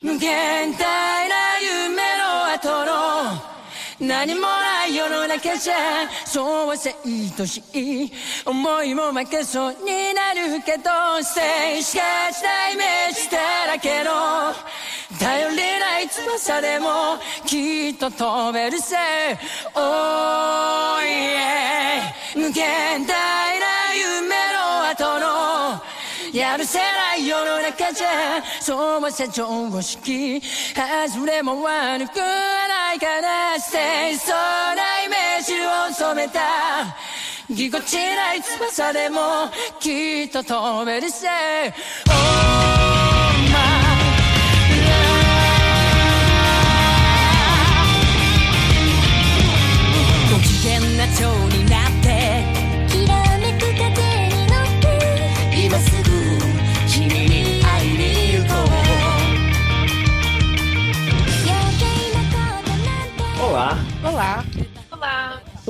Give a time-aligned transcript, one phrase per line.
[0.00, 3.32] 無限大な夢の後の
[3.98, 8.12] 何もない世の中じゃそうはせいとしい
[8.46, 9.72] 思いも負けそう。
[9.72, 14.54] になるけど静止化したイメージだらけの。
[15.18, 18.96] 頼りない翼でもきっと飛べるぜ。
[19.74, 19.80] Oh
[21.02, 25.97] yeah 無限大な夢の後の。
[26.32, 30.40] やるせない世の中じゃそうはせ常識
[30.74, 36.40] 外れも悪くはないから清楚なイメージを染めた。
[37.50, 39.20] ぎこちない翼でも
[39.80, 41.28] きっと飛べるぜ。
[42.08, 42.77] Oh
[64.18, 64.47] lá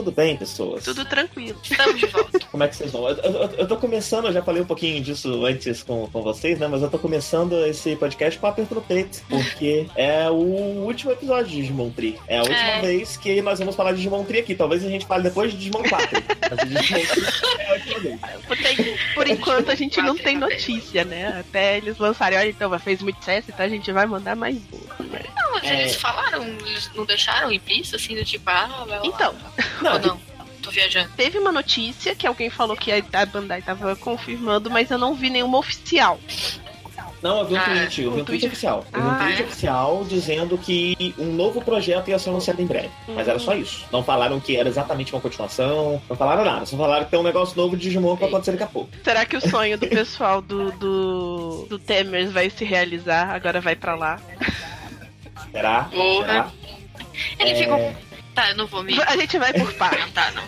[0.09, 0.85] tudo bem, pessoas?
[0.85, 1.59] tudo tranquilo.
[1.63, 2.39] estamos de volta.
[2.51, 3.09] Como é que vocês vão?
[3.09, 6.59] Eu, eu- eu tô começando, eu já falei um pouquinho disso antes com, com vocês,
[6.59, 6.67] né?
[6.67, 11.13] Mas eu tô começando esse podcast com a aperto no peito, porque é o último
[11.13, 12.19] episódio de Digimon Tree.
[12.27, 12.81] É a última É.
[12.81, 14.55] vez que nós vamos falar de Digimon Tree aqui.
[14.55, 16.23] Talvez a gente fale depois de Digimon 4.
[16.51, 18.21] mas de Digimon Tree é a última vez.
[18.47, 21.39] Por, tem- por enquanto a gente não tem notícia, né?
[21.41, 24.79] Até eles lançarem, olha, então, fez muito sucesso, então a gente vai mandar mais um.
[25.37, 25.81] Não, mas É.
[25.83, 29.07] eles falaram, eles não deixaram em pista, assim, do tipo, ah, vai lá.
[29.07, 29.35] Então,
[29.83, 30.21] Não, Não?
[30.63, 31.09] Tô viajando.
[31.17, 35.31] teve uma notícia que alguém falou que a Bandai tava confirmando, mas eu não vi
[35.31, 36.19] nenhuma oficial.
[37.23, 38.85] Não, eu vi um Ah, tweet, eu vi um tweet tweet- oficial.
[38.93, 39.45] Eu vi um Ah, tweet é?
[39.45, 42.91] oficial dizendo que um novo projeto ia ser anunciado em breve.
[43.09, 43.85] Mas era só isso.
[43.91, 46.65] Não falaram que era exatamente uma continuação, não falaram nada.
[46.67, 48.91] Só falaram que tem um negócio novo de Digimon que vai acontecer daqui a pouco.
[49.03, 53.31] Será que o sonho do pessoal do, do, do Temers vai se realizar?
[53.31, 54.21] Agora vai pra lá.
[55.51, 55.85] Será?
[55.85, 56.27] Porra.
[56.27, 56.51] Será?
[57.41, 57.55] Ele É.
[57.55, 58.08] ficou.
[58.39, 58.95] Tá, eu não vou me.
[59.03, 59.99] A gente vai por partes.
[60.05, 60.43] Não, tá, não.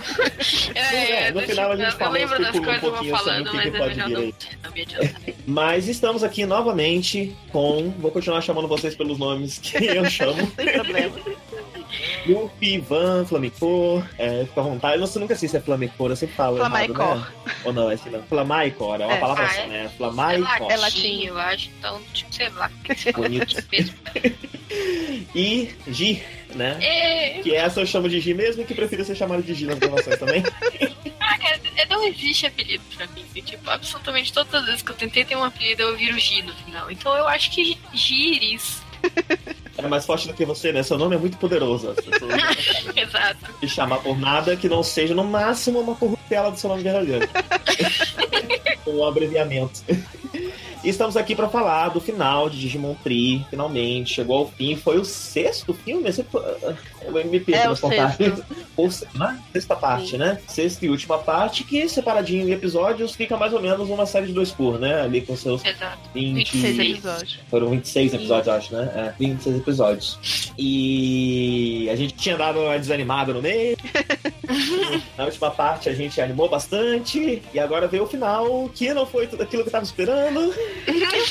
[0.77, 2.95] É, no deixa- final a gente eu, fala, eu lembro das um coisas que eu
[2.95, 5.21] vou falando, mas é não, não me adiantar.
[5.45, 7.91] Mas estamos aqui novamente com.
[7.99, 10.53] Vou continuar chamando vocês pelos nomes que eu chamo.
[10.55, 11.17] Sem problema.
[12.27, 14.05] Yuppie, Van, Flamicor.
[14.19, 15.03] É, fica à vontade.
[15.03, 16.59] Eu nunca sei se é Flamicor, eu sempre falo.
[16.59, 17.17] errado, Flamaicor.
[17.17, 17.27] né?
[17.65, 18.23] Ou não, é assim não.
[18.25, 19.21] Flamaicor, é uma É.
[19.21, 19.67] palavra Ah, só, é?
[19.67, 19.91] né?
[19.97, 20.71] Flamaicor.
[20.71, 21.71] É latim, eu acho.
[21.79, 22.71] Então, tipo, sei lá.
[23.15, 23.57] Bonito.
[25.35, 26.23] E Gi,
[26.55, 26.79] né?
[26.81, 29.67] É, Que essa eu chamo de Gi mesmo e que prefiro ser chamado de Gi
[29.67, 30.43] nas gravações também.
[31.21, 33.25] ah, cara, é, não existe apelido pra mim.
[33.35, 36.43] e, Tipo, absolutamente todas as vezes que eu tentei ter um apelido, eu viro Gi
[36.43, 36.91] no final.
[36.91, 38.83] Então eu acho que Giris.
[39.83, 40.83] É mais forte do que você, né?
[40.83, 41.91] Seu nome é muito poderoso.
[41.91, 42.33] As pessoas
[42.97, 43.55] Exato.
[43.61, 47.29] te chamar por nada que não seja, no máximo, uma corruptela do seu nome verdadeiro.
[48.87, 49.83] um abreviamento.
[50.83, 54.77] E estamos aqui para falar do final de Digimon Tree, finalmente, chegou ao fim.
[54.77, 56.09] Foi o sexto filme?
[57.03, 58.41] É, o nas contagens.
[58.77, 59.39] Ou se- né?
[59.53, 60.17] Sexta parte, Sim.
[60.19, 60.39] né?
[60.47, 64.33] Sexta e última parte, que separadinho em episódios fica mais ou menos uma série de
[64.33, 65.03] dois por, né?
[65.03, 65.99] Ali com seus Exato.
[66.15, 66.35] 20...
[66.53, 66.93] 26 Sim.
[66.93, 67.39] episódios.
[67.51, 68.93] Foram 26 episódios, eu acho, né?
[68.95, 70.19] É, 26 episódios.
[70.59, 73.77] E a gente tinha dado uma desanimada no meio.
[75.17, 77.43] Na última parte a gente animou bastante.
[77.53, 80.53] E agora veio o final, que não foi tudo aquilo que eu tava esperando.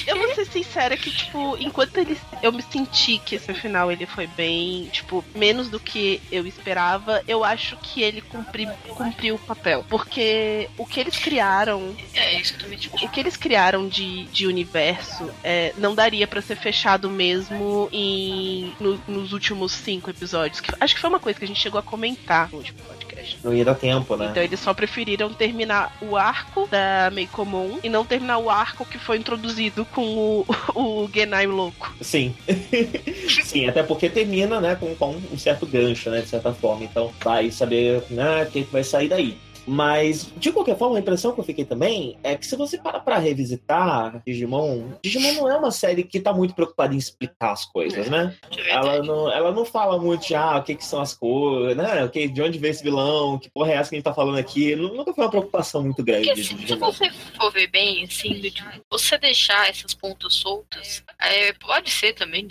[0.08, 4.06] Eu vou ser sincera que, tipo, enquanto ele, eu me senti que esse final ele
[4.06, 9.40] foi bem, tipo, menos do que eu esperava, eu acho que ele cumpri, cumpriu o
[9.40, 9.84] papel.
[9.90, 12.96] Porque o que eles criaram, É isso que eu também tipo.
[13.06, 18.74] o que eles criaram de, de universo é, não daria pra ser fechado mesmo em,
[18.80, 20.62] no- nos últimos cinco episódios.
[20.62, 23.38] Que, acho que foi uma coisa que a gente chegou a comentar no último podcast.
[23.44, 24.28] Não ia dar tempo, né?
[24.30, 28.98] Então eles só preferiram terminar o arco da Meikomon e não terminar o arco que
[29.00, 30.46] foi introduzido com o,
[30.76, 31.94] o Genai louco.
[32.02, 32.36] Sim.
[33.30, 36.84] Sim, até porque termina, né, com, com um certo gancho, né, de certa forma.
[36.84, 39.38] Então vai saber, né, o que, que vai sair daí.
[39.68, 43.02] Mas, de qualquer forma, a impressão que eu fiquei também é que se você parar
[43.02, 47.66] pra revisitar Digimon, Digimon não é uma série que tá muito preocupada em explicar as
[47.66, 48.36] coisas, né?
[48.50, 51.78] De Ela não, ela não fala muito de, ah, o que, que são as coisas,
[51.78, 52.04] né?
[52.04, 54.14] O que, de onde veio esse vilão, que porra é essa que a gente tá
[54.14, 54.76] falando aqui.
[54.76, 58.40] Nu- Nunca foi uma preocupação muito grande Porque assim, se você for ver bem, assim,
[58.42, 62.48] tipo, você deixar essas pontas soltas, é, pode ser também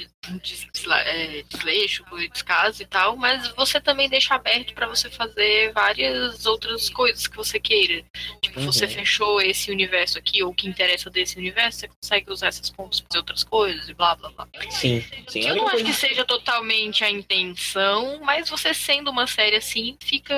[1.05, 6.89] é, desleixo, descaso e tal, mas você também deixa aberto pra você fazer várias outras
[6.89, 6.98] coisas
[7.31, 8.05] que você queira.
[8.43, 8.67] Tipo, Uhum.
[8.67, 12.71] você fechou esse universo aqui, ou o que interessa desse universo, você consegue usar essas
[12.71, 14.49] pontas pra fazer outras coisas e blá blá blá.
[14.71, 15.41] Sim, sim.
[15.47, 19.97] Eu não única acho que seja totalmente a intenção, mas você sendo uma série assim,
[20.03, 20.35] fica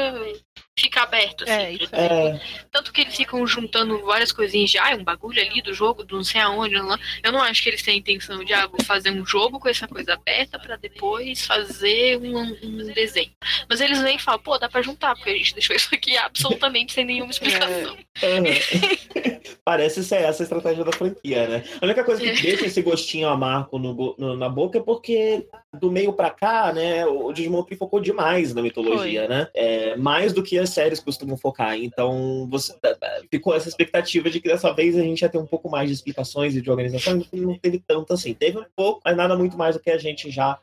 [0.78, 1.52] fica aberto, assim.
[1.52, 2.40] É, É,
[2.70, 6.16] Tanto que eles ficam juntando várias coisinhas de, ah, um bagulho ali do jogo, do
[6.16, 6.98] não sei aonde, lá.
[7.22, 9.86] Eu não acho que eles têm a intenção de, ah, fazer um jogo com essa
[9.86, 13.30] coisa aberta pra depois fazer um, um desenho.
[13.68, 16.16] Mas eles vêm e falam, pô, dá pra juntar, porque a gente deixou isso aqui
[16.16, 17.96] absolutamente sem nenhuma explicação.
[18.22, 18.44] Aham.
[19.64, 21.64] Parece ser essa a estratégia da franquia, né?
[21.80, 22.32] A única coisa que É.
[22.34, 25.46] deixa esse gostinho amargo no, no- na boca é porque
[25.78, 29.48] do meio pra cá, né, o Digimon focou demais na mitologia, né?
[29.54, 31.76] É, mais do que as séries costumam focar.
[31.76, 32.74] Então, você
[33.30, 35.94] ficou essa expectativa de que dessa vez a gente ia ter um pouco mais de
[35.94, 38.34] explicações e de organização, e não teve tanto assim.
[38.34, 40.58] Teve um pouco, mas nada muito mais do que a gente já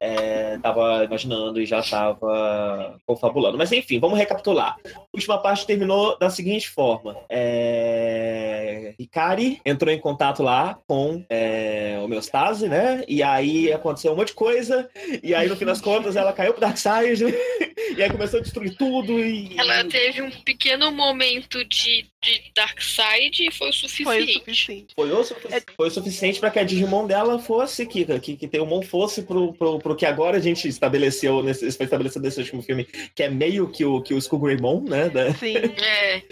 [0.56, 3.58] estava imaginando e já estava confabulando.
[3.58, 4.78] Mas enfim, vamos recapitular.
[5.18, 7.18] Última parte terminou da seguinte forma.
[7.28, 8.94] É...
[9.00, 13.04] Hikari entrou em contato lá com é, homeostase, né?
[13.08, 14.88] E aí aconteceu um monte de coisa.
[15.24, 17.24] E aí, no fim das contas, ela caiu pro Darkseid.
[17.98, 19.18] e aí começou a destruir tudo.
[19.20, 19.58] E...
[19.58, 24.04] Ela teve um pequeno momento de, de Darkseid e foi o suficiente.
[24.06, 24.94] Foi o suficiente.
[24.96, 28.48] Foi o, sufici- foi o suficiente para que a Digimon dela fosse Kika, que, que
[28.48, 32.62] Teumon fosse pro, pro, pro que agora a gente estabeleceu, nesse, foi estabelecido nesse último
[32.62, 32.84] filme,
[33.16, 35.10] que é meio que o, que o Skullgreymon, né?
[35.10, 35.56] da- Sim.
[35.56, 36.24] É,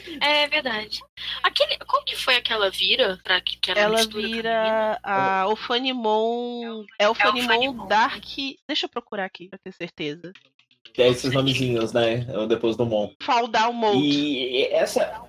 [0.43, 0.99] é verdade.
[1.43, 6.83] Aquele, qual que foi aquela vira pra que, que era Ela a vira a Ofanimon.
[6.99, 7.87] É Ofanimon Elfanimon.
[7.87, 8.23] Dark.
[8.67, 10.31] Deixa eu procurar aqui pra ter certeza.
[10.95, 12.25] Que é esses nomezinhos, né?
[12.47, 13.11] Depois do Mon.
[13.21, 13.97] Faldal Mode.
[13.99, 15.21] E essa.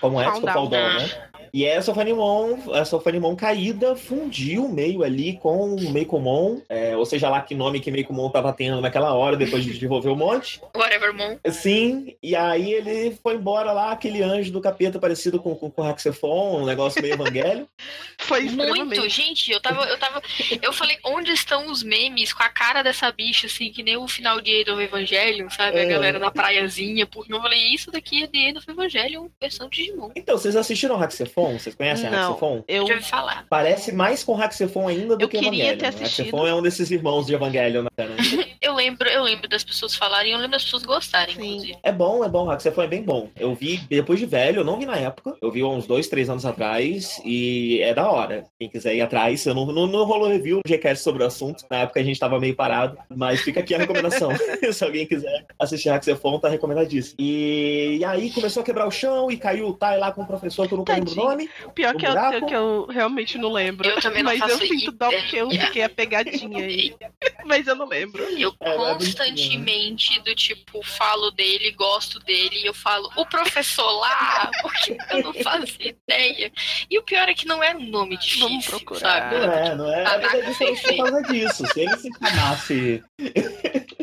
[0.00, 0.24] Como é?
[0.24, 0.58] Countdown.
[0.58, 1.28] Aldon, né?
[1.54, 7.04] E essa Fanimon, essa Fanimon caída fundiu o meio ali com o Meikomon, é, ou
[7.04, 10.62] seja lá que nome que Meikomon tava tendo naquela hora, depois de desenvolver o monte.
[10.74, 11.36] Whatevermon.
[11.50, 15.82] Sim, e aí ele foi embora lá, aquele anjo do capeta parecido com, com, com
[15.82, 17.68] o Haxefon, um negócio meio evangelho.
[18.22, 20.22] Foi Muito, gente, eu tava, eu tava.
[20.62, 24.06] Eu falei, onde estão os memes com a cara dessa bicha, assim, que nem o
[24.06, 25.78] final de End of Evangelion, sabe?
[25.78, 25.82] É.
[25.82, 30.10] A galera na praiazinha, porque eu falei, isso daqui é de of Evangelion, versão Digimon.
[30.14, 30.98] Então, vocês assistiram o
[31.42, 31.58] Haxefon?
[31.58, 32.18] Vocês conhecem Não.
[32.18, 32.64] a Haxefon?
[32.68, 33.46] Eu, Eu já ouvi falar.
[33.48, 35.78] Parece mais com o Haxefon ainda do Eu que queria Evangelion.
[35.78, 36.24] ter assistido.
[36.26, 37.88] Haxefon é um desses irmãos de Evangelion, né?
[38.62, 41.42] Eu lembro, eu lembro das pessoas falarem, eu lembro das pessoas gostarem, Sim.
[41.42, 41.78] inclusive.
[41.82, 42.48] É bom, é bom.
[42.48, 43.28] Haxefon é bem bom.
[43.36, 45.36] Eu vi depois de velho, eu não vi na época.
[45.42, 48.44] Eu vi há uns dois, três anos atrás e é da hora.
[48.60, 51.64] Quem quiser ir atrás, eu não, não, não rolou review de Gcast sobre o assunto.
[51.68, 54.30] Na época a gente tava meio parado, mas fica aqui a recomendação.
[54.72, 57.16] Se alguém quiser assistir Haxefon, tá recomendadíssimo.
[57.18, 60.26] E, e aí começou a quebrar o chão e caiu o Tai lá com o
[60.26, 61.31] professor que eu nunca lembro o Tadinho.
[61.32, 61.50] Nome.
[61.74, 63.88] pior o que eu, que eu realmente não lembro.
[63.88, 66.94] Eu também não Mas eu sinto dó porque eu fiquei a pegadinha aí.
[67.44, 68.22] Mas eu não lembro.
[68.22, 73.26] Eu É, mas é constantemente, do tipo, falo dele, gosto dele, e eu falo, o
[73.26, 76.52] professor lá, porque eu não faço ideia.
[76.88, 79.00] E o pior é que não um nome difícil, Vamos procurar.
[79.00, 79.38] sabe?
[79.38, 80.50] Não é, não é.
[80.50, 81.66] Isso é por causa disso.
[81.66, 83.04] Se ele se chamasse.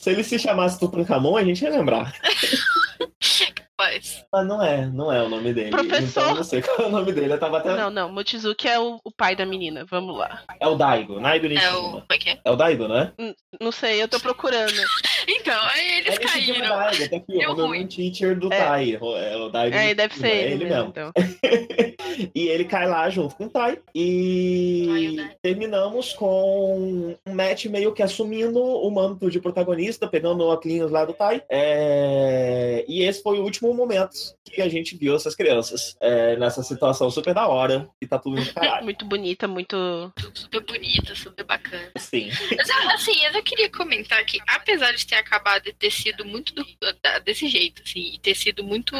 [0.00, 2.12] Se ele se chamasse Tutankhamon, a gente ia lembrar.
[4.32, 5.70] Mas, Mas não é, não é o nome dele.
[5.70, 6.20] Professor.
[6.20, 7.32] Então eu não sei qual é o nome dele.
[7.32, 7.76] Eu tava até.
[7.76, 8.10] Não, não.
[8.10, 9.84] Mochizuki é o, o pai da menina.
[9.84, 10.42] Vamos lá.
[10.60, 11.52] É o Daigo, Naido é o.
[11.52, 12.04] Nishima.
[12.08, 12.38] É que é?
[12.44, 13.12] É o Daigo, né?
[13.60, 14.72] Não sei, eu tô procurando.
[15.28, 16.68] Então, aí eles é caíram.
[16.68, 17.86] Daigo, tá aqui, Deu o meu ruim.
[17.86, 18.58] teacher do É.
[18.58, 18.92] Tai.
[18.94, 19.50] É o.
[19.72, 20.88] É, deve ser é ele, ele mesmo.
[20.90, 21.12] Então.
[22.34, 23.72] e ele cai lá junto com o Tai.
[23.72, 25.36] Ai, E o Tai.
[25.42, 31.04] terminamos com um match meio que assumindo o manto de protagonista, pegando o óculos lá
[31.04, 31.42] do Tai.
[31.48, 34.14] É, E esse foi o último momento
[34.44, 37.88] que a gente viu essas crianças é, nessa situação super da hora.
[38.00, 38.36] E tá tudo.
[38.82, 40.12] Muito bonita, muito.
[40.34, 41.90] Super bonita, super bacana.
[41.98, 42.30] Sim.
[42.56, 46.54] Mas assim, eu só queria comentar que, apesar de ter acabado de ter sido muito
[46.54, 46.66] do-
[47.24, 48.94] desse jeito, assim, e ter sido muito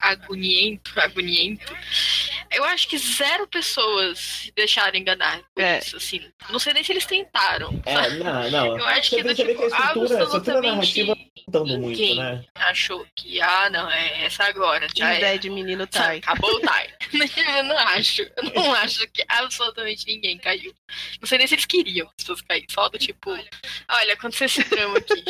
[0.00, 1.72] agoniento, agoniento,
[2.52, 5.78] eu acho que zero pessoas se deixaram enganar por É.
[5.78, 6.20] isso, assim.
[6.50, 7.80] Não sei nem se eles tentaram.
[7.84, 8.66] É, não, não.
[8.78, 11.80] Eu acho Você que do tipo, que a estrutura, a estrutura narrativa absolutamente tá mudando
[11.80, 12.44] muito, ninguém né?
[12.54, 15.18] achou que, ah, não, é essa agora, já é.
[15.18, 16.18] ideia de menino Tai.
[16.18, 17.30] Acabou o time.
[17.56, 18.22] eu não acho.
[18.22, 20.74] Eu não acho que absolutamente ninguém caiu.
[21.20, 22.66] Não sei nem se eles queriam que as pessoas caíssem.
[22.70, 23.30] Só do tipo,
[23.88, 25.24] olha, aconteceu esse drama aqui.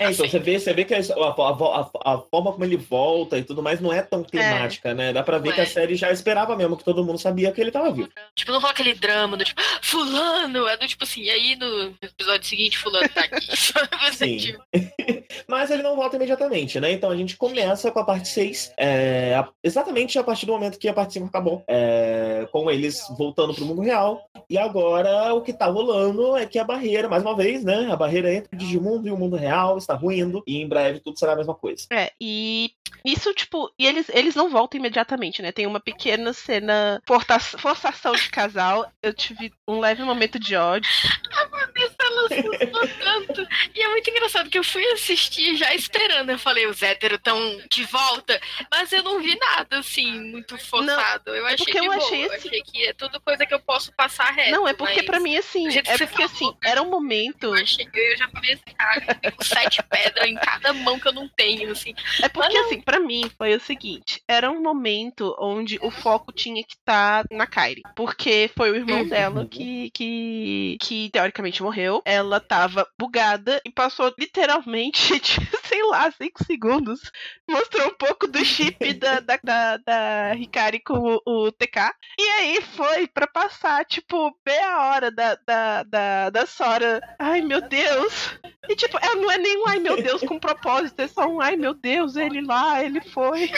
[0.00, 3.44] É, então você vê, você vê que a, a- a- forma como ele volta e
[3.44, 5.12] tudo mais não é tão temática, né?
[5.12, 5.66] Dá pra ver que a é.
[5.66, 8.08] série já esperava mesmo que todo mundo sabia que ele tava vivo.
[8.34, 11.94] Tipo, não rola aquele drama do tipo, fulano, é do tipo assim, e aí no
[12.00, 13.46] episódio seguinte, fulano tá aqui.
[14.08, 14.38] Assim, Sim.
[14.38, 14.64] tipo,
[15.46, 16.92] Mas ele não volta imediatamente, né?
[16.92, 20.88] Então a gente começa com a parte 6, é, exatamente a partir do momento que
[20.88, 24.22] a parte 5 acabou, é, com eles voltando pro mundo real.
[24.48, 27.88] E agora o que tá rolando é que a barreira, mais uma vez, né?
[27.90, 31.18] A barreira entre o Digimundo e o mundo real está ruindo, e em breve tudo
[31.18, 31.86] será a mesma coisa.
[31.90, 32.72] É, e
[33.04, 35.52] isso, tipo, e eles, eles não voltam imediatamente, né?
[35.52, 38.90] Tem uma pequena cena força- forçação de casal.
[39.02, 40.90] Eu tive um leve momento de ódio.
[41.32, 43.46] a Vanessa, ela tanto.
[43.74, 46.30] E é muito engraçado que eu fui assistir já esperando.
[46.30, 47.38] Eu falei, os héteros estão
[47.70, 48.40] de volta.
[48.70, 51.34] Mas eu não vi nada, assim, muito forçado.
[51.34, 51.96] eu achei porque eu boa.
[51.96, 54.50] achei Eu assim- achei que é tudo coisa que eu posso passar reto.
[54.50, 57.46] Não, é porque mas pra mim, assim, é porque falou, assim, era um momento.
[57.46, 61.12] Eu, achei, eu já falei assim, cara, tem sete pedras em cada mão que eu
[61.12, 61.94] não tenho, assim.
[62.22, 66.32] É porque, Mas assim, pra mim foi o seguinte: era um momento onde o foco
[66.32, 67.82] tinha que estar na Kyrie.
[67.94, 69.08] Porque foi o irmão Uhum.
[69.08, 72.02] dela que, que, que teoricamente morreu.
[72.04, 77.00] Ela tava bugada e passou literalmente, tipo, sei lá, cinco segundos.
[77.48, 81.92] Mostrou um pouco do chip da, da, da, da Hikari com o, o TK.
[82.18, 87.00] E aí foi pra passar, tipo, meia hora da, da, da, da Sora.
[87.18, 88.38] Ai, meu Deus.
[88.68, 91.40] E, tipo, ela não é nem um ai meu Deus com propósito, é só um
[91.40, 93.50] ai meu Deus, ele lá, ele foi.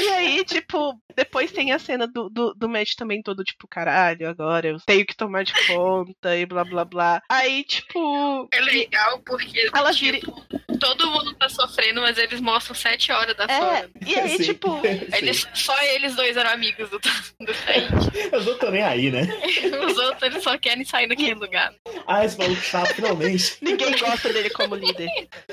[0.00, 4.28] E aí, tipo, depois tem a cena do, do, do Matt também todo, tipo, caralho,
[4.28, 7.22] agora eu tenho que tomar de conta e blá blá blá.
[7.28, 8.48] Aí, tipo.
[8.52, 10.44] É legal porque Ela tipo,
[10.78, 14.44] todo mundo tá sofrendo, mas eles mostram sete horas da É, e aí, Sim.
[14.44, 14.78] tipo.
[15.18, 17.88] Eles, só eles dois eram amigos do, do Said.
[18.46, 19.22] Não tô nem aí, né?
[19.84, 21.72] Os outros eles só querem sair daquele lugar.
[22.06, 23.56] Ah, esse maluco chato, finalmente.
[23.60, 25.08] Ninguém gosta dele como líder.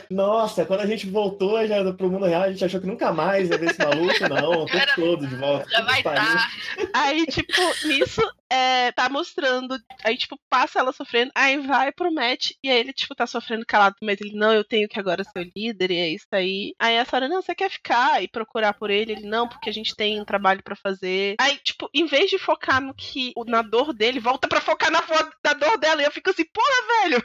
[0.09, 3.49] Nossa, quando a gente voltou já pro mundo real, a gente achou que nunca mais
[3.49, 4.55] ia ver esse maluco, não.
[4.65, 5.69] O tempo todo de volta.
[5.69, 6.49] Já vai estar.
[6.93, 9.77] Aí, tipo, nisso, é, tá mostrando.
[10.03, 11.31] Aí, tipo, passa ela sofrendo.
[11.35, 12.51] Aí vai pro Matt.
[12.63, 13.95] E aí ele, tipo, tá sofrendo calado.
[14.01, 15.91] Mas ele, não, eu tenho que agora ser o líder.
[15.91, 16.73] E é isso aí.
[16.79, 19.11] Aí a Sarah, não, você quer ficar e procurar por ele?
[19.11, 21.35] Ele, não, porque a gente tem um trabalho pra fazer.
[21.39, 23.33] Aí, tipo, em vez de focar no que.
[23.47, 25.03] Na dor dele, volta pra focar na,
[25.43, 26.01] na dor dela.
[26.01, 27.23] E eu fico assim, porra, velho.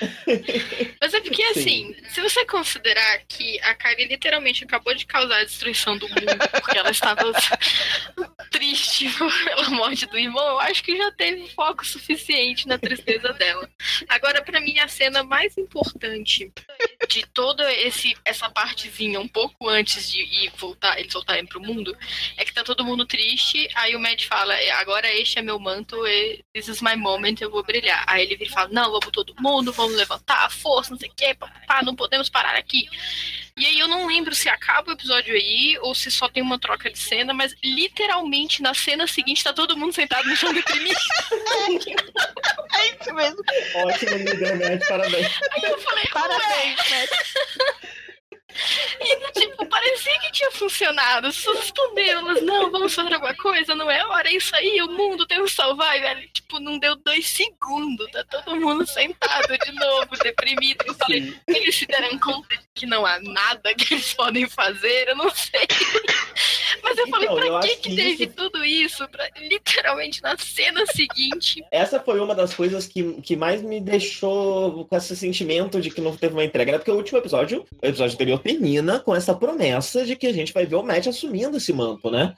[1.00, 1.60] Mas é porque, Sim.
[1.60, 6.38] assim, se você considerar que a Kylie literalmente acabou de causar a destruição do mundo
[6.60, 7.22] porque ela estava
[8.50, 9.08] triste
[9.44, 13.68] pela morte do irmão, eu acho que já teve foco suficiente na tristeza dela.
[14.08, 16.52] Agora, pra mim, a cena mais importante
[17.06, 21.96] de toda esse, essa partezinha, um pouco antes de ir voltar, eles voltarem pro mundo,
[22.36, 25.58] é que tá todo mundo triste, aí o Matt fala, "É, agora este é meu
[25.58, 25.96] manto,
[26.52, 28.04] this is my moment, eu vou brilhar.
[28.06, 31.08] Aí ele vira e fala, não, vamos todo mundo, vamos levantar a força, não sei
[31.08, 31.36] o que,
[31.84, 32.88] não podemos parar aqui.
[33.58, 36.58] E aí eu não lembro se acaba o episódio aí, ou se só tem uma
[36.58, 40.96] troca de cena, mas literalmente na cena seguinte tá todo mundo sentado no chão deprimido.
[42.76, 43.42] É isso mesmo.
[43.76, 45.26] Ótimo líder, Matt, parabéns.
[45.50, 47.10] Aí eu falei, Parabéns, Matt.
[49.00, 51.26] E, tipo, parecia que tinha funcionado.
[51.28, 54.80] As pessoas responderam, elas, não, vamos fazer alguma coisa, não é hora, é isso aí,
[54.82, 56.28] o mundo tem que salvar, e, velho.
[56.32, 60.84] Tipo, não deu dois segundos, tá todo mundo sentado de novo, deprimido.
[60.86, 65.08] Eu falei, eles se deram conta de que não há nada que eles podem fazer,
[65.08, 65.66] eu não sei.
[66.82, 69.08] Mas eu falei, Então, eu pra que acho que que teve isso- tudo isso?
[69.08, 71.64] Pra, literalmente na cena seguinte.
[71.70, 76.00] Essa foi uma das coisas que, que mais me deixou com esse sentimento de que
[76.00, 76.78] não teve uma entrega, né?
[76.78, 80.52] Porque o último episódio, o episódio anterior, termina com essa promessa de que a gente
[80.52, 82.34] vai ver o Matt assumindo esse manto, né?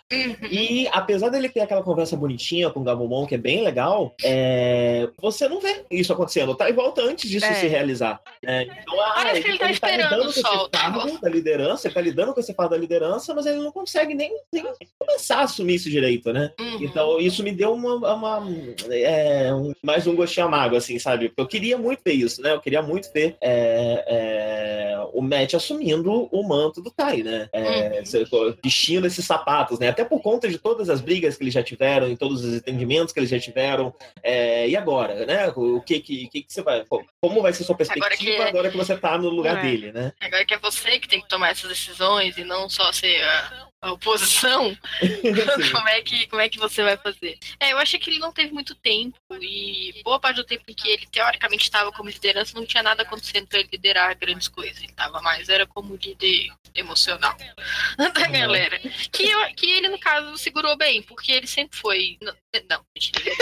[0.51, 5.09] E apesar dele ter aquela conversa bonitinha com o Gabumon, que é bem legal, é,
[5.21, 6.55] você não vê isso acontecendo.
[6.55, 7.55] Tá volta antes disso É.
[7.55, 8.21] se realizar.
[8.43, 8.63] né?
[8.83, 11.95] Então, ah, Parece que ele tá esperando lidando o com esse fardo da liderança, ele
[11.95, 14.65] tá lidando com esse fardo da liderança, mas ele não consegue nem, nem
[14.99, 16.53] começar a assumir isso direito, né?
[16.61, 16.79] Uhum.
[16.83, 18.47] Então, isso me deu uma, uma-
[18.91, 21.29] é, um- mais um gostinho amargo, assim, sabe?
[21.29, 22.53] Porque eu queria muito ver isso, né?
[22.53, 27.49] Eu queria muito ver é, é, o Matt assumindo o manto do Tai, né?
[27.53, 28.25] É, se-
[28.63, 29.89] vestindo esses sapatos, né?
[29.89, 33.13] Até por conta de todas as brigas que eles já tiveram, e todos os entendimentos
[33.13, 33.95] que eles já tiveram.
[34.23, 35.53] É, e agora, né?
[35.57, 36.85] O que que, que que você vai...
[37.21, 39.63] Como vai ser sua perspectiva Agora agora que- que, você tá no lugar É.
[39.63, 40.13] dele, né?
[40.21, 43.68] Agora que é você que tem que tomar essas decisões e não só ser a,
[43.81, 44.77] a oposição,
[45.73, 47.39] como, é que, como é que você vai fazer?
[47.61, 50.75] É, eu achei que ele não teve muito tempo e boa parte do tempo em
[50.75, 54.79] que ele teoricamente estava como liderança não tinha nada acontecendo para ele liderar grandes coisas.
[54.79, 57.37] Ele estava mais, era como líder emocional
[57.97, 58.79] da galera.
[59.13, 62.19] Que, eu- que ele, no caso, segurou bem, porque ele sempre foi.
[62.21, 62.35] Não,
[62.69, 63.37] não sério.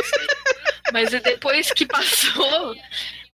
[0.93, 2.76] Mas depois que passou,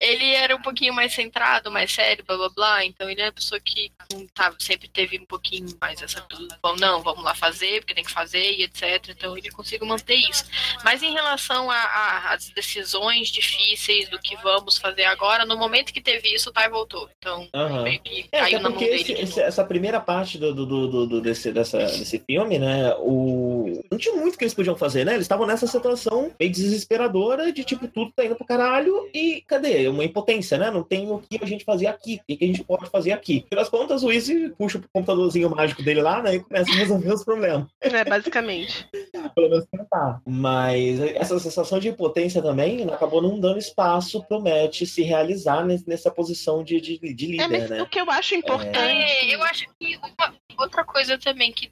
[0.02, 2.84] ele era um pouquinho mais centrado, mais sério, blá blá blá.
[2.84, 6.48] Então ele é uma pessoa que hum, tá, sempre teve um pouquinho mais essa tudo.
[6.62, 9.08] Bom, não, vamos lá fazer, porque tem que fazer e etc.
[9.10, 10.44] Então ele conseguiu manter isso.
[10.84, 16.34] Mas em relação às decisões difíceis do que vamos fazer agora, no momento que teve
[16.34, 17.08] isso, o Tai voltou.
[17.18, 17.82] Então Aham.
[17.82, 19.20] meio que É, caiu até na mão porque dele.
[19.22, 22.92] esse- essa primeira parte do, do, do, do- do- desse, dessa, desse filme, né?
[22.98, 23.82] O...
[23.90, 25.12] Não tinha muito que eles podiam fazer, né?
[25.14, 29.91] Eles estavam nessa situação meio desesperadora de tipo, tudo tá indo pro caralho e cadê?
[29.92, 30.70] Uma impotência, potência, né?
[30.70, 33.44] Não tem o que a gente fazer aqui, o que a gente pode fazer aqui.
[33.50, 36.36] Pelas contas, o Easy puxa o computadorzinho mágico dele lá, né?
[36.36, 37.68] E começa a resolver os problemas.
[37.80, 38.86] É, basicamente.
[39.34, 40.20] Pelo menos tentar.
[40.26, 46.10] Mas essa sensação de impotência também acabou não dando espaço pro Matt se realizar nessa
[46.10, 47.82] posição de, de, de É, líder, mas né?
[47.82, 48.76] o que eu acho importante.
[48.78, 51.70] É, eu acho que uma- outra coisa também que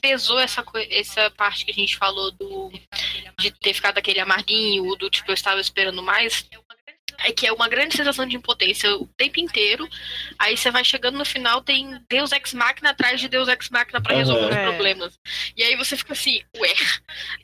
[0.00, 2.70] pesou essa, essa parte que a gente falou do
[3.38, 6.48] de ter ficado aquele amarguinho, do tipo, eu estava esperando mais,
[7.18, 9.88] é que é uma grande sensação de impotência o tempo inteiro.
[10.38, 14.00] Aí você vai chegando no final, tem Deus Ex Machina atrás de Deus Ex Machina
[14.02, 14.50] pra resolver Aham.
[14.50, 14.62] os É.
[14.68, 15.18] problemas.
[15.56, 16.72] E aí você fica assim, ué.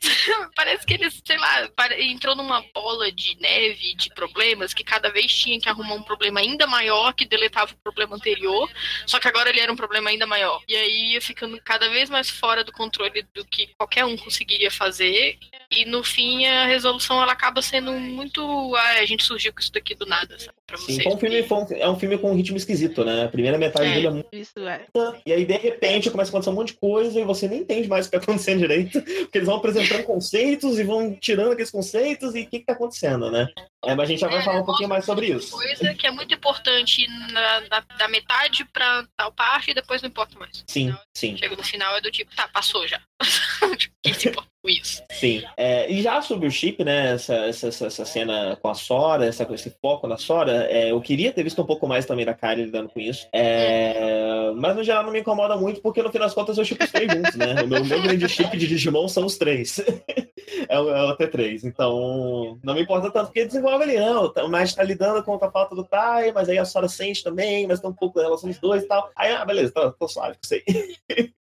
[0.55, 5.33] Parece que eles, sei lá, entrou numa bola de neve de problemas que cada vez
[5.33, 8.69] tinha que arrumar um problema ainda maior que deletava o problema anterior.
[9.05, 10.61] Só que agora ele era um problema ainda maior.
[10.67, 14.71] E aí ia ficando cada vez mais fora do controle do que qualquer um conseguiria
[14.71, 15.37] fazer.
[15.71, 18.75] E no fim a resolução ela acaba sendo muito.
[18.75, 20.51] Ah, a gente surgiu com isso daqui do nada, sabe?
[20.67, 21.03] Pra Sim, vocês.
[21.03, 23.23] foi um filme, foi um- é um filme com um ritmo esquisito, né?
[23.25, 23.93] A primeira metade É.
[23.93, 24.27] dele é muito.
[24.33, 24.85] Isso é.
[25.25, 27.87] E aí, de repente, começa a acontecer um monte de coisa e você nem entende
[27.87, 29.01] mais o que tá acontecendo direito.
[29.31, 32.73] Porque eles vão apresentando conceitos e vão tirando aqueles conceitos e o que, que tá
[32.73, 33.47] acontecendo, né?
[33.85, 35.51] É, mas a gente já vai É, falar um pouquinho mais sobre isso.
[35.51, 40.09] Coisa que é muito importante na, na- da metade pra tal parte e depois não
[40.09, 40.63] importa mais.
[40.67, 43.01] Sim, sim, Chega no final é do tipo, tá, passou já.
[43.77, 45.01] Tipo, Quem se importa isso?
[45.11, 45.43] sim.
[45.57, 47.13] É, e já sobre o chip, né?
[47.13, 51.31] Essa, essa, essa- cena com a Sora, essa, esse foco na Sora, é, eu queria
[51.31, 53.27] ter visto um pouco mais também da Kylie lidando com isso.
[53.33, 56.83] É, mas no geral não me incomoda muito, porque no final das contas eu chipo
[56.83, 57.63] os três juntos, né?
[57.63, 59.79] O meu, meu grande chip de Digimon são os três.
[60.67, 61.63] é, o, é o T3.
[61.63, 64.31] Então, não me importa tanto, porque desenvolve ali, não.
[64.49, 67.79] Matt tá lidando com a falta do Tai, mas aí a Sora sente também, mas
[67.79, 69.09] tem um pouco da relação dos dois e tal.
[69.15, 71.31] Aí, ah, beleza, tô, tô suave aí.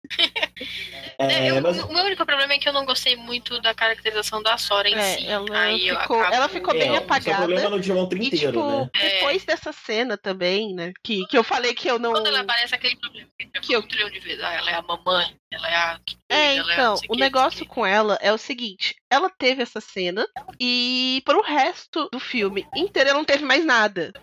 [1.18, 3.74] É, É, eu- mas, O meu único problema é que eu não gostei muito da
[3.74, 5.28] caracterização da Sora em É, si.
[5.28, 7.38] ela Aí eu ficou- acabo- ela ficou bem é, é o apagada.
[7.46, 8.90] problema no Digimon 30 E, inteiro, tipo, né?
[9.02, 10.92] depois dessa cena também, né?
[11.04, 12.12] Que, que eu falei que eu não.
[12.12, 14.44] Quando ela aparece aquele problema que Que eu eu- um trilhão de vezes.
[14.44, 16.00] Ah, ela é a mamãe, ela é a.
[16.30, 20.28] É, ela então, o negócio com ela é o seguinte: ela teve essa cena
[20.60, 24.14] e pro resto do filme inteiro ela não teve mais nada.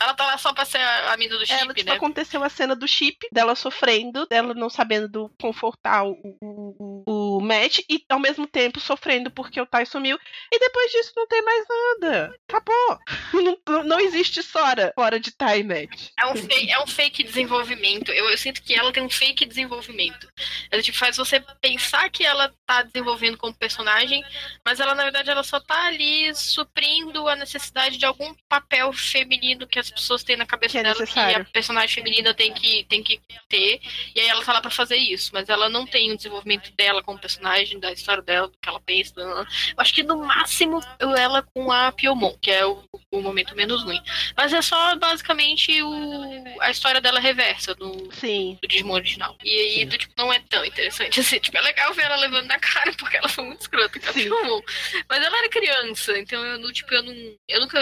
[0.00, 1.96] Ela tá lá só pra ser a, a mina do chip, ela, tipo, né?
[1.96, 7.80] aconteceu a cena do chip, dela sofrendo, dela não sabendo confortar o, o, o, Matt
[7.88, 10.18] e ao mesmo tempo sofrendo porque o Tai sumiu.
[10.52, 11.64] E depois disso não tem mais
[12.00, 12.34] nada.
[12.48, 12.98] Acabou.
[13.66, 16.08] Não, não existe Sora fora de Tai Matt.
[16.18, 18.10] É um, fake, é um fake desenvolvimento.
[18.12, 20.28] Eu, eu sinto que ela tem um fake desenvolvimento.
[20.70, 24.22] Ela tipo, faz você pensar que ela tá desenvolvendo como personagem,
[24.64, 29.66] mas ela, na verdade, ela só tá ali suprindo a necessidade de algum papel feminino
[29.66, 31.34] que as pessoas têm na cabeça Que é dela necessário.
[31.36, 33.80] que a personagem feminina tem que, tem que ter.
[34.14, 35.30] E aí ela tá lá pra fazer isso.
[35.32, 37.33] Mas ela não tem o desenvolvimento dela como personagem,
[37.80, 39.12] da história dela, do que ela pensa.
[39.20, 39.46] Eu
[39.78, 40.80] acho que no máximo
[41.18, 44.00] ela com a Piomon, que é o, o momento menos ruim.
[44.36, 48.58] Mas é só basicamente o, a história dela reversa do, Sim.
[48.60, 49.36] do Digimon original.
[49.42, 51.38] E aí, do, tipo, não é tão interessante assim.
[51.38, 54.12] Tipo, é legal ver ela levando na cara, porque ela foi muito escrota com a.
[54.12, 54.60] Piomon.
[55.08, 57.14] Mas ela era criança, então eu, não- tipo, eu não.
[57.48, 57.78] Eu nunca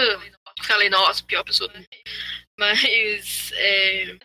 [0.63, 1.87] falei, nossa, pior pessoa do mundo.
[2.57, 3.51] Mas.
[3.53, 4.15] É...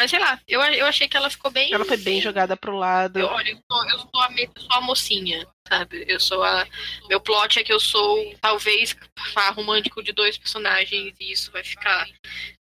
[0.00, 1.70] Mas sei lá, eu, eu achei que ela ficou bem.
[1.70, 3.18] Ela foi bem jogada pro lado.
[3.18, 6.06] Eu, olha, eu sou, eu sou a, eu sou a mocinha, sabe?
[6.08, 6.66] Eu sou a.
[7.06, 8.96] Meu plot é que eu sou, talvez,
[9.34, 12.08] par romântico de dois personagens e isso vai ficar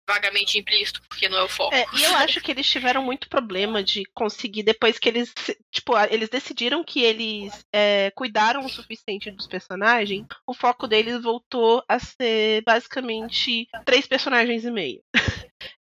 [0.05, 1.73] vagamente implícito, porque não é o foco.
[1.73, 5.33] É, e eu acho que eles tiveram muito problema de conseguir, depois que eles.
[5.71, 11.83] Tipo, eles decidiram que eles é, cuidaram o suficiente dos personagens, o foco deles voltou
[11.87, 15.01] a ser basicamente três personagens e meio.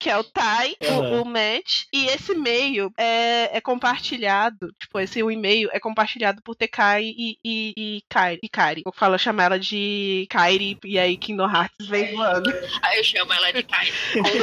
[0.03, 1.23] que é o Tai, o- Aham.
[1.23, 7.05] o, Matt, e esse meio é, é compartilhado, tipo, esse e-mail é compartilhado por Tekai
[7.05, 8.83] e, e, e, Kairi, e Kari.
[8.85, 12.51] Eu falo chamar ela de Kairi, e aí Kingdom Hearts vem voando.
[12.83, 13.89] Aí eu chamo ela de Kai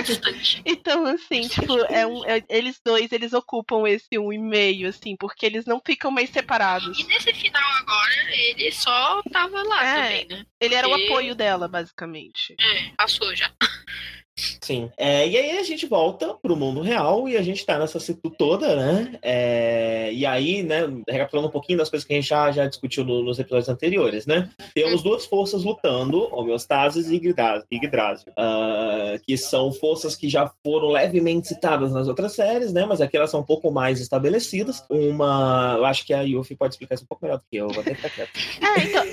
[0.05, 0.61] constante.
[0.65, 5.15] Então, assim, tipo, é um, é- eles dois, eles ocupam esse um e meio, assim,
[5.17, 6.97] porque eles não ficam mais separados.
[6.99, 9.95] E nesse final agora, ele só tava lá É.
[10.03, 10.45] também, né?
[10.59, 12.55] Ele era o apoio dela, basicamente.
[12.59, 13.51] É, passou já.
[14.61, 14.89] Sim.
[14.97, 18.29] É, e aí a gente volta pro mundo real e a gente tá nessa situ
[18.29, 19.17] toda, né?
[19.21, 23.03] É, e aí, né, recapitulando um pouquinho das coisas que a gente já, já discutiu
[23.03, 24.49] no- nos episódios anteriores, né?
[24.73, 30.89] Temos duas forças lutando, homeostasis e Yggdra- Yggdrasil, ah, que são forças que já foram
[30.89, 32.85] levemente citadas nas outras séries, né?
[32.85, 34.83] Mas aqui elas são um pouco mais estabelecidas.
[34.89, 37.67] Uma, eu acho que a Yuffie pode explicar isso um pouco melhor do que eu,
[37.69, 38.29] vou até ficar quieto.
[38.61, 39.03] É, então,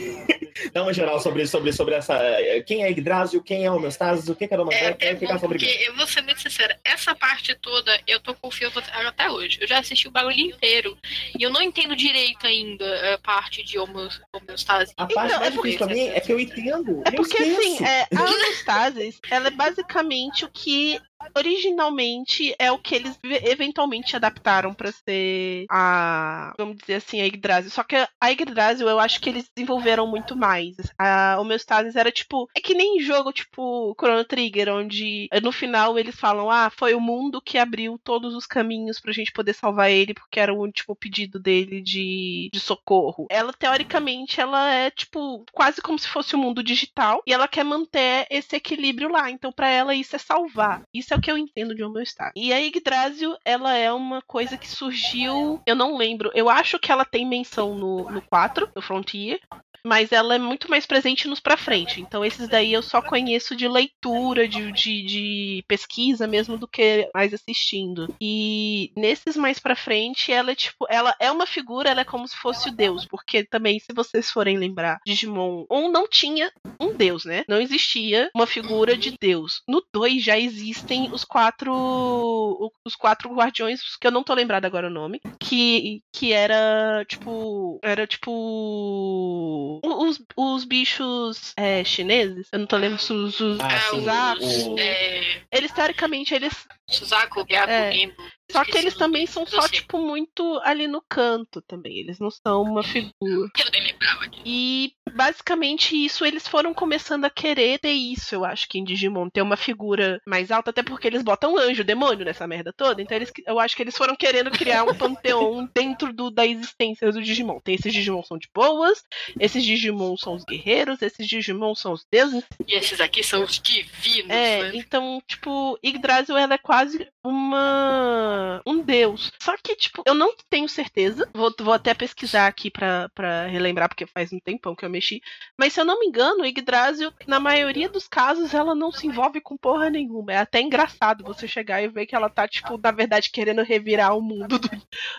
[0.70, 2.14] dá uma geral sobre, sobre, sobre essa.
[2.16, 5.58] eh, Quem é Yggdrasil, quem é Homeostasis, o que É guerra, até quero ficar sobre
[5.58, 5.90] porque isso.
[5.90, 9.58] eu vou ser muito sincera, essa parte toda eu tô confiando até- até hoje.
[9.60, 10.96] Eu já assisti o bagulho inteiro.
[11.38, 14.92] E eu não entendo direito ainda a parte de homeostase.
[14.96, 17.02] A parte Então, mais é porque- difícil pra mim é que eu entendo.
[17.04, 21.00] É eu porque, assim, é, a homeostasis, ela é basicamente o que
[21.36, 27.24] originalmente é o que eles ve- eventualmente adaptaram pra ser a, vamos dizer assim, a
[27.26, 27.70] Yggdrasil.
[27.70, 30.76] Só que a Yggdrasil eu acho que eles desenvolveram muito mais.
[30.98, 35.98] A homeostasis era tipo, é que nem jogo tipo Chrono Trigger, onde eh, no final
[35.98, 39.90] eles falam: "Ah, foi o mundo que abriu todos os caminhos pra gente poder salvar
[39.90, 43.26] ele, porque era o tipo o pedido dele de, de socorro".
[43.30, 47.64] Ela teoricamente ela é tipo quase como se fosse o mundo digital e ela quer
[47.64, 49.30] manter esse equilíbrio lá.
[49.30, 50.82] Então pra ela isso é salvar.
[50.92, 52.32] Isso é o que eu entendo de homeostase.
[52.36, 56.30] E a Yggdrasil, ela é uma coisa que surgiu, eu não lembro.
[56.34, 59.40] Eu acho que ela tem menção no, no 4, no Frontier.
[59.86, 62.00] Mas ela é muito mais presente nos pra frente.
[62.00, 67.08] Então, esses daí eu só conheço de leitura, de, de, de pesquisa mesmo, do que
[67.14, 68.12] mais assistindo.
[68.20, 70.86] E nesses mais pra frente, ela é tipo.
[70.90, 73.06] Ela é uma figura, ela é como se fosse o deus.
[73.06, 77.44] Porque também, se vocês forem lembrar, Digimon 1 não tinha um deus, né?
[77.48, 79.62] Não existia uma figura de deus.
[79.68, 82.72] No 2 já existem os quatro.
[82.84, 85.20] Os quatro guardiões, que eu não tô lembrado agora o nome.
[85.38, 87.78] Que, que era tipo.
[87.84, 89.75] Era tipo.
[89.84, 92.48] Os, os bichos é, chineses.
[92.52, 93.40] Eu não tô lembrando se os.
[93.40, 98.10] os- Ah, os, o- é, Eles, teoricamente, eles Suzaku, Gyaku, É.
[98.52, 101.98] Só que eles também são só, tipo, muito ali no canto também.
[101.98, 103.10] Eles não são uma figura.
[103.58, 104.42] Eu nem lembrava disso.
[104.46, 109.28] E basicamente isso, eles foram começando a querer ter isso, eu acho que em Digimon,
[109.28, 113.02] ter uma figura mais alta, até porque eles botam anjo, demônio nessa merda toda.
[113.02, 117.10] Então eles, eu acho que eles foram querendo criar um panteão dentro do, da existência
[117.10, 117.58] do Digimon.
[117.64, 119.02] Tem esses Digimon são de boas,
[119.40, 122.44] esses Digimon são os guerreiros, esses Digimon são os deuses.
[122.66, 124.70] E esses aqui são os divinos, É, né?
[124.74, 129.32] então, tipo, Yggdrasil ela é quase uma um deus.
[129.42, 131.28] Só que, tipo, eu não tenho certeza.
[131.34, 135.20] Vou, vou até pesquisar aqui pra, pra relembrar, porque faz um tempão que eu mexi.
[135.58, 139.40] Mas se eu não me engano, Yggdrasil, na maioria dos casos, ela não se envolve
[139.40, 140.32] com porra nenhuma.
[140.32, 144.16] É até engraçado você chegar e ver que ela tá, tipo, na verdade, querendo revirar
[144.16, 144.70] o mundo do,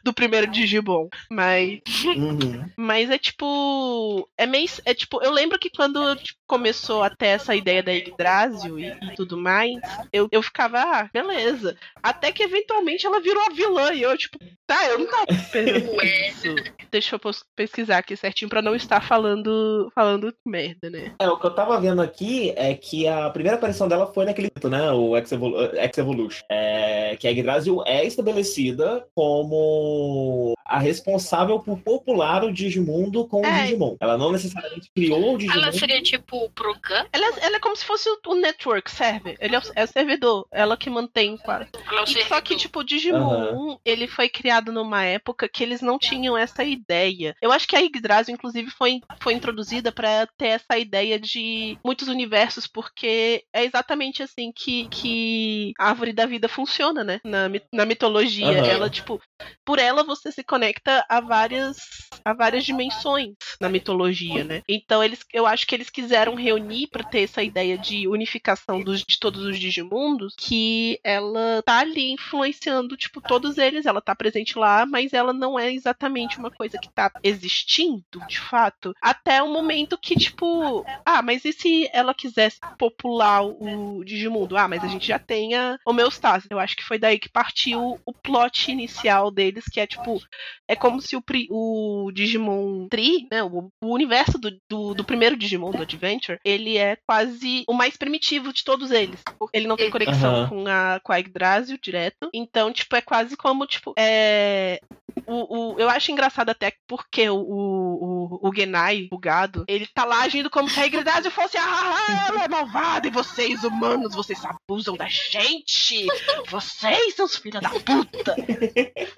[0.04, 1.08] do primeiro Digimon.
[1.30, 1.82] Mas.
[2.06, 2.70] Uhum.
[2.78, 4.28] Mas é tipo.
[4.38, 4.68] É meio.
[4.86, 6.00] É tipo, eu lembro que quando
[6.48, 9.76] começou até essa ideia da Yggdrasil e, e tudo mais,
[10.14, 11.76] eu, eu ficava, ah, beleza.
[12.02, 15.90] Até que eventualmente ela virou a vilã e eu, tipo, tá, eu não tava esperando
[16.04, 16.56] isso.
[16.90, 17.20] Deixa eu
[17.56, 21.14] pesquisar aqui certinho pra não estar falando, falando merda, né?
[21.20, 24.50] É, o que eu tava vendo aqui é que a primeira aparição dela foi naquele,
[24.64, 26.44] né, o X-Evolu- X-Evolution.
[26.50, 33.46] É, que a Yggdrasil é estabelecida como a responsável por popular o Digimundo com o
[33.46, 33.64] É.
[33.64, 33.96] Digimon.
[34.00, 35.62] Ela não necessariamente criou o Digimon.
[35.62, 37.06] Ela seria tipo o Progan?
[37.12, 39.36] Ela, é- ela é como se fosse o, o network server.
[39.40, 40.48] Ele é o, é o servidor.
[40.52, 41.70] Ela que mantém quase.
[42.08, 46.38] E só que, tipo, o Digimon, ele foi criado numa época que eles não tinham
[46.38, 47.36] essa ideia.
[47.42, 52.08] Eu acho que a Yggdrasil, inclusive, foi, foi introduzida pra ter essa ideia de muitos
[52.08, 57.20] universos, porque é exatamente assim que, que a árvore da vida funciona, né?
[57.24, 58.60] Na, na mitologia.
[58.62, 58.68] Aham.
[58.68, 59.22] Ela, tipo,
[59.66, 61.78] por ela você se conecta a várias,
[62.24, 64.62] a várias dimensões na mitologia, né?
[64.68, 69.04] Então, eles, eu acho que eles quiseram reunir pra ter essa ideia de unificação dos,
[69.04, 74.58] de todos os Digimundos, que ela tá ali influenciando, tipo, todos eles, ela tá presente
[74.58, 79.52] lá, mas ela não é exatamente uma coisa que tá existindo, de fato, até o
[79.52, 84.58] momento que, tipo, ah, mas e se ela quisesse popular o Digimundo?
[84.58, 86.48] Ah, mas a gente já tem a homeostase.
[86.50, 90.22] Eu acho que foi daí que partiu o plot inicial deles, que é, tipo,
[90.68, 95.38] é como se o, o Digimon Tree, né, o, o universo do, do, do primeiro
[95.38, 95.86] Digimon, do
[96.18, 99.22] Adventure, ele é quase o mais primitivo de todos eles.
[99.54, 100.50] Ele não tem conexão Aham.
[100.50, 102.30] com a, com a Yggdrasil direto.
[102.34, 104.80] Então, tipo, é quase como, tipo, é...
[105.26, 110.06] O, o- eu acho engraçado até porque o, o, o, Genai, o gado, ele tá
[110.06, 114.40] lá agindo como se a Yggdrasil fosse, ah, ela é malvada e vocês, humanos, vocês
[114.46, 116.06] abusam da gente.
[116.50, 118.36] Vocês são os filhos da puta.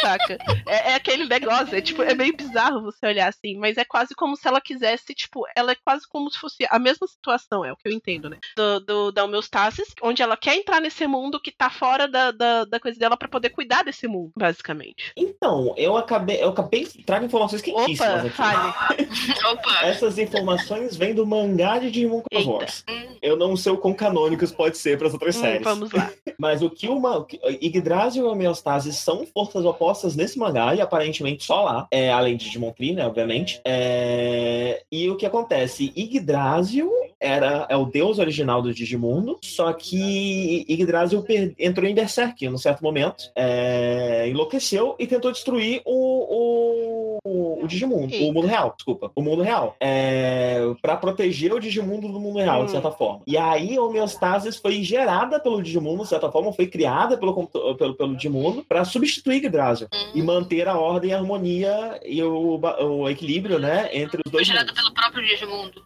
[0.00, 0.38] Saca?
[0.66, 4.14] É, é aquele negócio, é tipo, é meio bizarro você olhar assim, mas é quase
[4.14, 7.72] como se ela quisesse, tipo, ela é quase como se fosse a mesma situação, é
[7.72, 8.38] o que eu entendo, né?
[8.56, 12.64] Do, do, da homeostasis, onde ela quer entrar nesse mundo que tá fora da, da,
[12.64, 15.12] da coisa dela pra poder cuidar desse mundo, basicamente.
[15.16, 18.30] Então, eu acabei, eu acabei trago informações quentíssimas Opa, aqui.
[18.30, 19.06] fale.
[19.52, 19.86] Opa!
[19.86, 22.84] Essas informações vêm do mangá de Digimon Wars.
[23.22, 25.62] Eu não sei o quão canônicos pode ser para as outras Hum, séries.
[25.64, 26.10] vamos lá.
[26.38, 27.26] Mas o que uma.
[27.62, 31.88] Yggdrasil e homeostase são forças opostas nesse mangá, e aparentemente só lá.
[31.90, 33.06] É, além de Digimon Tree, né?
[33.06, 33.60] Obviamente.
[33.64, 35.92] É, e o que acontece?
[35.96, 42.48] Yggdrasil era, é o deus original do Digimundo, só que Yggdrasil per- entrou em Berserk
[42.48, 48.74] num certo momento, é, enlouqueceu e tentou destruir o, o, o Digimundo, o mundo real,
[48.76, 52.72] desculpa, o mundo real, é, para proteger o Digimundo do mundo real, de Hum.
[52.74, 53.22] certa forma.
[53.26, 57.94] E aí a homeostasis foi gerada pelo Digimundo, de certa forma, foi criada pelo, pelo,
[57.94, 63.58] pelo Digimundo para substituir Yggdrasil e manter a ordem, a harmonia e o, o equilíbrio,
[63.58, 64.82] né, entre os Foi dois gerada mundos.
[64.82, 65.82] pelo próprio Digimundo.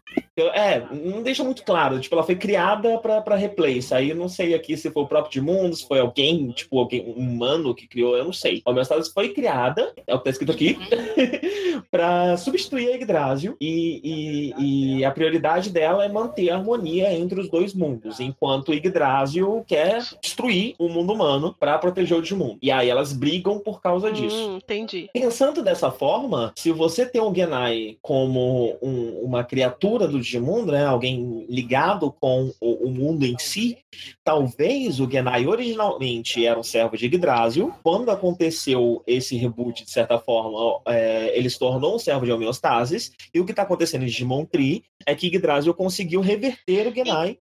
[0.54, 2.00] É, não deixa muito claro.
[2.00, 3.92] Tipo, ela foi criada pra, pra replace.
[3.94, 7.04] Aí eu não sei aqui se foi o próprio Dimundo, se foi alguém, tipo, alguém
[7.06, 8.62] um humano que criou, eu não sei.
[8.64, 10.78] A homeostase foi criada, é o que tá escrito aqui,
[11.90, 13.56] pra substituir a Yggdrasil.
[13.60, 18.72] E, e, e a prioridade dela é manter a harmonia entre os dois mundos, enquanto
[18.72, 22.58] Yggdrasil quer destruir o mundo humano pra proteger o Dimundo.
[22.62, 24.36] E aí elas brigam por causa disso.
[24.50, 25.08] Hum, entendi.
[25.12, 30.84] Pensando dessa forma, se você tem o Genai como um- uma criatura do Digimundo, né,
[30.84, 33.78] alguém ligado com o, o mundo em si,
[34.24, 37.72] talvez o Genai originalmente era um servo de Yggdrasil.
[37.82, 43.12] Quando aconteceu esse reboot, de certa forma, é, ele se tornou um servo de homeostasis.
[43.34, 47.36] E o que está acontecendo em Digimon Tree é que Yggdrasil conseguiu reverter o Genai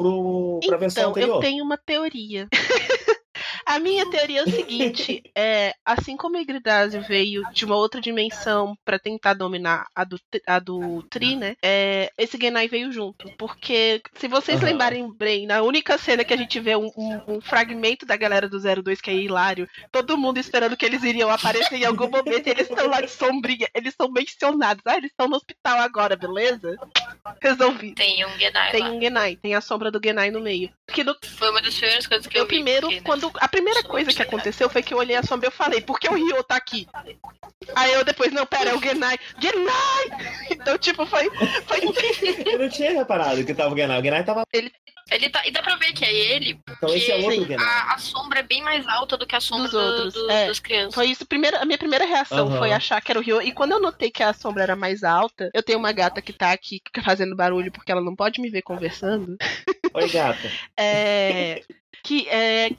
[0.65, 1.35] para a versão Então, anterior.
[1.35, 2.47] eu tenho uma teoria.
[3.65, 8.01] A minha teoria é o seguinte: é, assim como a Yggdrasil veio de uma outra
[8.01, 11.55] dimensão pra tentar dominar a do, a do Tri, né?
[11.61, 13.31] é, esse Genai veio junto.
[13.37, 14.71] Porque, se vocês Aham.
[14.71, 18.47] lembrarem bem, na única cena que a gente vê um, um- um fragmento da galera
[18.49, 22.47] do 02, que é hilário, todo mundo esperando que eles iriam aparecer em algum momento,
[22.47, 24.81] e eles estão lá de sombrinha, eles são mencionados.
[24.85, 26.77] Ah, eles estão no hospital agora, beleza?
[27.41, 27.93] Resolvi.
[27.93, 28.89] Tem um Genai Tem lá.
[28.89, 30.69] um Genai, tem a sombra do Genai no meio.
[30.85, 32.55] Porque no Foi uma das primeiras coisas que eu, eu vi.
[32.55, 35.47] primeiro, porque, né, quando a primeira coisa que aconteceu foi que eu olhei a sombra
[35.47, 36.87] e eu falei, por que o Ryo tá aqui?
[37.75, 39.17] Aí eu depois, não, pera, é o Genai.
[39.39, 40.47] Genai!
[40.49, 41.29] Então, tipo, foi.
[41.67, 41.79] foi...
[42.53, 43.99] Eu não tinha reparado que tava o Genai.
[43.99, 44.43] O Genai tava.
[45.11, 47.47] Ele tá, e dá pra ver que é ele, Então esse é porque outro Sim.
[47.49, 47.65] Genai.
[47.67, 50.31] a, a sombra é bem mais alta do que a sombra Dos do- outros, do-
[50.31, 50.47] é.
[50.47, 50.93] das crianças.
[50.95, 51.25] Foi isso.
[51.25, 52.57] Primeiro, a minha primeira reação Aham.
[52.57, 53.41] foi achar que era o Ryo.
[53.41, 56.31] E quando eu notei que a sombra era mais alta, eu tenho uma gata que
[56.33, 59.35] tá aqui fazendo barulho porque ela não pode me ver conversando.
[59.93, 60.49] Oi, gata.
[60.77, 61.61] É.
[62.03, 62.71] Que é.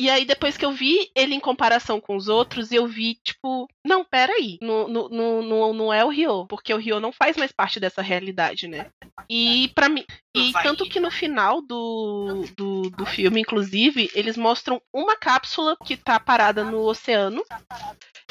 [0.00, 3.68] E aí, depois que eu vi ele em comparação com os outros, eu vi, tipo,
[3.86, 4.58] não, peraí.
[4.62, 8.00] Não, não, não, não, é o Ryo, porque o Ryo não faz mais parte dessa
[8.00, 8.90] realidade, né?
[9.28, 10.06] E para mim.
[10.34, 15.98] E tanto que no final do, do, do filme, inclusive, eles mostram uma cápsula que
[15.98, 17.44] tá parada no oceano,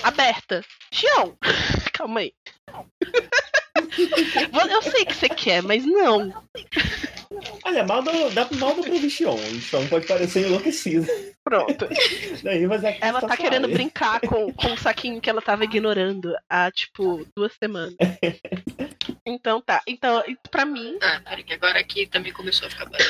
[0.01, 0.65] aberta.
[0.91, 1.35] Xion!
[1.93, 2.33] Calma aí.
[4.71, 6.33] Eu sei que você quer, mas não.
[7.65, 9.33] Olha, mal do, dá mal do pro Vixion.
[9.33, 11.07] O Vixion pode parecer enlouquecido.
[11.43, 11.87] Pronto.
[12.43, 13.43] Daí, mas é Ela tá suave.
[13.43, 17.95] querendo brincar com, com o saquinho que ela tava ignorando há, tipo, duas semanas.
[19.25, 19.81] Então tá.
[19.85, 23.07] Então, pra mim, Ah, peraí, que agora aqui também começou a ficar barulho.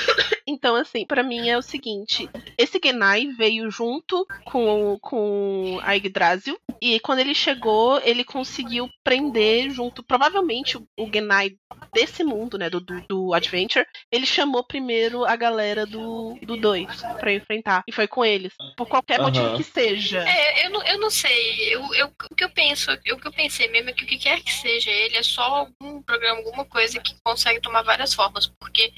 [0.49, 6.59] Então assim, pra mim é o seguinte: esse Genai veio junto com, com a Yggdrasil.
[6.81, 10.01] E quando ele chegou, ele conseguiu prender junto.
[10.01, 11.51] Provavelmente o, Genai
[11.93, 12.69] desse mundo, né?
[12.69, 17.83] Do, do, do Adventure, ele chamou primeiro a galera do 2 pra enfrentar.
[17.87, 18.53] E foi com eles.
[18.77, 19.57] Por qualquer motivo Aham.
[19.57, 20.23] que seja.
[20.27, 21.75] É, eu não, eu não sei.
[21.75, 24.07] Eu, eu, o que eu penso, eu- o que eu pensei mesmo é que o
[24.07, 28.13] que quer que seja ele é só algum programa, alguma coisa que consegue tomar várias
[28.13, 28.47] formas.
[28.47, 28.93] Porque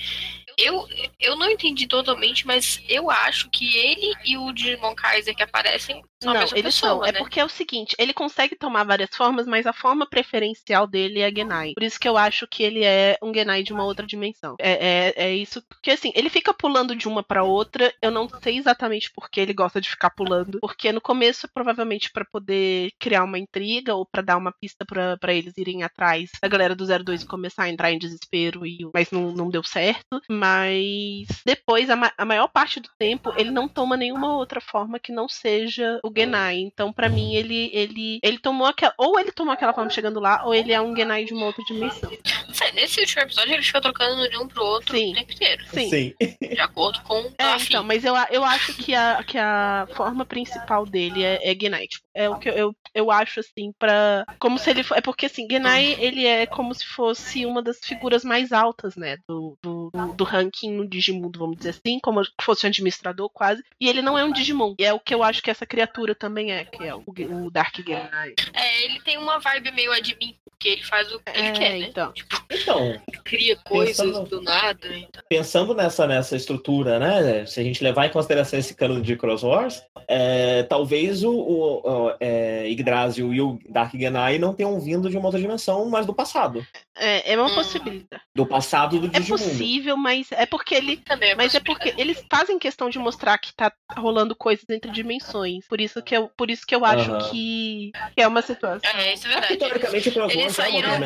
[0.57, 0.87] eu,
[1.19, 6.01] eu não entendi totalmente, mas eu acho que ele e o Digimon Kaiser que aparecem
[6.21, 7.05] são a Não, mesma eles pessoa, são.
[7.05, 7.17] É né?
[7.17, 11.31] porque é o seguinte, ele consegue tomar várias formas, mas a forma preferencial dele é
[11.31, 11.73] Genai.
[11.73, 14.55] Por isso que eu acho que ele é um Genai de uma outra dimensão.
[14.59, 15.61] É, é, é isso.
[15.67, 17.91] Porque assim, ele fica pulando de uma pra outra.
[18.01, 20.59] Eu não sei exatamente por que ele gosta de ficar pulando.
[20.61, 25.17] Porque no começo, provavelmente, pra poder criar uma intriga ou pra dar uma pista pra
[25.17, 28.65] pra eles irem atrás da galera do 02 e começar a entrar em desespero.
[28.65, 30.21] E, mas não, não deu certo.
[30.29, 34.99] Mas depois, a, ma- a maior parte do tempo, ele não toma nenhuma outra forma
[34.99, 36.57] que não seja o Genai.
[36.59, 38.93] Então, pra mim, ele, ele, ele tomou aquela.
[38.97, 41.63] Ou ele tomou aquela forma chegando lá, ou ele é um Genai de uma outra
[41.65, 42.09] dimensão.
[42.47, 45.11] Não sei, nesse último episódio ele fica trocando de um pro outro Sim.
[45.11, 45.63] o tempo inteiro.
[45.67, 45.89] Sim.
[45.89, 46.13] Sim.
[46.51, 47.65] De acordo com o É, afim.
[47.69, 51.55] então, mas eu, a- eu acho que a, que a forma principal dele é, é
[51.59, 51.87] Genai.
[51.87, 54.25] Tipo, é o que eu, eu, eu acho, assim, pra.
[54.39, 54.83] Como se ele.
[54.93, 59.17] É porque, assim, Genai, ele é como se fosse uma das figuras mais altas, né?
[59.27, 60.87] Do, do, do- ranking no
[61.21, 63.63] Digimundo, vamos dizer assim, como se fosse um administrador, quase.
[63.79, 64.75] E ele não é um Digimon.
[64.79, 67.51] E é o que eu acho que essa criatura também é, que é o, o
[67.51, 68.33] Dark Genai.
[68.53, 70.35] É, ele tem uma vibe meio admin.
[70.61, 71.87] Porque ele faz o que ele É, quer, né?
[71.89, 72.13] então.
[72.51, 74.87] Então, Cria coisas Pensando- do nada.
[74.87, 75.23] Então.
[75.29, 77.45] pensando nessa, nessa estrutura, né?
[77.45, 81.81] Se a gente levar em consideração esse cano de Cross Wars, é, talvez o, o,
[82.09, 86.05] o é, Yggdrasil e o Dark Genai não tenham vindo de uma outra dimensão, mas
[86.05, 86.65] do passado.
[86.97, 87.55] É, é uma Hum.
[87.55, 88.21] possibilidade.
[88.35, 89.43] Do passado do É Digimundo.
[89.43, 90.97] possível, mas é porque ele.
[90.97, 94.91] Também é Mas é porque eles fazem questão de mostrar que tá rolando coisas entre
[94.91, 95.65] dimensões.
[95.67, 97.29] Por isso que eu, por isso que eu acho Aham.
[97.31, 98.89] que, que é uma situação.
[98.99, 99.57] É, isso é É porque, verdade.
[99.79, 100.97] teoricamente, o Cross Wars outra saíram- né?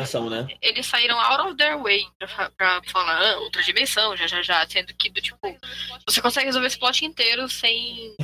[0.60, 4.66] Eles saíram out of their way pra, pra falar ah, outra dimensão, já já já,
[4.68, 5.56] sendo que do tipo,
[6.06, 8.14] você consegue resolver esse plot inteiro sem,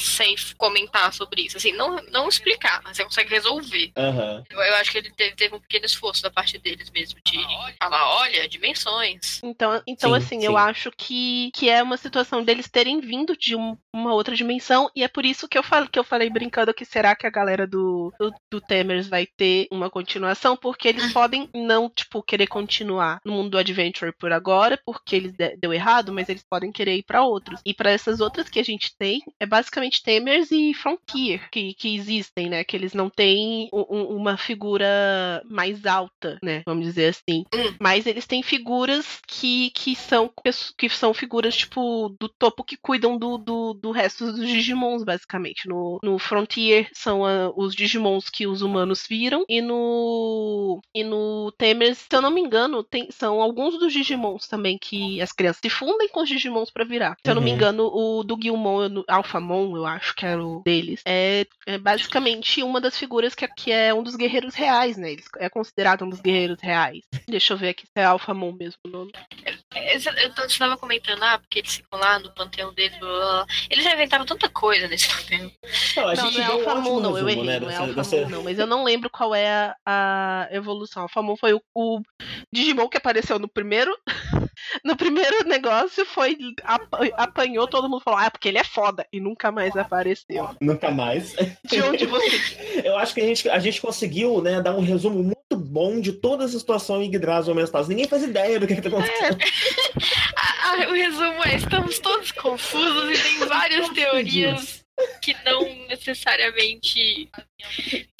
[0.00, 1.56] sem comentar sobre isso.
[1.56, 3.92] Assim, não, não explicar, mas você consegue resolver.
[3.96, 4.42] Aham.
[4.50, 7.38] Eu, eu acho que ele teve, teve um pequeno esforço da parte deles mesmo, de
[7.78, 9.40] falar, olha, dimensões.
[9.42, 10.46] Então, então Sim, assim, sim.
[10.46, 14.90] eu acho que, que é uma situação deles terem vindo de um- uma outra dimensão,
[14.94, 17.30] e é por isso que eu, falo, que eu falei brincando que será que a
[17.30, 22.46] galera do, do, do Temers vai ter uma continuação, porque eles podem não, tipo, querer
[22.46, 26.72] continuar no mundo do Adventure por agora, porque eles de- deu errado, mas eles podem
[26.72, 27.60] querer ir pra outros.
[27.64, 31.94] E pra essas outras que a gente tem, é basicamente Temers e Frontier que, que
[31.94, 32.64] existem, né?
[32.64, 36.62] Que eles não têm u- u- uma figura mais alta, né?
[36.66, 37.44] Vamos dizer assim.
[37.80, 40.28] Mas eles têm figuras que, que, são,
[40.76, 45.68] que são figuras, tipo, do topo que cuidam do, do, do resto dos Digimons, basicamente.
[45.68, 49.44] No, no Frontier são ah, os Digimons que os humanos viram.
[49.48, 50.80] E no.
[50.94, 55.20] E no Temers, se eu não me engano, tem, são alguns dos Digimons também que
[55.20, 57.16] as crianças se fundem com os Digimons pra virar.
[57.24, 57.56] Se eu não me Uhum.
[57.56, 59.04] engano, o do Guilmon, no-
[59.44, 61.02] Alphamon, eu acho que era o deles.
[61.04, 65.12] É, é basicamente uma das figuras que, que é um dos guerreiros reais, né?
[65.12, 67.04] Ele é considerado um dos guerreiros reais.
[67.28, 69.12] Deixa eu ver aqui se é Alphamon mesmo o nome.
[69.92, 70.00] Eu
[70.34, 73.46] tava- você tava comentando, ah, porque eles ficam lá no panteão deles, blá, blá, blá.
[73.70, 75.50] Eles já inventaram tanta coisa nesse panteão.
[75.96, 77.18] Não, a não, gente não é um não.
[77.18, 77.60] Eu errei, né?
[77.60, 78.42] não é dessa- Alphamon, dessa- não.
[78.44, 81.02] Mas eu não lembro qual é a, a evolução.
[81.04, 82.00] Alphamon foi o, o
[82.52, 83.96] Digimon que apareceu no primeiro.
[84.84, 86.36] No primeiro negócio foi.
[86.62, 89.06] apa- apanhou, todo mundo falou, ah, porque ele é foda.
[89.12, 90.48] E nunca mais apareceu.
[90.60, 91.34] Nunca mais.
[91.64, 92.56] De onde você.
[92.84, 96.12] Eu acho que a gente, a gente conseguiu, né, dar um resumo muito bom de
[96.12, 97.88] toda essa situação em Yggdrasil Homeostase.
[97.88, 99.38] Ninguém faz ideia do que, que tá acontecendo.
[100.66, 104.83] Ah, o resumo é: estamos todos confusos e tem várias teorias
[105.20, 107.28] que não necessariamente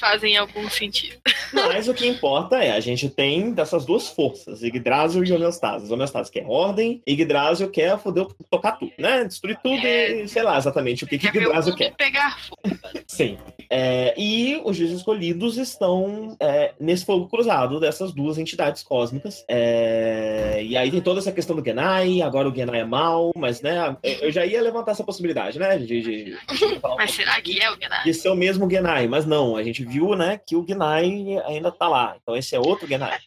[0.00, 1.16] fazem algum sentido.
[1.52, 5.92] Mas o que importa é, a gente tem dessas duas forças, Yggdrasil e Homeostase.
[5.92, 9.24] Homeostase quer ordem, Yggdrasil quer foder, tocar tudo, né?
[9.24, 11.94] Destruir tudo e sei lá exatamente o que, que o Yggdrasil quer.
[11.94, 12.60] pegar fogo.
[13.06, 13.38] Sim.
[13.70, 19.44] É, e os dias escolhidos estão é, nesse fogo cruzado dessas duas entidades cósmicas.
[19.48, 23.60] É, e aí tem toda essa questão do Genai, agora o Genai é mal, mas
[23.60, 25.76] né, eu já ia levantar essa possibilidade, né?
[25.78, 28.04] De, de- um Mas será que é o Genai?
[28.04, 31.70] de ser o mesmo Genai, mas não, a gente viu, né, que o Genai ainda
[31.70, 32.16] tá lá.
[32.20, 33.18] Então esse é outro Genai.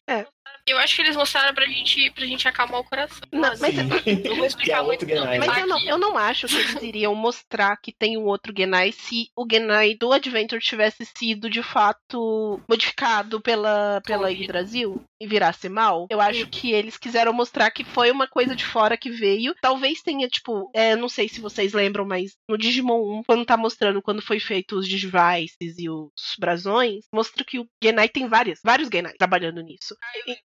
[0.68, 3.22] Eu acho que eles mostraram pra gente, pra gente acalmar o coração.
[3.32, 3.76] Não, Mas, mas-
[4.26, 5.24] não vou explicar muito, outro não.
[5.24, 5.40] Genai.
[5.40, 5.62] Mas né?
[5.62, 9.30] eu não, eu não acho que eles iriam mostrar que tem um outro Genai se
[9.36, 16.08] o Genai do Adventure tivesse sido de fato modificado pela, pela Yggdrasil e virasse mal.
[16.10, 19.56] Eu acho que eles quiseram mostrar que foi uma coisa de fora que veio.
[19.62, 23.58] Talvez tenha, tipo, é, não sei se vocês lembram, mas no Digimon 1, quando tá
[23.58, 28.60] mostrando quando foi feito os Digivices e os brasões, mostra que o Genai tem várias,
[28.64, 29.96] vários Genai trabalhando nisso.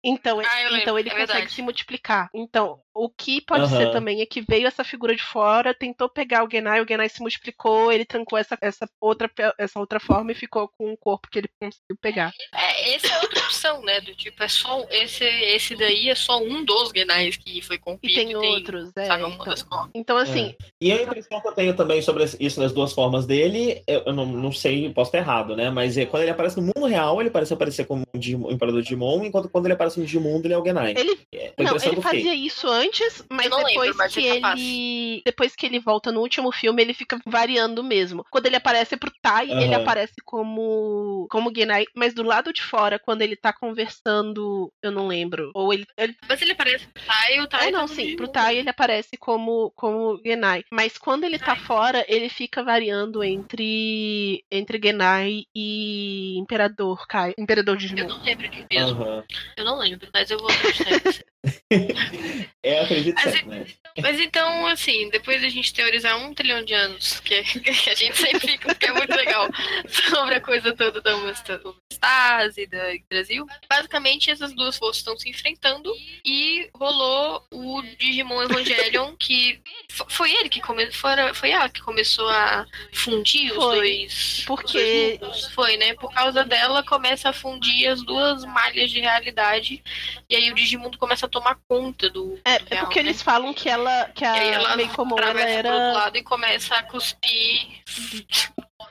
[0.10, 1.52] Então, Ah, então ele é consegue verdade.
[1.52, 2.30] se multiplicar.
[2.34, 3.92] Então, o que pode ser Aham.
[3.92, 7.20] também é que veio essa figura de fora, tentou pegar o Genai, o Genai se
[7.20, 11.40] multiplicou, ele trancou essa, essa, outra, essa outra forma e ficou com o corpo que
[11.40, 12.32] ele conseguiu pegar.
[12.54, 14.00] É, essa é outra opção, né?
[14.02, 17.80] Do tipo, é só esse, esse daí é só um dos Genais que foi E
[17.80, 18.14] corrompido.
[18.16, 19.06] tem outros, é.
[19.06, 22.94] sabe, Então, então, assim, E a impressão que eu tenho também sobre isso das duas
[22.94, 25.70] formas dele, eu não, não sei, posso estar errado, né?
[25.70, 28.52] Mas é, quando ele aparece no mundo real, ele parece aparecer como um Digimon- um
[28.52, 30.94] Imperador Digimon, enquanto quando ele aparece no Digimundo, ele é o Genai.
[30.98, 34.26] ele É, Não, ele eu fazia isso antes, mas Eu não lembro, depois mas que
[34.28, 35.22] é ele.
[35.26, 38.26] Depois que ele volta no último filme, ele fica variando mesmo.
[38.30, 39.82] Quando ele aparece pro Tai, ele Aham.
[39.82, 41.28] aparece como.
[41.30, 45.52] como Genai, mas do lado de fora, quando ele tá conversando, eu não lembro.
[45.54, 45.86] Ou ele.
[45.98, 48.70] ele Mas ele parece pro Tai, o Tai é, não, tá sim, pro Tai ele
[48.70, 50.64] aparece como, como Genai.
[50.72, 54.44] Mas quando ele tá fora, ele fica variando entre.
[54.52, 57.34] entre Genai e Imperador Kai.
[57.38, 58.08] Imperador Eu Digimon.
[58.08, 59.04] não lembro de mesmo.
[59.04, 59.24] Aham.
[59.58, 61.24] Eu não lembro, mas eu vou acreditar.
[62.64, 63.66] É, acredito Mas certo, né?
[64.02, 68.18] Mas então, assim, depois da gente teorizar um trilhão de anos, que, que a gente
[68.18, 69.48] sempre fica, que é muito legal,
[69.88, 72.78] sobre a coisa toda da homeostase, da
[73.10, 75.92] Brasil, basicamente essas duas forças estão se enfrentando
[76.26, 79.62] e rolou o Digimon Evangelion, que
[80.10, 80.94] Foi ele que começou.
[80.94, 83.76] Foi, foi ela que começou a fundir os Foi.
[83.78, 84.44] dois.
[84.46, 85.46] Porque- os dois.
[85.54, 85.94] Foi, né?
[85.96, 89.82] Por causa dela começa a fundir as duas malhas de realidade.
[90.30, 92.40] E aí o Digimundo começa a tomar conta do.
[92.44, 93.10] É, do é real, porque né?
[93.10, 95.94] eles falam que ela, que a ela meio comum ela atravessa pro outro era.
[95.94, 97.84] lado e começa a cuspir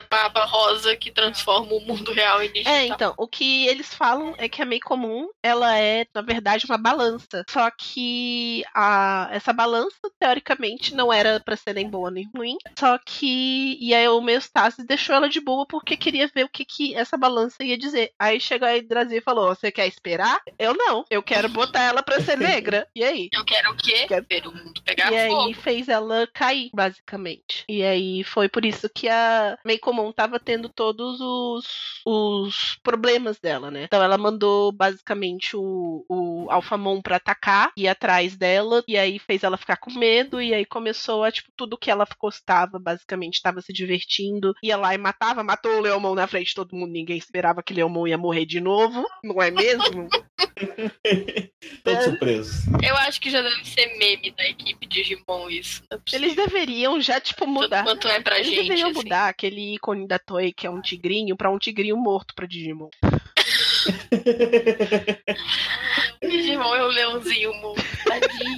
[0.09, 2.73] baba rosa que transforma o mundo real em digital.
[2.73, 6.65] É, então, o que eles falam é que a meio comum, ela é, na verdade,
[6.65, 7.43] uma balança.
[7.49, 12.57] Só que a, essa balança, teoricamente, não era pra ser nem boa nem ruim.
[12.77, 13.77] Só que.
[13.79, 17.17] E aí o Meustásis deixou ela de boa porque queria ver o que, que essa
[17.17, 18.11] balança ia dizer.
[18.19, 20.41] Aí chegou a Yggdrasil e falou: Você quer esperar?
[20.57, 21.05] Eu não.
[21.09, 22.87] Eu quero botar ela pra ser negra.
[22.95, 23.29] E aí?
[23.33, 24.05] Eu quero o quê?
[24.07, 25.41] Quero- Ver o mundo pegar E fogo.
[25.47, 27.63] aí fez ela cair, basicamente.
[27.69, 33.39] E aí foi por isso que a Meio Comum tava tendo todos os, os problemas
[33.39, 33.85] dela, né?
[33.85, 39.43] Então ela mandou basicamente o, o Alphamon pra atacar, ir atrás dela, e aí fez
[39.43, 43.61] ela ficar com medo, e aí começou a, tipo, tudo que ela gostava, basicamente, tava
[43.61, 47.17] se divertindo, ia lá e matava, matou o Leomon na frente de todo mundo, ninguém
[47.17, 50.09] esperava que Leomon ia morrer de novo, não é mesmo?
[51.83, 52.51] Todo surpreso.
[52.83, 55.83] Eu acho que já deve ser meme da equipe Digimon isso.
[55.91, 55.97] É.
[56.13, 57.83] Eles deveriam já, tipo, mudar.
[57.83, 58.61] Quanto é pra Eles gente.
[58.63, 58.99] deveriam assim.
[58.99, 62.89] mudar aquele ícone da Toei, que é um tigrinho, pra um tigrinho morto pra Digimon.
[66.21, 67.81] Digimon é o leãozinho mundo.
[68.05, 68.57] Tadinho.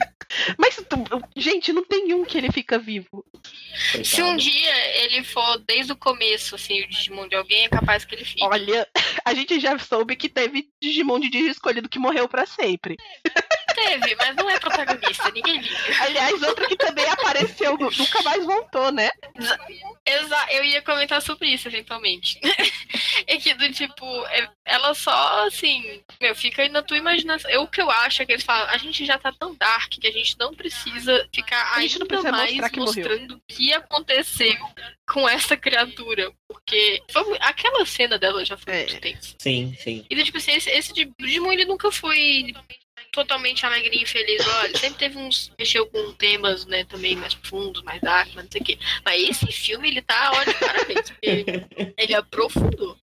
[0.58, 3.26] Mas, tu- gente, não tem um que ele fica vivo.
[4.04, 4.42] Se um Coitado.
[4.42, 8.26] dia ele for desde o começo, assim, o Digimon de alguém, é capaz que ele
[8.26, 8.44] fique.
[8.44, 8.88] Olha,
[9.26, 12.96] a gente já soube que teve Digimon de Digi escolhido que morreu pra sempre.
[13.84, 16.04] Teve, mas não é protagonista, ninguém liga.
[16.04, 19.10] Aliás, outra que também apareceu, nu- nunca mais voltou, né?
[20.06, 22.40] Exa eu ia comentar sobre isso eventualmente.
[23.28, 27.50] é que do tipo, é- ela só assim, meu, fica aí na tua imaginação.
[27.52, 29.90] Eu, o que eu acho é que eles falam, a gente já tá tão dark
[29.92, 33.36] que a gente não precisa ficar A gente não ainda precisa mais mostrar que mostrando
[33.36, 34.58] o que aconteceu
[35.12, 36.32] com essa criatura.
[36.48, 38.78] Porque foi aquela cena dela já foi É.
[38.80, 39.36] muito tensa.
[39.40, 40.06] Sim, sim.
[40.10, 42.54] E tipo assim, esse, esse de Digimon ele nunca foi
[43.12, 44.45] totalmente alegrinho e feliz.
[44.47, 45.51] Olha, sempre teve uns.
[45.57, 48.80] mexeu com temas, né, também mais profundos, mais dark, mas não sei o quê.
[49.05, 51.14] Mas esse filme, ele tá, olha, parabéns,
[51.97, 52.97] ele aprofundou.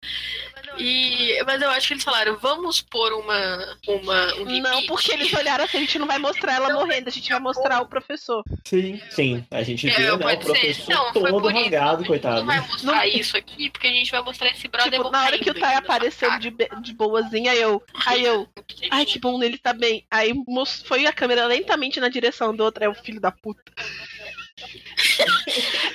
[0.79, 4.61] E, mas eu acho que eles falaram, vamos pôr uma, uma um limite.
[4.63, 7.41] Não, porque eles olharam assim, a gente não vai mostrar ela morrendo, a gente vai
[7.41, 8.43] mostrar o professor.
[8.65, 8.99] Sim.
[9.11, 10.37] Sim, a gente É, vê, né, o ser.
[10.39, 12.39] professor Não, todo rasgado, A gente coitado.
[12.39, 15.39] Não vai mostrar isso aqui, porque a gente vai mostrar esse brother Tipo, na hora
[15.39, 16.51] que o Tai apareceu de,
[16.81, 17.83] de boazinha, eu.
[18.07, 18.49] Aí eu.
[18.91, 19.92] Ai, que bom, ele tá bem.
[20.11, 23.73] Aí mos- foi a câmera lentamente na direção do outro, é o filho da puta.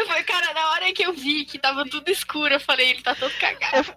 [0.05, 3.15] Foi, cara, na hora que eu vi que tava tudo escuro, eu falei, ele tá
[3.15, 3.93] todo cagado.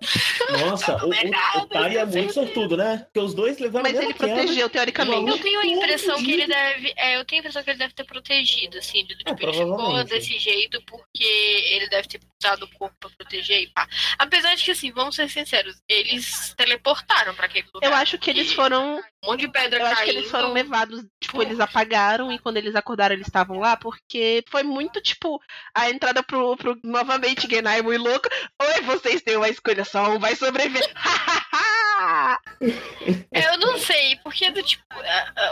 [0.60, 2.98] Nossa, o, o, o Tai é muito sortudo, né?
[2.98, 5.42] Porque os dois levaram Mas ele protegeu, Eu teoricamente.
[5.42, 6.92] tenho a impressão que ele deve.
[6.96, 10.04] É, eu tenho a impressão que ele deve ter protegido, assim, de, tipo, ele ficou
[10.04, 13.86] desse jeito porque ele deve ter usado o corpo pra proteger e pá.
[14.18, 17.88] Apesar de que, assim, vamos ser sinceros, eles teleportaram pra aquele lugar.
[17.90, 19.00] Eu acho que eles foram.
[19.22, 20.18] Um monte de pedra Eu acho que caindo.
[20.18, 24.59] eles foram levados, tipo, eles apagaram e quando eles acordaram eles estavam lá, porque foi
[24.62, 25.40] muito, tipo,
[25.74, 28.28] a entrada pro, pro novamente Genai muito louco.
[28.60, 30.92] Oi, vocês têm uma escolha, só um vai sobreviver.
[33.32, 34.82] É, Eu não sei, porque do tipo,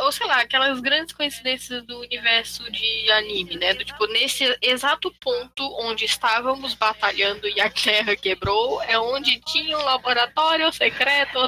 [0.02, 3.74] ou sei lá, aquelas grandes coincidências do universo de anime, né?
[3.74, 9.78] Do tipo, nesse exato ponto onde estávamos batalhando e a Terra quebrou, é onde tinha
[9.78, 11.38] um laboratório secreto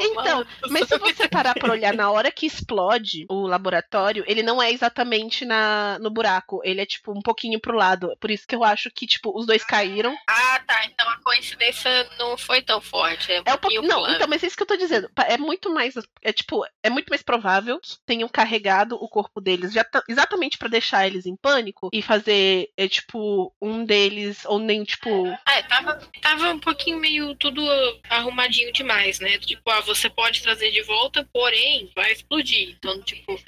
[0.00, 4.62] Então, mas se você parar pra olhar na hora que explode o laboratório, ele não
[4.62, 6.60] é exatamente na, no buraco.
[6.64, 8.16] Ele é, tipo, um pouquinho pro lado.
[8.20, 10.16] Por isso que eu acho que, tipo, os dois caíram.
[10.28, 10.84] Ah, tá.
[10.86, 13.32] Então a coincidência não foi tão forte.
[13.32, 13.82] É um É um pouquinho.
[13.82, 15.10] Não, então, mas isso que eu tô dizendo.
[15.28, 15.94] É muito mais.
[16.22, 20.58] É tipo, é muito mais provável que tenham carregado o corpo deles já tá- exatamente
[20.58, 25.26] pra deixar eles em pânico e fazer, é, tipo, um deles, ou nem, tipo.
[25.48, 27.62] É, tava, tava um pouquinho meio tudo
[28.08, 29.38] arrumadinho demais, né?
[29.38, 32.76] Tipo, ah, você pode trazer de volta, porém, vai explodir.
[32.78, 33.38] Então, tipo,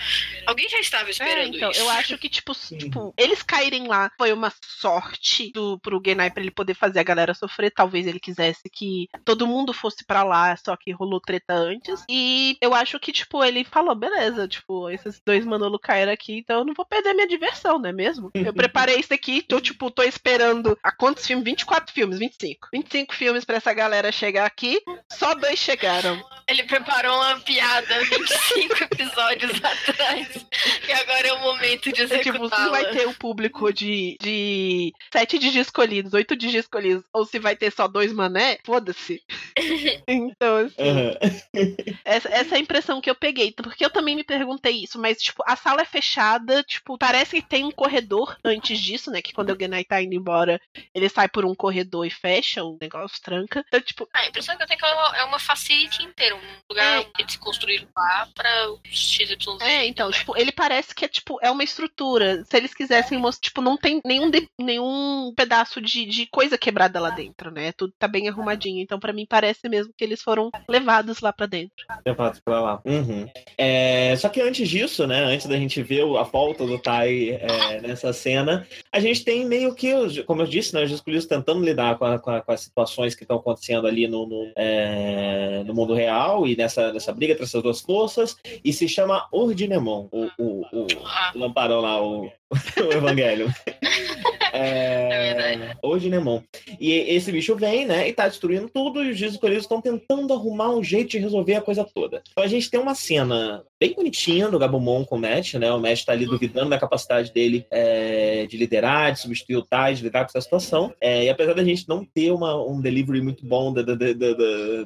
[0.47, 1.81] alguém já estava É, esperando então, isso.
[1.81, 6.43] eu acho que, tipo, tipo, eles caírem lá foi uma sorte do, pro Genai pra
[6.43, 7.71] ele poder fazer a galera sofrer.
[7.71, 12.05] Talvez ele quisesse que todo mundo fosse pra lá, só que rolou treta antes.
[12.09, 16.61] E eu acho que, tipo, ele falou, beleza, tipo, esses dois Manolo caíram aqui, então
[16.61, 18.31] eu não vou perder minha diversão, não é mesmo?
[18.49, 20.79] Eu preparei isso aqui, tô, tipo, tô esperando.
[20.83, 21.45] Há quantos filmes?
[21.45, 22.69] 24 filmes, 25.
[22.73, 24.81] 25 filmes pra essa galera chegar aqui,
[25.13, 26.23] só dois chegaram.
[26.49, 30.47] Ele preparou uma piada 25 episódios atrás.
[30.89, 32.91] E agora é o momento de É tipo, se vai executá-la.
[32.91, 37.71] ter um público de, de sete Digi escolhidos, oito Digi escolhidos, ou se vai ter
[37.71, 39.23] só dois mané, foda-se.
[40.09, 41.15] então, assim, Aham.
[42.05, 43.53] essa, essa é a impressão que eu peguei.
[43.53, 47.49] Porque eu também me perguntei isso, mas, tipo, a sala é fechada, tipo, parece que
[47.49, 49.21] tem um corredor antes disso, né?
[49.23, 50.61] Que quando o Genai tá indo embora,
[50.95, 53.65] ele sai por um corredor e fecha, o negócio tranca.
[53.69, 56.03] Então, tipo, Ah, a impressão que eu tenho é que é uma, é uma facility
[56.03, 57.05] inteira, um lugar É.
[57.05, 59.61] que eles construíram lá pra os XYZ.
[59.61, 62.45] É, então, tipo, ele parece que é tipo, é uma estrutura.
[62.45, 67.01] Se eles quisessem mostrar, tipo, não tem nenhum, de- nenhum pedaço de, de coisa quebrada
[67.01, 67.73] lá dentro, né?
[67.73, 68.81] Tudo tá bem arrumadinho.
[68.83, 71.73] Então, pra mim, parece mesmo que eles foram levados lá pra dentro.
[72.05, 72.81] Levados pra lá.
[72.85, 73.27] Uhum.
[73.57, 75.25] É, só que antes disso, né?
[75.25, 79.75] Antes da gente ver a volta do Tai é, nessa cena, a gente tem meio
[79.75, 82.53] que, os- como eu disse, né, os escolhidos tentando lidar com, a- com a- com
[82.53, 87.13] as situações que estão acontecendo ali no, no, é, no mundo real e nessa, nessa
[87.13, 88.37] briga entre essas duas forças.
[88.65, 90.87] E se chama Ordinemon, o, o, o,
[91.35, 92.27] o lamparão lá, o,
[92.77, 93.49] o Evangelho.
[94.59, 96.43] É É, Ordinemon.
[96.81, 100.71] E esse bicho vem, né, e tá destruindo tudo, e os escolhidos estão tentando arrumar
[100.71, 102.23] um jeito de resolver a coisa toda.
[102.31, 105.73] Então a gente tem uma cena bem bonitinha do Gabumon com o Matt, né?
[105.73, 109.95] O Matt tá ali duvidando da capacidade dele é, de liderar, de substituir o Tai,
[109.95, 110.93] de lidar com essa situação.
[111.01, 114.15] É, e apesar da gente não ter uma, um delivery muito bom do, do, do,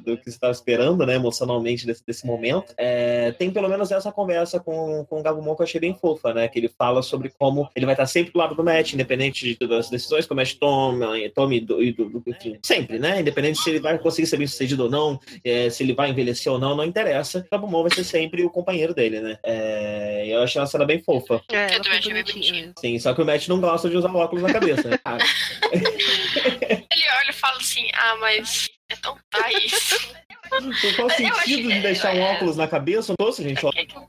[0.01, 4.11] do- que você estava esperando, né, emocionalmente desse, desse momento, é, tem pelo menos essa
[4.11, 6.47] conversa com, com o Gabumon que eu achei bem fofa, né?
[6.47, 9.67] Que ele fala sobre como ele vai estar sempre do lado do Matt, independente de,
[9.67, 13.21] das decisões que o Matt toma, tome, do- enfim, sempre, né?
[13.21, 16.51] Independente se ele vai conseguir ser bem sucedido ou não, é, se ele vai envelhecer
[16.51, 17.39] ou não, não interessa.
[17.39, 19.37] O Gabumon vai ser sempre o companheiro dele, né?
[19.43, 21.43] É, eu achei uma cena bem fofa.
[21.51, 22.73] É, Eu ela também achei bem bonitinha bonitinho.
[22.79, 24.97] Sim, só que o Matt não gosta de usar óculos na cabeça, né?
[25.05, 25.17] Ah,
[25.71, 30.09] Ele olha e fala assim: Ah, mas é tão tá isso.
[30.49, 32.31] qual o Eu sentido achei- de deixar um é.
[32.33, 33.13] óculos na cabeça?
[33.19, 34.03] Nossa, gente, Por que, que eu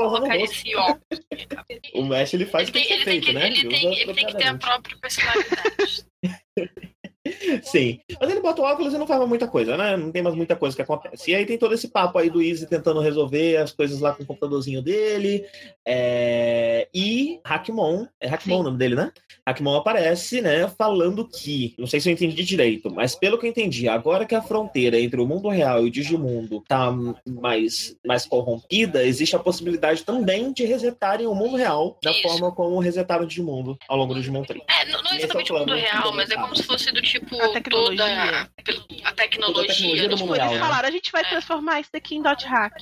[1.95, 3.35] o Matt ele faz Ele o que tem, tem ele, que tem ser que, feito,
[3.35, 3.47] né?
[3.47, 6.05] ele, tem, usa ele tem que ter a própria personalidade.
[7.63, 8.01] Sim.
[8.21, 9.97] Mas ele bota o óculos e não faz muita coisa, né?
[9.97, 11.31] Não tem mais muita coisa que acontece.
[11.31, 14.23] E aí tem todo esse papo aí do Easy tentando resolver as coisas lá com
[14.23, 15.45] o computadorzinho dele.
[15.87, 16.89] É...
[16.95, 18.61] E Hackmon, é Hackmon Sim.
[18.61, 19.13] o nome dele, né?
[19.47, 23.51] Hackmon aparece, né, falando que, não sei se eu entendi direito, mas pelo que eu
[23.51, 26.91] entendi, agora que a fronteira entre o mundo real e o Digimundo tá
[27.27, 32.23] mais, mais corrompida, existe a possibilidade também de resetarem o mundo real da Isso.
[32.23, 34.63] forma como resetaram o Digimundo ao longo do Digimon 3.
[34.67, 36.91] É, não, não Esse é o exatamente o mundo real, mas é como se fosse
[36.93, 37.97] do tipo A tecnologia.
[37.97, 39.15] toda a, pelo- a tecnologia.
[39.15, 40.59] tecnologia do tipo, Tipo, eles né?
[40.59, 41.29] falaram, a gente vai É.
[41.29, 42.75] transformar isso daqui em Dot Hack.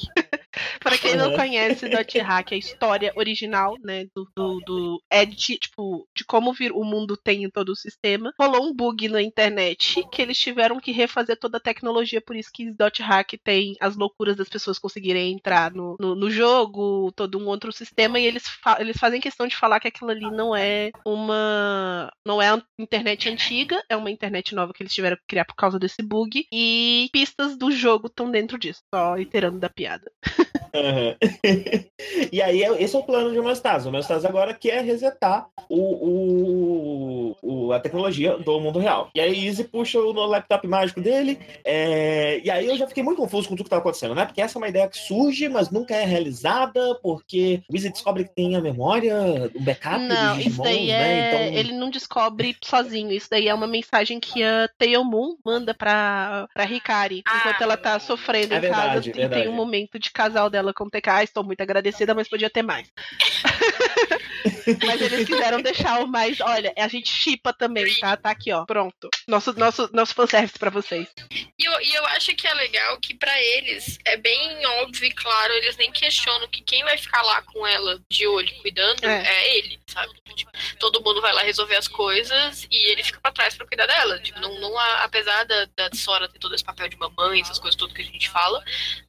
[0.81, 5.25] Pra quem não conhece Dot Hack, é a história original, né, do, do, do é
[5.25, 8.33] de, tipo, de como vir, o mundo tem em todo o sistema.
[8.39, 12.51] Rolou um bug na internet que eles tiveram que refazer toda a tecnologia, por isso
[12.53, 17.39] que Dot Hack tem as loucuras das pessoas conseguirem entrar no, no, no jogo, todo
[17.39, 20.55] um outro sistema, e eles, fa- eles fazem questão de falar que aquilo ali não
[20.55, 22.11] é uma.
[22.27, 25.55] não é a internet antiga, é uma internet nova que eles tiveram que criar por
[25.55, 26.47] causa desse bug.
[26.53, 28.81] E pistas do jogo estão dentro disso.
[28.95, 30.11] Só iterando da piada.
[30.75, 31.17] Aham.
[32.33, 33.87] e aí, é- esse é o plano de Homeostase.
[33.87, 39.11] O Homeostase agora quer resetar o, o- o- a tecnologia do mundo real.
[39.15, 41.39] E aí, Easy puxa o laptop mágico dele.
[41.65, 44.25] é, E aí, eu já fiquei muito confuso com tudo que tá acontecendo, né?
[44.25, 48.25] Porque essa é uma ideia que surge, mas nunca é realizada, porque o Easy descobre
[48.25, 49.15] que tem a memória,
[49.55, 50.99] o backup não, dos isso Digimons, daí é.
[50.99, 51.29] né?
[51.49, 51.59] Então.
[51.59, 53.13] Ele não descobre sozinho.
[53.13, 57.23] Isso daí é uma mensagem que a Tailmoon manda pra, pra Hikari.
[57.27, 59.09] Ah, enquanto ela tá sofrendo é em verdade, casa.
[59.11, 59.43] E verdade.
[59.43, 61.25] tem um momento de casal dela com o TK.
[61.25, 62.89] Estou muito agradecida, mas podia ter mais.
[64.87, 66.41] mas eles quiseram deixar o mais.
[66.41, 68.17] Olha, a gente chipa também, tá?
[68.17, 68.65] Tá aqui, ó.
[68.65, 69.09] Pronto.
[69.27, 71.09] Nosso, nosso, nosso fanservice pra vocês.
[71.31, 75.13] E eu, e eu acho que é legal que pra eles é bem óbvio e
[75.13, 79.23] claro, eles nem questionam que quem vai ficar lá com ela de olho cuidando É.
[79.27, 80.13] é, ele, sabe?
[80.35, 83.87] Tipo, todo mundo vai lá resolver as coisas e ele fica pra trás pra cuidar
[83.87, 84.19] dela.
[84.21, 87.59] Tipo, não, não há- apesar da, da Sora ter todo esse papel de mamãe, essas
[87.59, 88.63] coisas tudo que a gente fala,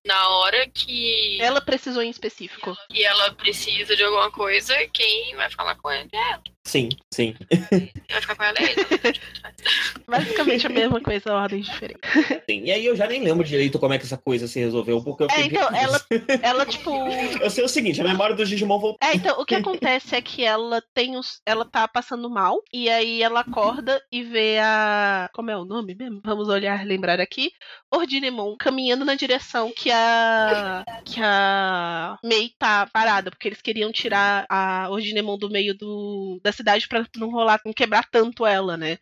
[0.05, 2.75] na hora que Ela precisou em específico.
[2.89, 6.43] e ela precisa de alguma coisa, quem vai falar com ela é ela.
[6.65, 7.35] Sim, sim.
[8.09, 9.19] Vai ficar com ela é ele.
[10.07, 12.09] Basicamente a mesma coisa, ordens diferentes.
[12.49, 12.61] sim.
[12.63, 15.23] E aí, eu já nem lembro direito como é que essa coisa se resolveu, porque
[15.23, 16.01] eu É, fiquei então, bem ela,
[16.41, 16.89] ela, tipo.
[17.41, 18.97] Eu sei o seguinte, a memória do Digimon voltou.
[19.07, 21.41] É, então, o que acontece é que ela tem os.
[21.45, 25.29] Ela tá passando mal, e aí ela acorda e vê a.
[25.33, 26.21] Como é o nome mesmo?
[26.23, 27.51] Vamos olhar, lembrar aqui.
[27.91, 30.85] Ordinemon caminhando na direção que a.
[31.03, 36.52] que a Mei tá parada, porque eles queriam tirar a Ordinemon do meio do, da
[36.53, 38.97] cidade pra não rolar, não quebrar tanto ela, né?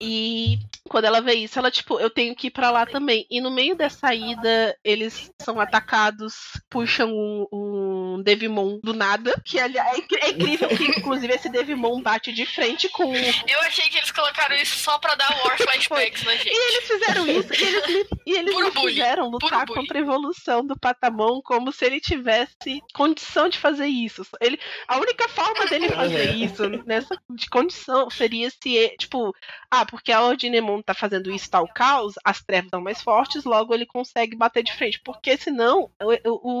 [0.00, 3.26] E quando ela vê isso, ela, tipo, eu tenho que ir pra lá também.
[3.30, 6.34] E no meio dessa ida, eles são atacados,
[6.70, 9.34] puxam um, um Devimon do nada.
[9.44, 13.14] Que aliás, é, é incrível que, inclusive, esse Devimon bate de frente com.
[13.14, 16.48] E Eu achei que eles colocaram isso só pra dar war flashbacks na gente.
[16.48, 19.80] eles fizeram isso, e eles e eles bullying, fizeram lutar puro bullying.
[19.80, 24.22] contra a evolução do Patamon como se ele tivesse condição de fazer isso.
[24.40, 26.44] Ele, a única forma dele fazer Uhum.
[26.44, 29.34] isso nessa de condição seria se, tipo,
[29.70, 33.74] ah, porque a Ordinemon tá fazendo isso tal caos, as trevas são mais fortes, logo
[33.74, 35.00] ele consegue bater de frente.
[35.04, 36.60] Porque senão, o, o,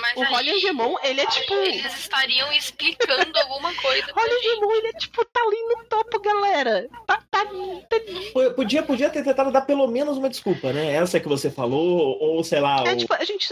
[0.00, 1.54] Mas o aí, Rolling ele é tipo.
[1.54, 4.78] eles estariam explicando alguma coisa pra Rolling gente.
[4.78, 6.88] ele é tipo, tá ali no topo, galera.
[7.06, 10.92] Tá, tá, tá Podia, podia ter tentado dar pelo menos uma desculpa, né?
[10.94, 13.48] Essa que você falou, ou sei lá, É o- tipo, a gente.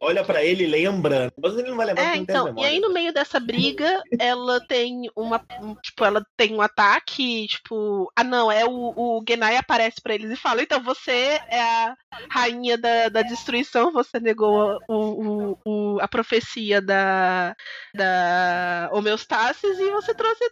[0.00, 1.32] olha pra ele e lembra.
[1.40, 5.10] Mas ele não vai lembrar É, então, e aí no meio dessa briga, ela tem
[5.16, 5.44] uma.
[5.60, 8.10] um- Tipo, ela tem um ataque, tipo.
[8.16, 11.96] Ah, não, é o, o Genai aparece pra eles e fala: então você é a
[12.30, 17.54] rainha da, da destruição, você negou o, o, o- a profecia da,
[17.94, 20.42] da homeostasis e você trouxe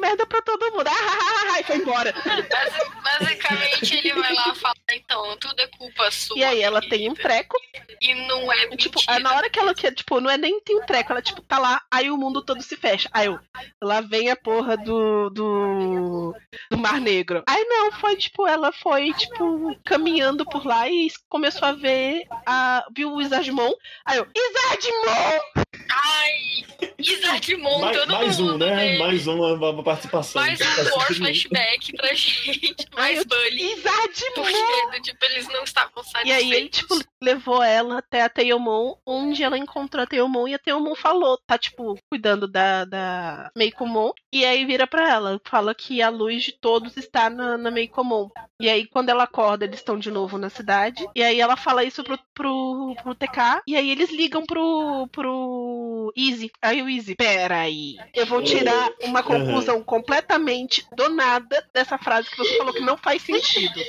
[0.00, 0.86] merda pra todo mundo.
[0.86, 2.12] Ah, ah, ah, e foi embora.
[2.12, 6.36] Basi- Basicamente, ele vai lá falar, então, tudo é culpa sua.
[6.38, 7.22] E aí ela tem um querida.
[7.34, 7.56] treco.
[8.00, 9.18] E não é Tipo, mentira.
[9.20, 11.58] na hora que ela quer, tipo, não é nem tem um treco, ela, tipo, tá
[11.58, 13.08] lá, aí o mundo todo se fecha.
[13.12, 13.38] Aí eu,
[13.82, 16.34] lá vem a porra do, do,
[16.70, 17.42] do Mar Negro.
[17.48, 22.86] Aí não, foi, tipo, ela foi, tipo, caminhando por lá e começou a ver, a,
[22.94, 23.72] viu o Isadmon.
[24.04, 25.61] Aí eu, Isadmon!
[25.88, 26.64] Ai,
[26.98, 28.54] Isadmon, mais, todo mais mundo.
[28.54, 28.76] um, né?
[28.76, 28.98] velho.
[28.98, 30.42] Mais uma, uma participação.
[30.42, 32.86] Mais um war flashback pra gente.
[32.94, 33.72] Mais bullying.
[33.74, 34.90] Isadmon!
[34.90, 36.28] Porque, tipo, eles não estavam satisfeitos.
[36.28, 40.54] E aí ele, tipo, levou ela até a Teomon, onde ela encontrou a Teomon e
[40.54, 44.12] a Teomon falou, tá, tipo, cuidando da, da Meikomon.
[44.32, 48.28] E aí vira pra ela, fala que a luz de todos está na, na Meikomon.
[48.60, 51.04] E aí, quando ela acorda, eles estão de novo na cidade.
[51.16, 53.62] E aí ela fala isso pro, pro, pro TK.
[53.66, 55.71] E aí eles ligam pro, pro
[56.16, 56.50] Easy.
[56.60, 57.96] Aí o Easy, peraí.
[58.14, 62.96] Eu vou tirar uma conclusão completamente do nada dessa frase que você falou que não
[62.96, 63.80] faz sentido.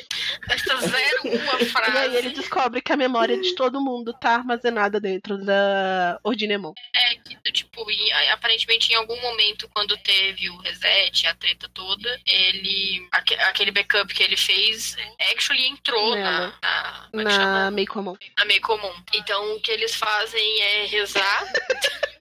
[0.49, 1.91] Essa zero uma frase.
[1.95, 6.73] E aí ele descobre que a memória de todo mundo tá armazenada dentro da Ordinemon.
[6.95, 7.86] É que, tipo,
[8.31, 13.07] aparentemente em algum momento, quando teve o reset, a treta toda, ele.
[13.11, 14.95] aque- aquele backup que ele fez,
[15.31, 16.23] actually entrou na.
[16.23, 16.53] Nela.
[16.61, 17.38] na como é?
[17.38, 18.17] Na Meikomon.
[18.38, 18.93] Na meio comum.
[19.13, 21.43] Então o que eles fazem é rezar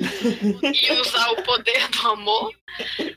[0.75, 2.53] e usar o poder do amor.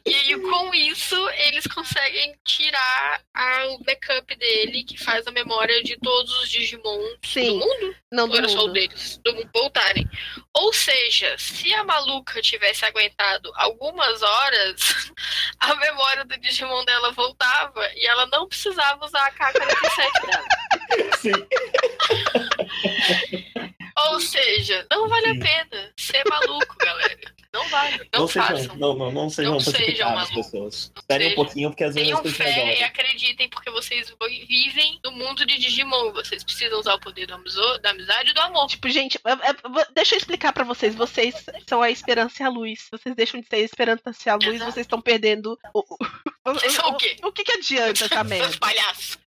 [0.06, 5.82] E aí, com isso, eles conseguem tirar a- o backup dele, que faz a memória
[5.84, 7.96] de todos os Digimon do Sim, mundo.
[8.12, 8.74] não Ou do era só o mundo.
[8.74, 9.18] deles?
[9.24, 10.08] Do mundo voltarem.
[10.54, 14.76] Ou seja, se a maluca tivesse aguentado algumas horas,
[15.60, 20.46] a memória do Digimon dela voltava e ela não precisava usar a K-47 dela.
[21.18, 21.32] Sim.
[23.98, 25.40] Ou seja, não vale Sim.
[25.40, 27.36] a pena ser maluco, galera.
[27.54, 27.98] Não vale.
[28.14, 28.58] Não, Não, façam.
[28.58, 30.36] sejam, não, não, não sejam Não sejam malucos.
[30.36, 30.92] pessoas.
[30.98, 34.14] Esperem um pouquinho, porque às vezes Tenham as coisas fé e acreditem, porque vocês
[34.46, 36.12] vivem no mundo de Digimon.
[36.12, 37.36] Vocês precisam usar o poder da
[37.90, 38.68] amizade e do amor.
[38.68, 40.94] Tipo, gente, é- é- deixa eu explicar pra vocês.
[40.94, 41.34] Vocês
[41.66, 42.88] são a esperança e a luz.
[42.92, 44.72] Vocês deixam de ser a esperança e a luz, Exato.
[44.74, 45.80] vocês estão perdendo o.
[45.80, 47.16] o- Vocês são o quê?
[47.24, 48.58] O que, que adianta essa Seus merda?
[48.60, 49.18] palhaços.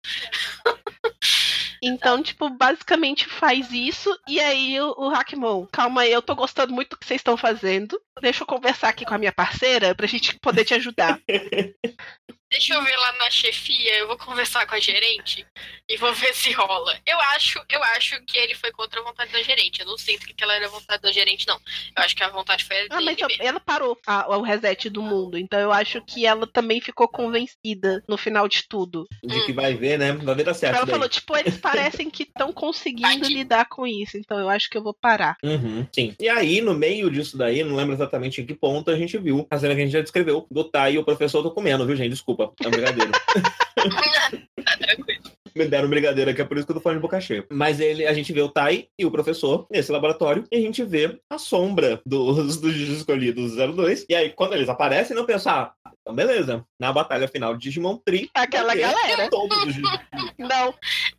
[1.82, 4.10] Então, tipo, basicamente faz isso.
[4.26, 7.36] E aí o, o Hackmon, calma aí, eu tô gostando muito do que vocês estão
[7.36, 8.00] fazendo.
[8.20, 11.20] Deixa eu conversar aqui com a minha parceira pra gente poder te ajudar.
[12.50, 15.44] Deixa eu ver lá na chefia, eu vou conversar com a gerente
[15.86, 16.96] e vou ver se rola.
[17.06, 19.80] Eu acho, eu acho que ele foi contra a vontade da gerente.
[19.80, 21.56] Eu não sinto que aquela era a vontade da gerente, não.
[21.94, 23.28] Eu acho que a vontade foi a Ah, mas mesmo.
[23.38, 25.36] ela parou a- o reset do mundo.
[25.36, 29.06] Então eu acho que ela também ficou convencida no final de tudo.
[29.22, 30.12] De que vai ver, né?
[30.12, 30.74] Vai ver dar certo.
[30.76, 30.94] Ela daí.
[30.94, 33.38] falou, tipo, eles parecem que estão conseguindo Tadinho.
[33.38, 34.16] lidar com isso.
[34.16, 35.36] Então eu acho que eu vou parar.
[35.44, 36.14] Uhum, sim.
[36.18, 39.46] E aí, no meio disso daí, não lembro exatamente em que ponto, a gente viu
[39.50, 41.94] a cena que a gente já descreveu do Tai e o professor tô comendo, viu,
[41.94, 42.08] gente?
[42.10, 42.37] Desculpa.
[42.42, 43.12] É um brigadeiro.
[43.12, 45.22] tá tranquilo.
[45.56, 47.44] Me deram um brigadeiro aqui, é por isso que eu tô falando de boca cheia.
[47.50, 50.84] Mas ele, a gente vê o Tai e o professor nesse laboratório e a gente
[50.84, 54.06] vê a sombra dos, dos escolhidos 02.
[54.08, 56.64] E aí, quando eles aparecem, não pensa, ah, então beleza.
[56.80, 58.30] Na batalha final de Digimon Tri.
[58.34, 59.28] Aquela galera.
[59.28, 59.98] Todos os Digimon.
[60.38, 60.74] Não,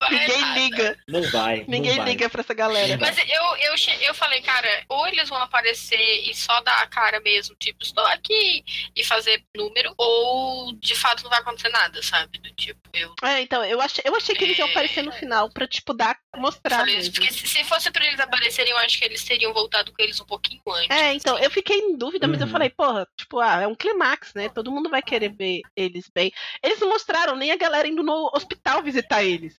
[0.09, 0.97] ninguém liga.
[1.07, 1.59] Não vai.
[1.59, 2.05] não Ninguém vai.
[2.09, 2.87] liga pra essa galera.
[2.97, 2.99] Não.
[3.05, 6.87] Mas eu, eu, che- eu falei, cara, ou eles vão aparecer e só dar a
[6.87, 8.63] cara mesmo, tipo, estou aqui
[8.95, 12.39] e fazer número, ou de fato não vai acontecer nada, sabe?
[12.39, 15.49] Do tipo, eu É, então, eu achei, eu achei que eles iam aparecer no final
[15.51, 17.11] pra, tipo, dar, mostrar falei mesmo.
[17.11, 17.21] isso.
[17.21, 20.19] Porque se, se fosse pra eles aparecerem, eu acho que eles teriam voltado com eles
[20.19, 20.89] um pouquinho antes.
[20.95, 22.51] É, então, eu fiquei em dúvida, mas eu Uhum.
[22.53, 24.47] falei, porra, tipo, ah, é um clímax, né?
[24.49, 26.31] Todo mundo vai querer ver eles bem.
[26.63, 29.55] Eles não mostraram nem a galera indo no hospital visitar eles.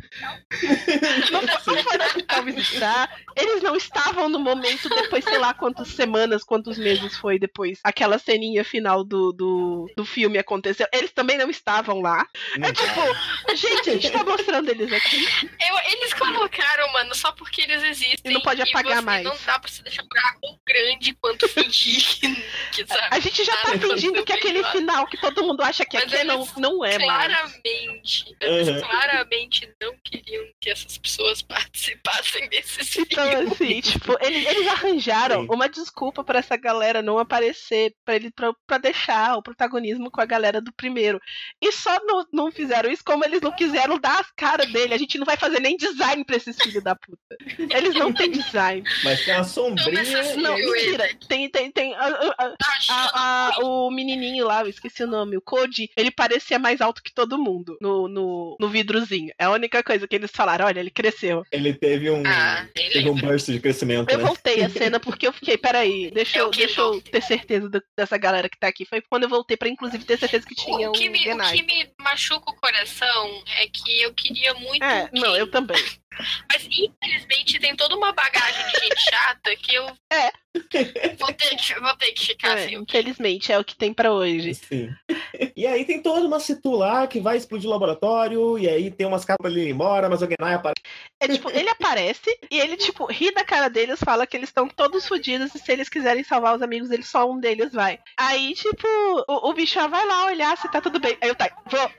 [1.32, 3.20] Não, não foi no hospital visitar.
[3.36, 8.18] Eles não estavam no momento depois, sei lá quantas semanas, quantos meses foi depois aquela
[8.18, 10.86] ceninha final do, do, do filme aconteceu.
[10.92, 12.24] Eles também não estavam lá.
[12.62, 15.26] É tipo, gente, a gente tá mostrando eles aqui.
[15.68, 18.30] Eu- eles colocaram, mano, só porque eles existem.
[18.30, 19.24] E não pode apagar você mais.
[19.24, 22.02] Não dá pra se deixar buraco tão grande quanto fingir
[22.72, 23.08] que, sabe?
[23.10, 26.24] A gente já tá fingindo que aquele final que todo mundo acha que Mas aqui
[26.24, 27.04] não, não é mais.
[27.26, 28.80] Claramente, eles Uhum.
[28.80, 33.52] claramente não queriam que essas pessoas participassem desses Então, filmes.
[33.52, 35.48] assim, tipo, eles, eles arranjaram Sim.
[35.50, 40.20] uma desculpa pra essa galera não aparecer, pra, ele, pra, pra deixar o protagonismo com
[40.20, 41.20] a galera do primeiro.
[41.60, 44.94] E só não, não fizeram isso como eles não quiseram dar as caras dele.
[44.94, 47.20] A gente não vai fazer nem design pra esses filhos da puta.
[47.76, 48.82] Eles não têm design.
[49.04, 50.36] Mas tem uma sombrinha.
[50.36, 51.08] Não, eu- mentira.
[51.28, 51.94] Tem, tem, tem.
[51.94, 52.54] a- a- a-
[52.88, 57.02] a- a- o menininho lá, eu esqueci o nome, o Cody, ele parecia mais alto
[57.02, 59.32] que todo mundo no, no, no vidrozinho.
[59.38, 60.66] É a única coisa que eles falaram.
[60.66, 61.42] Olha, ele cresceu.
[61.50, 62.22] Ele teve um.
[62.26, 64.24] Ah, Teve um burst de crescimento, Eu né?
[64.24, 67.22] voltei a cena porque eu fiquei, peraí, deixa É eu, o que deixa eu ter
[67.22, 68.84] certeza do- dessa galera que tá aqui.
[68.84, 71.38] Foi quando eu voltei pra, inclusive, ter certeza que tinha O um que, me, o
[71.50, 74.82] que me machuca o coração é que eu queria muito.
[74.84, 75.76] É, não, eu também.
[76.50, 80.30] Mas infelizmente tem toda uma bagagem de gente chata que eu É.
[81.16, 82.74] vou, ter que, vou ter que ficar É, assim.
[82.74, 84.54] infelizmente, é o que tem pra hoje.
[84.54, 84.92] Sim.
[85.56, 89.06] E aí tem toda uma situ lá que vai explodir o laboratório, e aí tem
[89.06, 90.82] umas capas ir embora, mas o Genai aparece.
[91.20, 94.68] É tipo, ele aparece e ele, tipo, ri da cara deles, fala que eles estão
[94.68, 98.00] todos fodidos e se eles quiserem salvar os amigos deles, só um deles vai.
[98.16, 98.88] Aí, tipo,
[99.28, 101.16] o, o bicho vai lá olhar se tá tudo bem.
[101.20, 101.90] Aí eu tá, vou.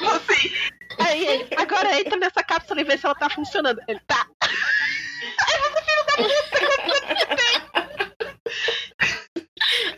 [0.00, 0.52] Vou sim.
[0.98, 3.80] Aí ele, agora entra nessa cápsula e vê se ela tá funcionando.
[3.86, 4.26] Ele tá.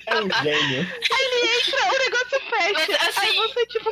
[0.06, 0.80] É um gênio.
[0.80, 2.72] Entra, o negócio fecha.
[2.72, 3.90] Mas, Aí assim, você, tipo,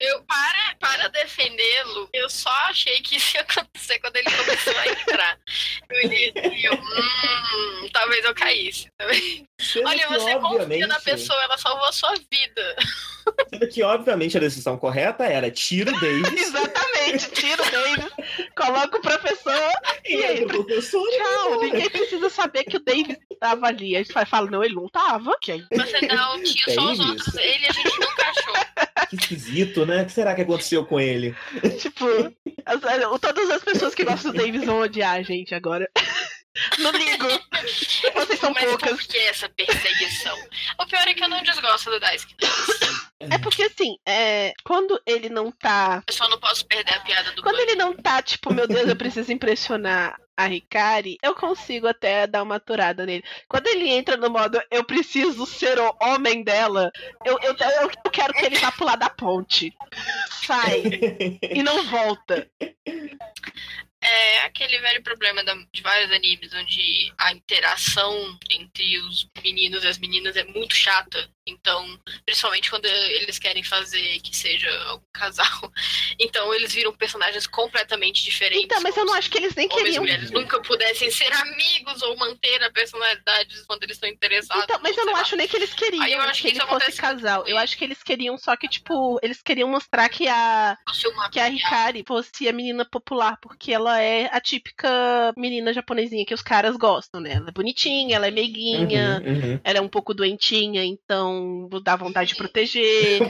[0.00, 4.88] Eu, para, para defendê-lo, eu só achei que isso ia acontecer quando ele começou a
[4.88, 5.38] entrar.
[5.88, 6.32] Eu assim,
[6.64, 8.88] eu, hum, talvez eu caísse.
[8.98, 9.44] talvez.
[9.60, 12.76] Sendo Olha, você confia na pessoa, ela salvou a sua vida.
[13.48, 18.12] Sendo que, obviamente, a decisão correta era tira o Davis exatamente, tira o Davis,
[18.56, 19.72] coloca o professor
[20.04, 21.08] e E aí, entra o professor.
[21.08, 23.94] Tchau, ninguém precisa saber que o Davis tava ali.
[23.94, 25.36] A gente vai falar, não, ele não tava.
[25.40, 27.10] Que aí- Você não, tinha só os Davis?
[27.10, 27.34] outros.
[27.36, 28.54] Ele a gente nunca achou.
[29.10, 30.02] Que esquisito, né?
[30.02, 31.34] O que será que aconteceu com ele?
[31.80, 32.06] tipo,
[32.64, 35.90] as- as- todas as pessoas que gostam do Davis vão odiar a gente agora.
[36.78, 37.26] Não ligo.
[38.14, 38.90] Vocês são Mas poucas.
[38.90, 40.36] por que essa perseguição?
[40.78, 42.34] O pior é que eu não desgosto do Daisuke.
[43.20, 46.02] É porque assim, é, quando ele não tá.
[46.06, 47.70] Eu só não posso perder a piada do Quando Bunny.
[47.70, 52.42] ele não tá, tipo, meu Deus, eu preciso impressionar a Ricari, eu consigo até dar
[52.42, 53.24] uma aturada nele.
[53.48, 56.90] Quando ele entra no modo eu preciso ser o homem dela,
[57.24, 59.72] eu, eu, eu, eu quero que ele vá pular da ponte.
[60.44, 60.82] Sai.
[61.42, 62.48] e não volta.
[64.04, 69.96] É aquele velho problema de vários animes, onde a interação entre os meninos e as
[69.96, 71.30] meninas é muito chata.
[71.46, 75.46] Então, principalmente quando eles querem fazer que seja algum casal.
[76.18, 78.64] Então, eles viram personagens completamente diferentes.
[78.64, 80.02] Então, mas eu não acho que eles nem queriam.
[80.02, 84.62] mulheres nunca pudessem ser amigos ou manter a personalidade quando eles estão interessados.
[84.64, 85.20] Então, mas eu não lá.
[85.20, 87.44] acho nem que eles queriam Aí eu acho que que ele fosse acontece casal.
[87.46, 90.76] Eu acho que eles queriam só que, tipo, eles queriam mostrar que a,
[91.32, 94.88] que a Hikari fosse a menina popular, porque ela é a típica
[95.36, 97.32] menina japonesinha que os caras gostam, né?
[97.32, 99.60] Ela é bonitinha, ela é meiguinha, Uhum, uhum.
[99.64, 101.31] ela é um pouco doentinha, então
[101.82, 103.20] dá vontade de proteger.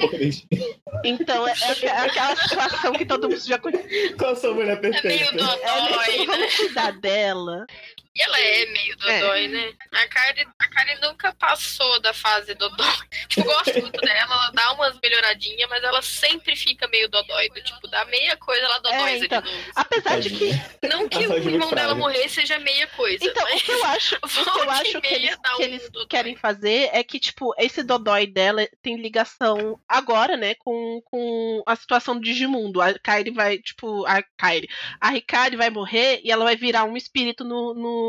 [1.05, 4.15] Então é, é- é aquela situação que todo mundo já conhece.
[4.19, 5.25] Qual a sua mulher É meio perfeita?
[5.25, 6.27] É dodói, tipo, né?
[6.39, 7.67] vamos cuidar dela.
[8.15, 9.73] E ela é meio dodói, né?
[9.91, 12.87] A Kari, a Kari nunca passou da fase dodói.
[13.29, 17.49] Tipo, eu gosto muito dela, ela dá umas melhoradinhas, mas ela sempre fica meio dodói.
[17.49, 19.65] Do, tipo, dá meia coisa, ela dodóiza então, de novo.
[19.75, 20.51] Apesar de que.
[20.87, 23.25] Não que o irmão dela morrer seja meia coisa.
[23.25, 26.07] Então, o que eu acho, que eu acho que eles, dá que um eles dodói.
[26.09, 31.75] querem fazer é que, tipo, esse dodói dela tem ligação agora, né, com, com a
[31.75, 32.83] situação do Digimundo.
[32.83, 34.69] A Kairi vai, tipo, a Kairi.
[35.01, 38.02] A Ricari vai morrer e ela vai virar um espírito no, no,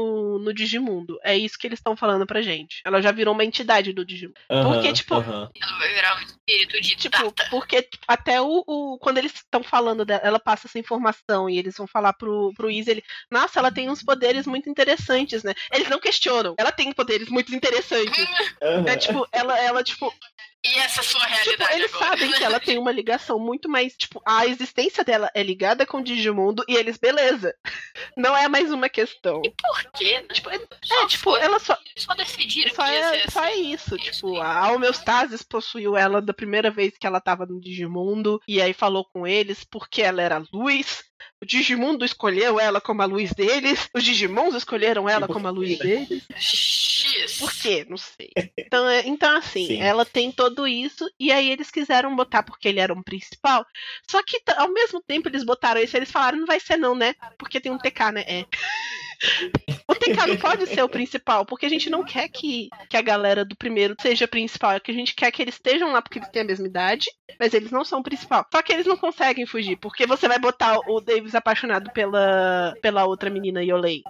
[0.44, 1.20] no Digimundo.
[1.24, 2.82] É isso que eles estão falando pra gente.
[2.86, 4.40] Ela já virou uma entidade do Digimundo.
[4.50, 5.50] Aham, Porque, tipo, aham.
[5.62, 7.48] Ela vai virar um espírito de Tipo, data.
[7.50, 11.58] porque tipo, até o, o- Quando eles estão falando dela, ela passa essa informação e
[11.58, 13.04] eles vão falar pro, pro Izzy, ele.
[13.32, 15.54] Nossa, ela tem uns poderes muito interessantes, né?
[15.72, 16.56] Eles não questionam.
[16.58, 18.26] Ela tem poderes muito interessantes.
[18.62, 18.86] Aham.
[18.88, 20.14] É tipo, ela, ela, tipo.
[20.66, 22.10] E essa sua Tipo, realidade eles agora?
[22.12, 23.96] sabem que ela tem uma ligação muito mais.
[23.98, 27.54] Tipo, a existência dela é ligada com o Digimundo e eles, beleza.
[28.16, 29.42] Não é mais uma questão.
[29.42, 30.22] Por quê?
[30.22, 30.28] né?
[30.34, 31.42] Tipo, é, é, tipo, foi.
[31.42, 33.96] ela só, Só decidiram só é, só é isso.
[33.98, 38.40] Isso Tipo, a homeostasis possuiu ela da primeira vez que ela tava no Digimundo.
[38.48, 41.04] E aí falou com eles porque ela era luz.
[41.42, 43.90] O Digimundo escolheu ela como a luz deles.
[43.94, 46.24] Os Digimons escolheram ela como a luz deles.
[46.36, 47.38] X.
[47.38, 47.86] Por quê?
[47.90, 48.30] Não sei.
[48.74, 49.82] Então, é- então assim, Sim.
[49.82, 53.64] ela tem todo isso, e aí eles quiseram botar porque ele era um principal.
[54.10, 57.14] Só que ao mesmo tempo eles botaram isso, eles falaram, não vai ser não, né?
[57.38, 58.24] Porque tem um TK, né?
[58.28, 58.46] É.
[59.88, 63.02] O TK não pode ser o principal, porque a gente não quer que, que a
[63.02, 64.72] galera do primeiro seja principal.
[64.72, 67.08] É que a gente quer que eles estejam lá porque eles têm a mesma idade,
[67.40, 68.46] mas eles não são o principal.
[68.52, 73.06] Só que eles não conseguem fugir, porque você vai botar o Davis apaixonado pela, pela
[73.06, 74.02] outra menina Yolei.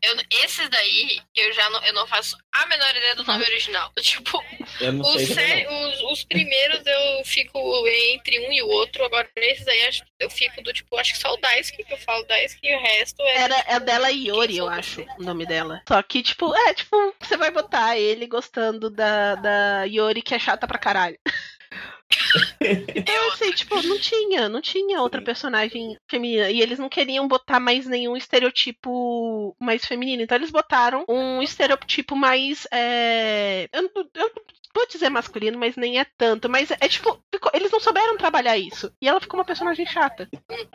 [0.00, 3.92] Eu, esses daí, eu já não, eu não faço a menor ideia do nome original.
[4.00, 4.42] Tipo,
[4.80, 9.04] Eu não os, sé- os, os primeiros eu fico entre um e o outro.
[9.04, 9.90] Agora, esses aí
[10.20, 12.80] eu fico do tipo, acho que só o Daisuke que eu falo Daisuke e o
[12.80, 13.36] resto é.
[13.36, 15.82] Era é dela Iori, eu acho, o nome dela.
[15.86, 20.38] Só que, tipo, é, tipo, você vai botar ele gostando da, da Iori, que é
[20.38, 21.18] chata pra caralho.
[22.94, 26.50] Então, assim, tipo, não tinha, não tinha outra personagem feminina.
[26.50, 30.22] E eles não queriam botar mais nenhum estereotipo mais feminino.
[30.22, 32.66] Então eles botaram um estereotipo mais.
[32.72, 33.68] É...
[33.72, 34.30] Eu, não- eu
[34.74, 36.48] vou dizer masculino, mas nem é tanto.
[36.48, 38.92] Mas é tipo, ficou- eles não souberam trabalhar isso.
[39.00, 40.28] E ela ficou uma personagem chata.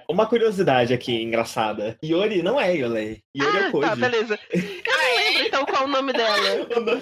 [0.09, 1.97] Uma curiosidade aqui, engraçada.
[2.03, 3.21] Iori não é Yolei.
[3.37, 3.89] Yori é ah, Koji.
[3.89, 4.39] tá, beleza.
[4.53, 6.67] Eu não lembro então qual é o nome dela.
[6.75, 7.01] o, nome,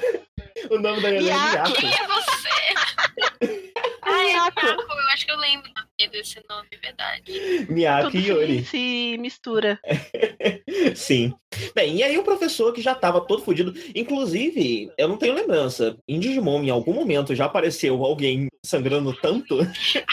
[0.72, 1.34] o nome da Yolei é.
[1.34, 1.74] Miyako.
[1.74, 3.71] Quem é você?
[4.02, 4.62] Ai, Miyako.
[4.62, 5.72] Miyako, eu acho que eu lembro
[6.12, 7.66] desse nome, é verdade.
[7.70, 8.66] Miyako Tudo e Yori.
[8.66, 9.80] se, se mistura.
[10.96, 11.34] Sim.
[11.76, 13.74] Bem, e aí o professor que já tava todo fudido.
[13.94, 15.98] Inclusive, eu não tenho lembrança.
[16.08, 19.60] Em Digimon, em algum momento, já apareceu alguém sangrando tanto.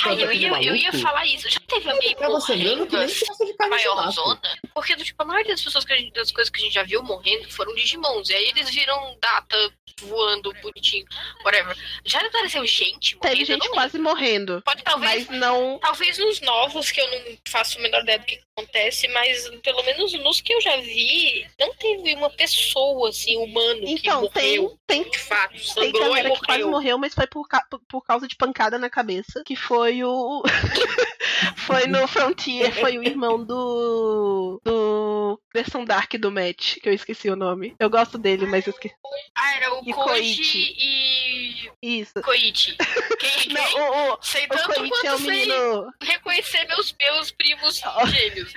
[0.05, 1.49] Ai, eu ia, eu ia falar isso.
[1.49, 4.41] Já teve alguém Tava sangrando que nem de a carne maior zona?
[4.81, 7.03] Porque, tipo, a maioria das pessoas que gente, das coisas que a gente já viu
[7.03, 8.29] morrendo foram Digimons.
[8.31, 11.05] E aí eles viram data voando bonitinho,
[11.45, 11.76] whatever.
[12.05, 13.33] Já apareceu gente morrendo?
[13.33, 14.62] Teve gente quase morrendo.
[14.64, 15.26] Pode talvez.
[15.26, 15.79] Mas não.
[15.81, 19.83] Talvez nos novos, que eu não faço a menor ideia do que acontece, mas pelo
[19.83, 24.79] menos nos que eu já vi, não teve uma pessoa, assim, humano que Então, morreu,
[24.87, 26.70] tem, tem, de fato, tem e galera que quase morreu.
[26.70, 27.49] morreu, mas foi por-
[27.89, 29.43] por causa de pancada na cabeça.
[29.45, 30.43] Que foi o.
[31.57, 34.61] foi no Frontier, foi o irmão do.
[34.68, 35.40] Do.
[35.52, 37.74] versão Dark do Match, que eu esqueci o nome.
[37.78, 38.94] Eu gosto dele, mas eu esqueci.
[39.36, 40.74] Ah, era o E Koichi.
[40.78, 41.70] e.
[42.00, 42.20] Isso.
[42.22, 42.76] Koichi.
[43.18, 43.80] Quem, Não, quem?
[43.80, 45.92] o, o, Sei o tanto Koichi quanto é o sei menino.
[46.02, 48.52] reconhecer meus, meus primos gêmeos.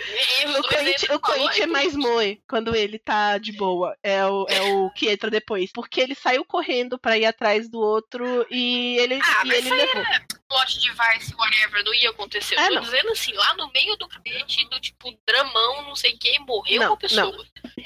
[0.49, 3.95] Os O Koichi, o Koichi é mais moe quando ele tá de boa.
[4.03, 5.71] É o, é o que entra depois.
[5.71, 10.03] Porque ele saiu correndo pra ir atrás do outro e ele, Ah, e ele levou.
[10.51, 12.55] Plot device, whatever, não ia acontecer.
[12.55, 12.81] É, Eu tô não.
[12.81, 16.87] dizendo assim, lá no meio do crédito, do tipo, dramão, não sei quem, morreu Não,
[16.89, 17.25] uma pessoa.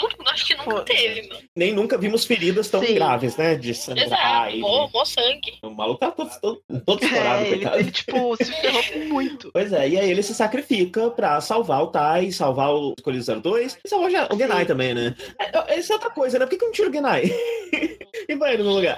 [0.02, 0.82] Nunca- acho que nunca Pô.
[0.82, 1.42] teve, mano.
[1.56, 2.96] Nem nunca vimos feridas tão Sim.
[2.96, 3.56] graves, né?
[3.56, 4.06] De sangrar.
[4.08, 5.60] Exato, e- mó, mó sangue.
[5.62, 7.80] O maluco tá todo, todo, todo estourado, É, ele, coitado.
[7.80, 9.52] ele, tipo, se ferrou muito.
[9.54, 13.78] Pois é, e aí ele se sacrifica pra salvar o Tai, salvar o Escolhido 02
[13.86, 14.66] e salvar o Gen- o Genai Sim.
[14.68, 15.16] também, né?
[15.40, 16.46] É, Essa é outra coisa, né?
[16.46, 17.24] Por que, que não tira o Genai?
[18.28, 18.98] e vai ele no lugar.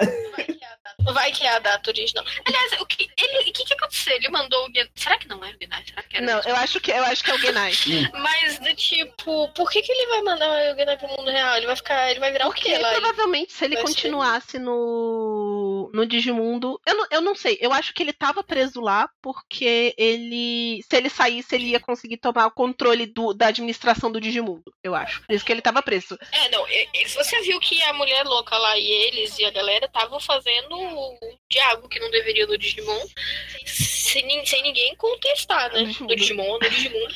[1.04, 2.26] Vai que é a data original.
[2.46, 4.16] Aliás, o que, ele, o que, que aconteceu?
[4.16, 5.84] Ele mandou o Gen- Será que não era o Genai?
[5.88, 7.72] Será que era Não, eu acho que, eu acho que é o Genai.
[8.14, 11.56] Mas, do tipo, por que, que ele vai mandar o Genai pro mundo real?
[11.58, 12.10] Ele vai ficar.
[12.12, 12.92] Ele vai virar Porque o quê lá?
[12.92, 16.80] Provavelmente se ele vai ser- continuasse no, no Digimundo.
[16.86, 17.58] Eu não, eu não sei.
[17.62, 20.84] Eu acho que ele tava preso lá porque ele.
[20.90, 24.74] Se ele saísse, ele ia conseguir tomar o controle do, da administração do Digimundo.
[24.84, 25.22] Eu acho.
[25.26, 26.18] Por isso que ele tava preso.
[26.32, 26.66] É, não,
[27.14, 31.18] você viu que a mulher louca lá e eles e a galera estavam fazendo o
[31.50, 33.06] diabo que não deveria no Digimon
[33.66, 35.82] sem, sem ninguém contestar, né?
[35.82, 36.08] No Digimon.
[36.08, 37.08] No Digimon, no Digimon.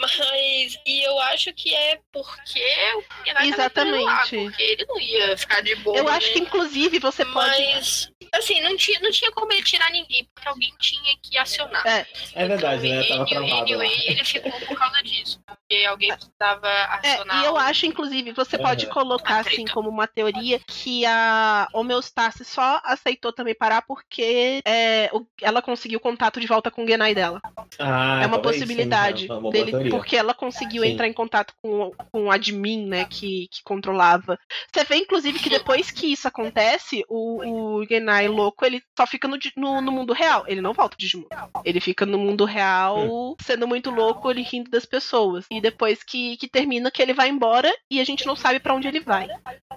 [0.00, 4.36] Mas, e eu acho que é porque tava preso lá, Exatamente.
[4.36, 5.98] porque ele não ia ficar de boa.
[5.98, 6.32] Eu acho né?
[6.32, 7.50] que, inclusive, você pode.
[7.50, 11.86] Mas, assim, não tinha, não tinha como ele tirar ninguém, porque alguém tinha que acionar.
[11.86, 12.06] É.
[12.34, 13.04] É verdade, né?
[13.04, 15.38] Tava travado anyway, ele ficou por causa disso.
[15.74, 17.42] Porque alguém precisava É, acionar.
[17.42, 22.80] e eu acho, inclusive, você pode colocar assim como uma teoria que a homeostase só
[22.84, 27.40] aceitou também parar porque é, o- ela conseguiu contato de volta com o Genai dela.
[27.78, 29.90] Ah, é uma talvez, possibilidade sim, é uma dele, teoria.
[29.90, 30.90] porque ela conseguiu Sim.
[30.90, 34.38] entrar em contato com, com o admin, né, que, que controlava.
[34.72, 39.26] Você vê, inclusive, que depois que isso acontece, o, o Genai louco, ele só fica
[39.26, 40.44] no, no, no mundo real.
[40.46, 41.26] Ele não volta de Digimon.
[41.64, 43.34] Ele fica no mundo real, Hum.
[43.40, 45.46] sendo muito louco, ele rindo das pessoas.
[45.50, 48.74] E depois que, que termina que ele vai embora e a gente não sabe pra
[48.74, 49.26] onde ele vai.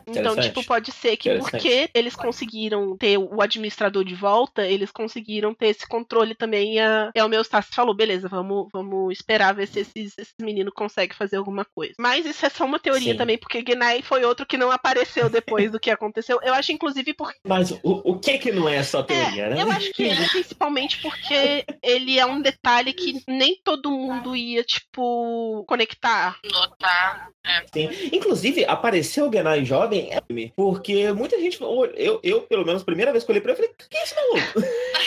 [0.06, 5.54] Então, tipo, pode ser que porque eles conseguiram ter o administrador de volta, eles conseguiram
[5.54, 6.78] ter esse controle também.
[6.80, 11.16] A, e a Homeostasis falou: beleza, vamos, vamos esperar ver se esses, esses meninos conseguem
[11.16, 11.94] fazer alguma coisa.
[11.98, 13.18] Mas isso é só uma teoria Sim.
[13.18, 16.40] também, porque Gnai foi outro que não apareceu depois do que aconteceu.
[16.44, 17.40] Eu acho, inclusive, porque.
[17.48, 19.62] Mas o, o que que não é só teoria, né?
[19.62, 24.64] Eu acho que ele, principalmente porque ele é um detalhe que nem todo mundo ia,
[24.64, 26.38] tipo, conectar.
[26.52, 27.30] Notar.
[27.72, 27.90] Sim.
[28.12, 30.20] Inclusive, apareceu o Genai jovem, é,
[30.56, 31.60] porque muita gente.
[31.96, 34.00] Eu, eu, pelo menos, a primeira vez que eu olhei pra ele, eu falei: quem
[34.00, 34.60] é esse maluco?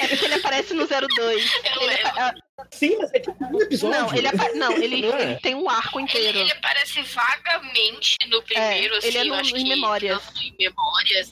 [0.02, 1.52] É porque ele aparece no 02.
[1.76, 2.34] Eu Ele, apa-
[2.70, 4.00] Sim, mas é tipo um episódio.
[4.00, 5.22] não, ele, apa- não, ele, Não é?
[5.22, 6.38] ele tem um arco Ele, inteiro.
[6.38, 10.22] ele aparece vagamente no primeiro, É, assim, ele é eu no- acho em que Memórias.
[10.40, 11.30] em memórias.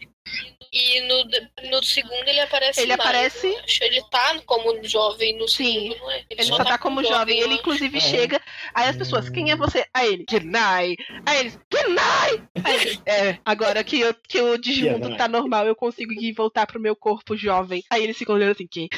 [0.70, 3.00] E no, no segundo ele aparece Ele mais.
[3.00, 3.56] aparece-.
[3.80, 5.64] Ele tá como jovem no Sim.
[5.88, 6.24] segundo, não é?
[6.28, 7.40] Ele só tá como jovem.
[7.40, 8.00] Ele, inclusive, É.
[8.00, 8.42] chega.
[8.74, 9.86] Aí as pessoas, quem é você?
[9.94, 10.94] Aí ele, Genai.
[11.24, 12.42] Aí eles, Genai!
[12.62, 15.16] Aí ele, é, agora que, eu, que o Digimundo Genai.
[15.18, 17.82] tá normal, eu consigo ir voltar pro meu corpo jovem.
[17.88, 18.90] Aí eles ficam olhando assim, que?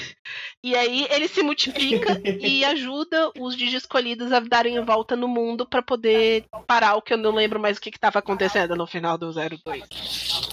[0.65, 5.67] E aí ele se multiplica e ajuda os Digi-escolhidos a darem a volta no mundo
[5.67, 8.87] pra poder parar o que eu não lembro mais o que, que tava acontecendo no
[8.87, 9.85] final do 02.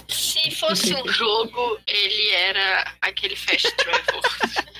[0.08, 4.20] Se fosse um jogo, ele era aquele fast travel.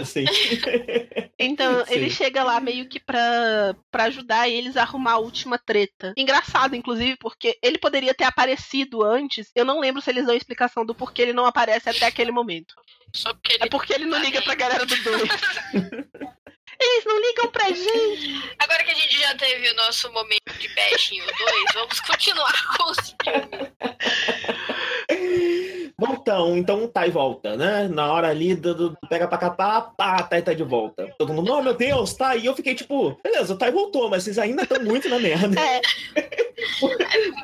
[0.00, 0.24] Assim.
[1.42, 1.94] Então, Sim.
[1.94, 6.12] ele chega lá meio que pra, pra ajudar eles a arrumar a última treta.
[6.14, 9.50] Engraçado, inclusive, porque ele poderia ter aparecido antes.
[9.54, 12.74] Eu não lembro se eles dão explicação do porquê ele não aparece até aquele momento.
[13.16, 13.64] Só porque ele.
[13.64, 15.22] É porque ele não liga pra galera do 2.
[16.82, 18.54] Eles não ligam pra gente.
[18.58, 22.90] Agora que a gente já teve o nosso momento de bestinho 2, vamos continuar com
[22.90, 23.70] os filmes.
[25.98, 27.88] Bom, então, então o Tai volta, né?
[27.88, 31.12] Na hora ali do, do pega pra capar, pá, Tai tá de volta.
[31.18, 32.36] Todo mundo, oh meu Deus, tá.
[32.36, 35.60] E eu fiquei tipo, beleza, o Tai voltou, mas vocês ainda estão muito na merda.
[35.60, 35.80] É,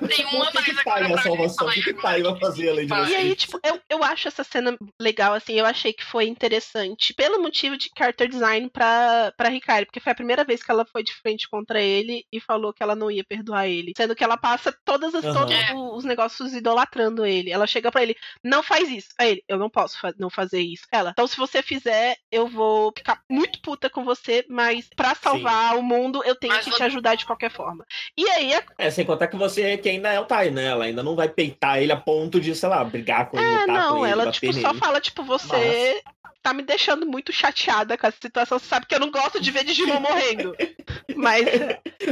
[0.09, 1.67] Tem uma o que, que mais agora é a salvação?
[1.67, 1.95] O que, que.
[1.95, 3.17] Tai vai fazer além de E E vocês?
[3.17, 7.43] aí, tipo, eu, eu acho essa cena legal, assim, eu achei que foi interessante pelo
[7.43, 11.03] motivo de character design pra, pra Ricardo, porque foi a primeira vez que ela foi
[11.03, 13.93] de frente contra ele e falou que ela não ia perdoar ele.
[13.97, 15.35] Sendo que ela passa todas as, Aham.
[15.47, 15.57] todos
[15.97, 17.51] os negócios idolatrando ele.
[17.51, 18.15] Ela chega pra ele,
[18.45, 19.09] não faz isso.
[19.19, 20.85] Aí ele, eu não posso fa- não fazer isso.
[20.93, 25.77] Ela, então se você fizer, eu vou ficar muito puta com você, mas pra salvar
[25.77, 27.85] o mundo, eu tenho Mas que vo- te ajudar de qualquer forma.
[28.17, 30.67] E aí, a É, sem contar que você que ainda é o Tai, né?
[30.67, 33.67] Ela ainda não vai peitar ele a ponto de, sei lá, brigar com ele, É,
[33.67, 34.79] com não, ele, ela tipo só nele.
[34.79, 36.03] fala tipo você
[36.47, 38.57] tá me deixando muito chateada com essa situação.
[38.57, 40.55] Você sabe que eu não gosto de ver Digimon morrendo.
[41.17, 41.45] Mas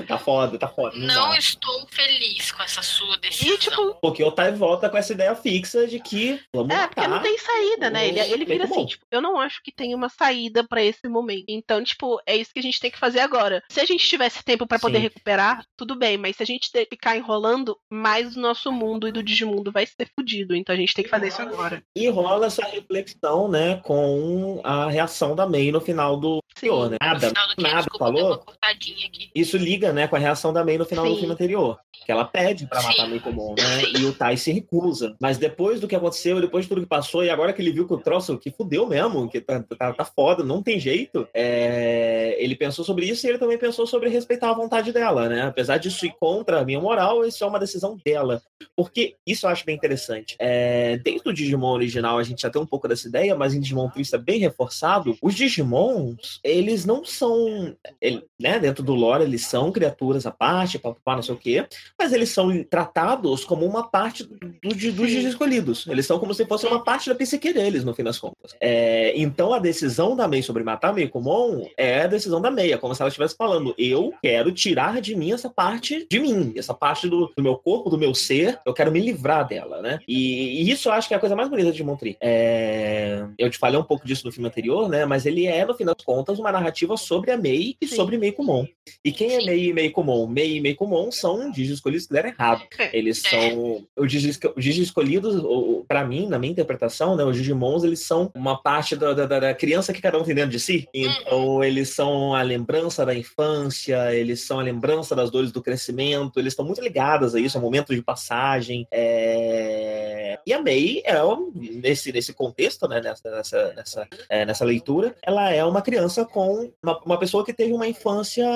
[0.08, 0.96] Tá foda, tá foda.
[0.96, 3.54] Não, Não estou feliz com essa sua decisão.
[3.54, 6.88] e tipo, Porque o Tai volta com essa ideia fixa de que vamos é, matar.
[6.94, 8.08] porque não tem saída, né?
[8.08, 11.44] Ele, ele vira assim, tipo, eu não acho que tem uma saída pra esse momento.
[11.48, 13.62] Então, tipo, é isso que a gente tem que fazer agora.
[13.68, 15.02] Se a gente tivesse tempo pra poder Sim.
[15.04, 19.22] recuperar, tudo bem, mas se a gente ficar enrolando, mais o nosso mundo e do
[19.22, 20.56] Digimundo vai ser fudido.
[20.56, 21.82] Então a gente tem que fazer isso agora.
[21.94, 24.23] E rola essa reflexão, né, com
[24.62, 26.66] a reação da May no final do Sim.
[26.68, 26.96] anterior, né?
[27.02, 28.26] Nada, final do nada desculpa, falou.
[28.26, 29.30] uma cortadinha aqui.
[29.34, 31.18] Isso liga, né, com a reação da May no final do Sim.
[31.18, 31.78] filme anterior.
[32.04, 33.98] Que ela pede pra matar a May comum, né?
[33.98, 35.16] E o Tai se recusa.
[35.18, 37.86] Mas depois do que aconteceu, depois de tudo que passou, e agora que ele viu
[37.86, 42.36] que o troço que fudeu mesmo, que tá, tá, tá foda, não tem jeito, é,
[42.38, 45.42] ele pensou sobre isso e ele também pensou sobre respeitar a vontade dela, né?
[45.42, 48.42] Apesar disso ir contra a minha moral, isso é uma decisão dela.
[48.76, 50.36] Porque isso eu acho bem interessante.
[50.38, 53.60] É, desde o Digimon original a gente já tem um pouco dessa ideia, mas em
[53.60, 55.16] Digimon Twist é bem reforçado.
[55.22, 60.78] Os Digimons, eles não são, ele- né, dentro do lore, eles são criaturas à parte,
[60.78, 61.66] papapá, não sei o quê,
[61.98, 65.86] mas eles são tratados como uma parte do, do- dos escolhidos.
[65.86, 68.54] Eles são como se fosse uma parte da psique deles, no fim das contas.
[68.60, 72.72] É, então a decisão da Mei sobre matar a Meikomon é a decisão da Mei,
[72.72, 76.52] é como se ela estivesse falando, eu quero tirar de mim essa parte de mim,
[76.56, 79.98] essa parte do, do meu corpo, do meu ser, eu quero me livrar dela, né?
[80.06, 82.16] E, e isso eu acho que é a coisa mais bonita de Montri.
[82.20, 85.04] É, eu te falei um pouco disso no filme anterior, né?
[85.04, 87.96] Mas ele é, no fim das contas, uma narrativa sobre a Mei e Sim.
[87.96, 88.66] sobre Meikomon.
[89.04, 89.46] E quem é Sim.
[89.46, 90.26] Mei e Meikomon?
[90.26, 92.62] Mei e Meikomon são Digi escolhidos que deram errado.
[92.78, 92.96] É.
[92.96, 93.86] Eles são.
[93.96, 95.42] Os Digi, os Digi escolhidos,
[95.86, 97.24] pra mim, na minha interpretação, né?
[97.24, 100.50] Os Digimons, eles são uma parte da, da, da criança que cada um tem dentro
[100.50, 100.88] de si.
[100.94, 106.38] Então, eles são a lembrança da infância, eles são a lembrança das dores do crescimento,
[106.38, 108.86] eles estão muito ligados a isso, a momentos de passagem.
[108.90, 113.00] é, E a Mei é, um- nesse, nesse contexto, né?
[113.00, 117.52] Nessa, nessa, nessa, é, nessa leitura, ela é uma criança com uma, uma pessoa que
[117.52, 118.46] teve uma infância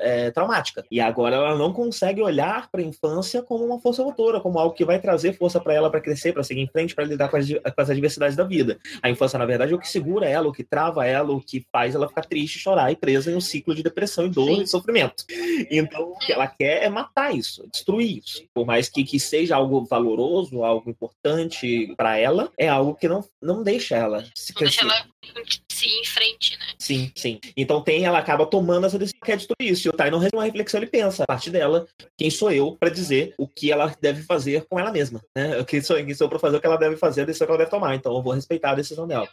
[0.00, 0.84] é, traumática.
[0.90, 4.74] E agora ela não consegue olhar para a infância como uma força motora, como algo
[4.74, 7.36] que vai trazer força para ela para crescer, para seguir em frente, para lidar com
[7.36, 8.78] as, com as adversidades da vida.
[9.02, 11.64] A infância, na verdade, é o que segura ela, o que trava ela, o que
[11.72, 14.62] faz ela ficar triste, chorar e presa em um ciclo de depressão e dor Sim.
[14.62, 15.24] e sofrimento.
[15.70, 18.44] Então, o que ela quer é matar isso, destruir isso.
[18.52, 23.24] Por mais que, que seja algo valoroso, algo importante para ela, é algo que não,
[23.40, 24.96] não deixa ela se Não deixa crescer.
[25.02, 25.11] ela
[25.68, 26.66] se ir em frente, né?
[26.78, 27.40] Sim, sim.
[27.56, 29.88] Então tem, ela acaba tomando essa decisão que é destruir isso.
[29.88, 32.76] E o Tai não recebe uma reflexão, ele pensa, a parte dela, quem sou eu
[32.78, 35.62] para dizer o que ela deve fazer com ela mesma, né?
[35.64, 37.52] Quem sou, quem sou eu para fazer o que ela deve fazer, a decisão que
[37.52, 37.94] ela deve tomar.
[37.94, 39.28] Então eu vou respeitar a decisão dela.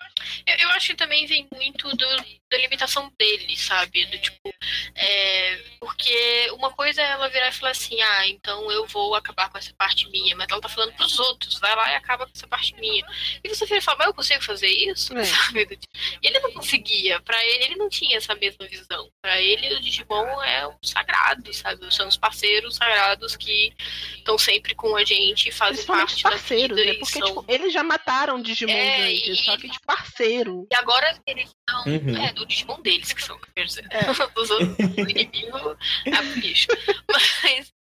[0.46, 2.08] Eu, eu acho que também vem muito do,
[2.52, 4.06] da limitação dele, sabe?
[4.06, 4.54] Do tipo,
[4.96, 9.50] é, porque uma coisa é ela virar e falar assim, ah, então eu vou acabar
[9.50, 12.32] com essa parte minha, mas ela tá falando pros outros, vai lá e acaba com
[12.36, 13.06] essa parte minha.
[13.44, 15.18] E você vira e fala, mas eu consigo fazer isso?
[15.18, 15.24] É.
[15.40, 15.79] Sabe?
[15.80, 19.10] Do tipo, E ele não conseguia, pra ele, ele não tinha essa mesma visão.
[19.22, 21.94] Pra ele, o Digimon é um sagrado, sabe?
[21.94, 23.74] São os parceiros sagrados que
[24.18, 26.92] estão sempre com a gente e fazem parte da parceiros, vida.
[26.94, 26.98] né?
[27.00, 30.68] Porque, são- tipo, eles já mataram Digimon É, antes, e- só que de parceiro.
[30.72, 31.84] E agora eles são.
[31.86, 32.18] Uhum.
[32.24, 33.86] É, do Digimon deles, que são, quer dizer.
[33.92, 34.00] É.
[34.34, 36.68] Dos outros inimigos é o lixo.
[37.42, 37.74] Mas,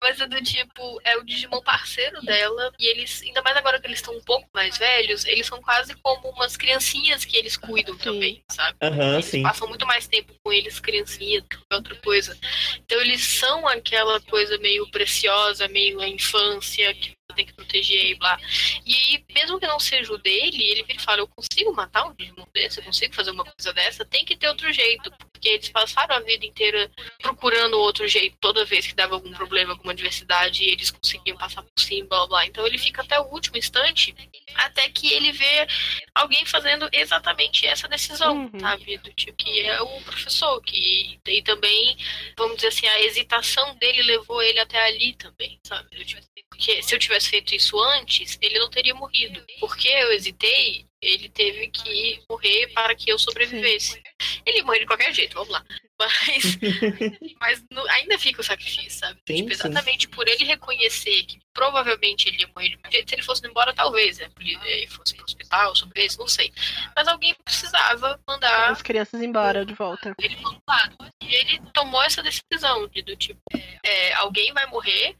[0.00, 2.70] mas é do tipo, é o Digimon parceiro dela.
[2.78, 5.94] E eles, ainda mais agora que eles estão um pouco mais velhos, eles são quase
[5.96, 8.76] como umas criancinhas que eles cuidam também, sabe?
[8.82, 9.42] Aham, Eles sim.
[9.42, 12.38] passam muito mais tempo com eles, criancinha, do que qualquer outra coisa.
[12.80, 18.14] Então eles são aquela coisa meio preciosa, meio a infância, que tem que proteger e
[18.16, 18.38] blá.
[18.84, 22.06] E aí, mesmo que não seja o dele, ele vira e fala, eu consigo matar
[22.06, 25.10] um Digimon desse, eu consigo fazer uma coisa dessa, tem que ter outro jeito.
[25.32, 29.72] Porque eles passaram a vida inteira procurando outro jeito, toda vez que dava algum problema,
[29.72, 32.46] alguma adversidade, e eles conseguiam passar por cima, blá blá.
[32.46, 34.14] Então ele fica até o último instante,
[34.54, 35.66] até que ele vê
[36.14, 38.60] alguém fazendo exatamente essa decisão, Uhum.
[38.60, 38.98] sabe?
[38.98, 41.96] Do tipo que é o professor, que e também,
[42.36, 45.88] vamos dizer assim, a hesitação dele levou ele até ali também, sabe?
[45.96, 46.22] Do tipo,
[46.54, 49.44] porque se eu tivesse feito isso antes, ele não teria morrido.
[49.58, 54.00] Porque eu hesitei, ele teve que morrer para que eu sobrevivesse.
[54.46, 55.64] Ele ia morrer de qualquer jeito, vamos lá.
[55.98, 56.58] Mas,
[57.40, 59.20] mas no- ainda fica o sacrifício, sabe?
[59.28, 59.54] Sim, tipo, sim.
[59.54, 63.46] exatamente por ele reconhecer que provavelmente ele ia morrer de qualquer jeito, se ele fosse
[63.46, 64.28] embora, talvez, né?
[64.40, 66.52] Ele ele fosse pro hospital, sobre isso, não sei.
[66.96, 70.14] Mas alguém precisava mandar As crianças embora de volta.
[70.20, 70.36] ele
[70.68, 70.96] lado.
[71.22, 73.40] E ele tomou essa decisão de do tipo,
[73.84, 75.16] é, alguém vai morrer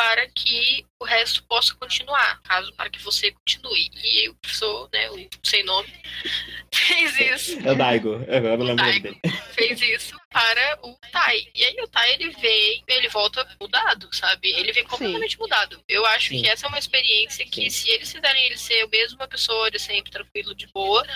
[0.00, 3.90] para que o resto possa continuar, caso para que você continue.
[4.02, 5.92] E o professor, né, o sem nome,
[6.74, 8.14] fez isso É o Daigo.
[8.14, 9.02] Agora lembro Daigo.
[9.02, 9.20] dele.
[9.52, 11.46] fez isso para o Tai.
[11.54, 14.48] E aí o Tai ele vem, ele volta mudado, sabe?
[14.48, 15.82] Ele vem completamente mudado.
[15.88, 16.42] Eu acho Sim.
[16.42, 19.70] que essa é uma experiência que se eles fizerem ele ser o mesmo uma pessoa
[19.70, 21.06] de sempre tranquilo, de boa,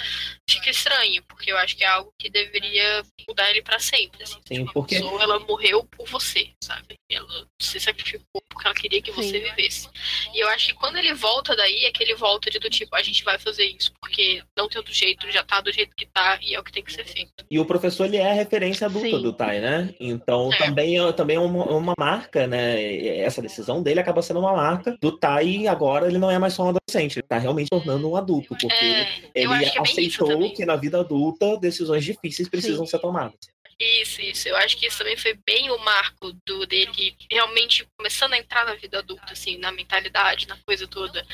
[0.48, 4.22] fica estranho, porque eu acho que é algo que deveria mudar ele para sempre.
[4.22, 4.40] Assim.
[4.46, 6.96] Sim, Tipo, porque- A pessoa ela morreu por você, sabe?
[7.14, 9.50] Ela se sacrificou porque ela queria que você Sim.
[9.50, 9.88] vivesse.
[10.32, 12.94] E eu acho que quando ele volta daí, é que ele volta de do tipo,
[12.94, 16.06] a gente vai fazer isso, porque não tem outro jeito, já tá do jeito que
[16.06, 17.44] tá e é o que tem que ser feito.
[17.50, 19.22] E o professor, ele é a referência adulta Sim.
[19.22, 19.94] do Tai, né?
[19.98, 20.58] Então, É.
[20.58, 23.18] também, é, também é uma, uma marca, né?
[23.18, 26.54] Essa decisão dele acaba sendo uma marca do Tai e agora ele não é mais
[26.54, 27.18] só um adolescente.
[27.18, 30.76] Ele tá realmente tornando um adulto, porque É, ele acho que é aceitou que na
[30.76, 33.53] vida adulta decisões difíceis precisam ser tomadas.
[33.78, 34.48] Isso, isso.
[34.48, 38.64] Eu acho que isso também foi bem o marco do dele realmente começando a entrar
[38.64, 41.26] na vida adulta, assim, na mentalidade, na coisa toda.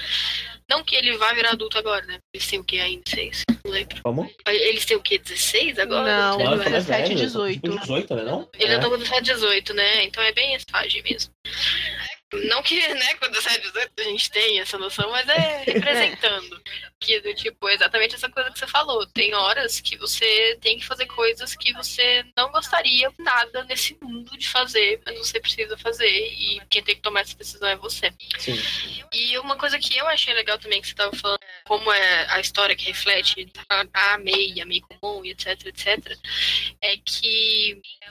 [0.68, 2.18] Não que ele vá virar adulto agora, né?
[2.34, 3.02] Eles têm o que ainda?
[3.04, 3.42] 16?
[3.64, 4.02] Não lembro.
[4.02, 4.30] Como?
[4.46, 5.18] Eles têm o que?
[5.18, 6.16] 16 agora?
[6.16, 6.54] Não, Não, lá.
[6.54, 7.60] ele é 17, velho, 18.
[7.60, 8.22] tipo 18, né?
[8.22, 8.48] Não?
[8.54, 8.76] Ele é.
[8.76, 10.04] já tá com 17, 18, né?
[10.04, 11.32] Então é bem essa fase mesmo.
[12.32, 16.62] Não que, né, 17, 18 a gente tem essa noção, mas é representando.
[17.00, 19.06] que do tipo, é exatamente essa coisa que você falou.
[19.06, 24.36] Tem horas que você tem que fazer coisas que você não gostaria nada nesse mundo
[24.36, 26.08] de fazer, mas você precisa fazer.
[26.08, 28.12] E quem tem que tomar essa decisão é você.
[28.38, 28.58] Sim.
[29.12, 32.40] E uma coisa que eu achei legal também que você estava falando, como é a
[32.40, 36.16] história que reflete a, a Mei, a Mei comum e etc, etc,
[36.80, 37.39] é que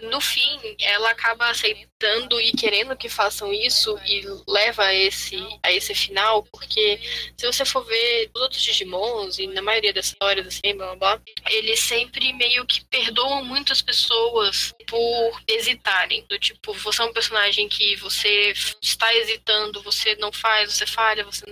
[0.03, 5.71] no fim ela acaba aceitando e querendo que façam isso e leva a esse, a
[5.71, 6.99] esse final, porque
[7.37, 11.17] se você for ver os outros Digimons, e na maioria das histórias assim, blá blá
[11.17, 16.25] blá, eles sempre meio que perdoam muitas pessoas por hesitarem.
[16.29, 21.23] Do tipo, você é um personagem que você está hesitando, você não faz, você falha,
[21.23, 21.45] você.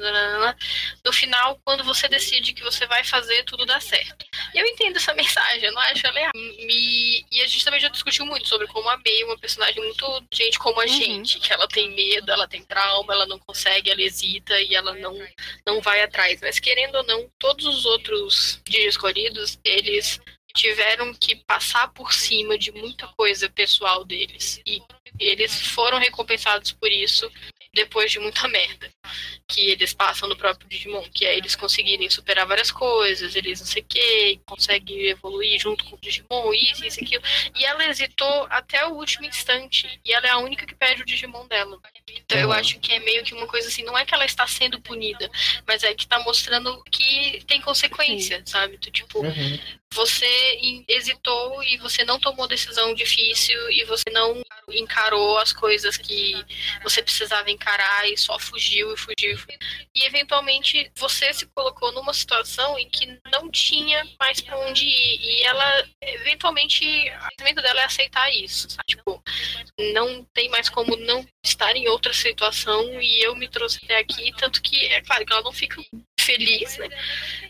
[1.03, 4.25] No final, quando você decide que você vai fazer, tudo dá certo.
[4.53, 6.37] E eu entendo essa mensagem, eu não acho ela errada.
[6.37, 7.25] Me...
[7.31, 10.23] E a gente também já discutiu muito sobre como a May é uma personagem muito
[10.33, 10.89] gente como a Uhum.
[10.89, 14.93] gente, que ela tem medo, ela tem trauma, ela não consegue, ela hesita e ela
[14.95, 15.17] não,
[15.65, 16.39] não vai atrás.
[16.41, 20.19] Mas querendo ou não, todos os outros de escolhidos, eles
[20.53, 24.59] tiveram que passar por cima de muita coisa pessoal deles.
[24.65, 24.81] E
[25.19, 27.31] eles foram recompensados por isso
[27.77, 28.89] depois de muita merda
[29.47, 33.67] que eles passam no próprio Digimon, que é eles conseguirem superar várias coisas, eles não
[33.67, 37.23] sei o que, conseguem evoluir junto com o Digimon, isso, isso, aquilo.
[37.55, 39.87] E ela hesitou até o último instante.
[40.03, 41.79] E ela é a única que perde o Digimon dela.
[42.09, 42.53] Então eu Uhum.
[42.53, 45.29] acho que é meio que uma coisa assim, não é que ela está sendo punida,
[45.65, 48.77] mas é que tá mostrando que tem consequência, sabe?
[48.77, 49.59] Do tipo, Uhum.
[49.93, 56.35] Você hesitou e você não tomou decisão difícil e você não encarou as coisas que
[56.83, 59.37] você precisava encarar e só fugiu e fugiu.
[59.95, 65.19] e eventualmente você se colocou numa situação em que não tinha mais pra onde ir.
[65.21, 68.69] E ela, eventualmente, o pensamento dela é aceitar isso.
[68.69, 68.83] sabe?
[68.87, 69.23] Tipo,
[69.93, 74.33] não tem mais como não estar em outra situação e eu me trouxe até aqui.
[74.37, 75.81] Tanto que, é claro que ela não fica
[76.27, 76.87] feliz, né?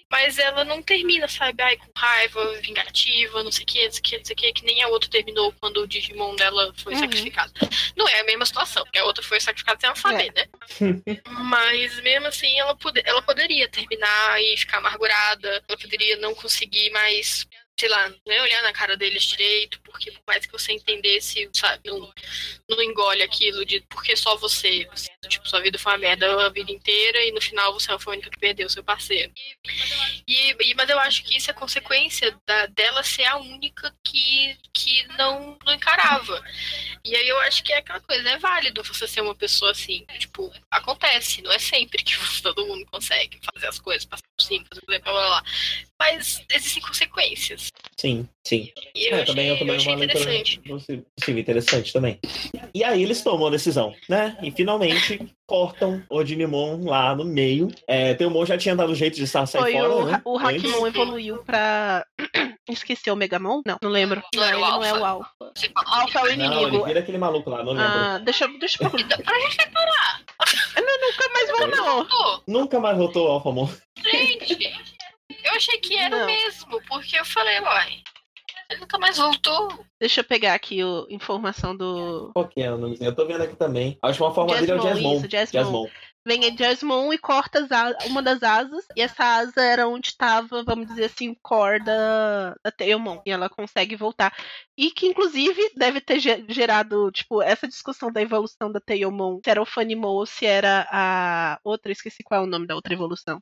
[0.09, 1.61] Mas ela não termina, sabe?
[1.61, 4.37] Ai, com raiva, vingativa, não sei o que, não sei o que, não sei o
[4.37, 6.99] que, que nem a outra terminou quando o Digimon dela foi Uhum.
[6.99, 7.51] sacrificado.
[7.95, 10.45] Não é a mesma situação, porque a outra foi sacrificada sem ela saber, né?
[11.49, 16.89] Mas mesmo assim, ela, pode, ela poderia terminar e ficar amargurada, ela poderia não conseguir
[16.91, 17.45] mais.
[17.79, 21.89] Sei lá, nem olhar na cara deles direito, porque por mais que você entendesse, sabe,
[21.89, 22.13] não,
[22.69, 26.49] não engole aquilo de porque só você, você, tipo, sua vida foi uma merda a
[26.49, 29.31] vida inteira e no final você foi a única que perdeu seu parceiro.
[30.27, 34.55] E, e- mas eu acho que isso é consequência da, dela ser a única que,
[34.73, 36.43] que não, não encarava.
[37.03, 40.05] E aí eu acho que é aquela coisa, é válido você ser uma pessoa assim.
[40.19, 42.13] Tipo, acontece, não é sempre que
[42.43, 45.27] todo mundo consegue fazer as coisas, passar por cima, fazer blá blá blá.
[45.41, 45.43] blá.
[45.99, 47.71] Mas existem consequências.
[47.99, 48.71] Sim, sim.
[48.93, 50.59] E eu É, achei, também, eu eu também achei uma leitura interessante.
[50.67, 52.19] possível, interessante também.
[52.73, 54.37] E aí eles tomam a decisão, né?
[54.41, 57.69] E finalmente cortam o Digimon lá no meio.
[57.87, 60.21] É, Teumon já tinha dado jeito de sair Foi fora, o, né?
[60.25, 60.37] o.
[60.37, 62.05] Hakimon evoluiu pra.
[62.69, 63.61] Esqueci o Megamon?
[63.65, 64.21] Não, não lembro.
[64.35, 65.01] Não era o ele não é Alpha?
[65.01, 65.29] o Alpha.
[65.85, 66.85] Alpha é o Não, ele inimigo.
[66.85, 67.87] vira aquele maluco lá, não lembro.
[67.87, 70.21] Ah, deixa, eu- deixa eu Então, pra gente parar.
[70.75, 72.43] Nunca mais voltou.
[72.45, 73.69] Nunca mais voltou o Alphamon.
[74.03, 74.57] gente,
[75.45, 76.23] eu achei que era Não.
[76.23, 78.01] o mesmo, porque eu falei, uai,
[78.69, 79.85] ele nunca mais voltou.
[79.99, 82.31] Deixa eu pegar aqui a informação do.
[82.33, 83.09] Qual que é o nomezinho?
[83.09, 83.97] Eu tô vendo aqui também.
[84.01, 85.17] A última forma dele é o Jasmine, Jasmon.
[85.17, 85.63] isso, Jasmine.
[85.63, 85.87] Jasmon.
[86.27, 88.85] Vem a Jasmine e corta as uma das asas.
[88.97, 93.21] E essa asa era onde estava, vamos dizer assim, o core da, da Tailmon.
[93.25, 94.35] E ela consegue voltar.
[94.77, 99.39] E que, inclusive, deve ter ge- gerado, tipo, essa discussão da evolução da Tailmon.
[99.41, 101.93] Se era o Funimon ou se era a outra.
[101.93, 103.39] Esqueci qual é o nome da outra evolução.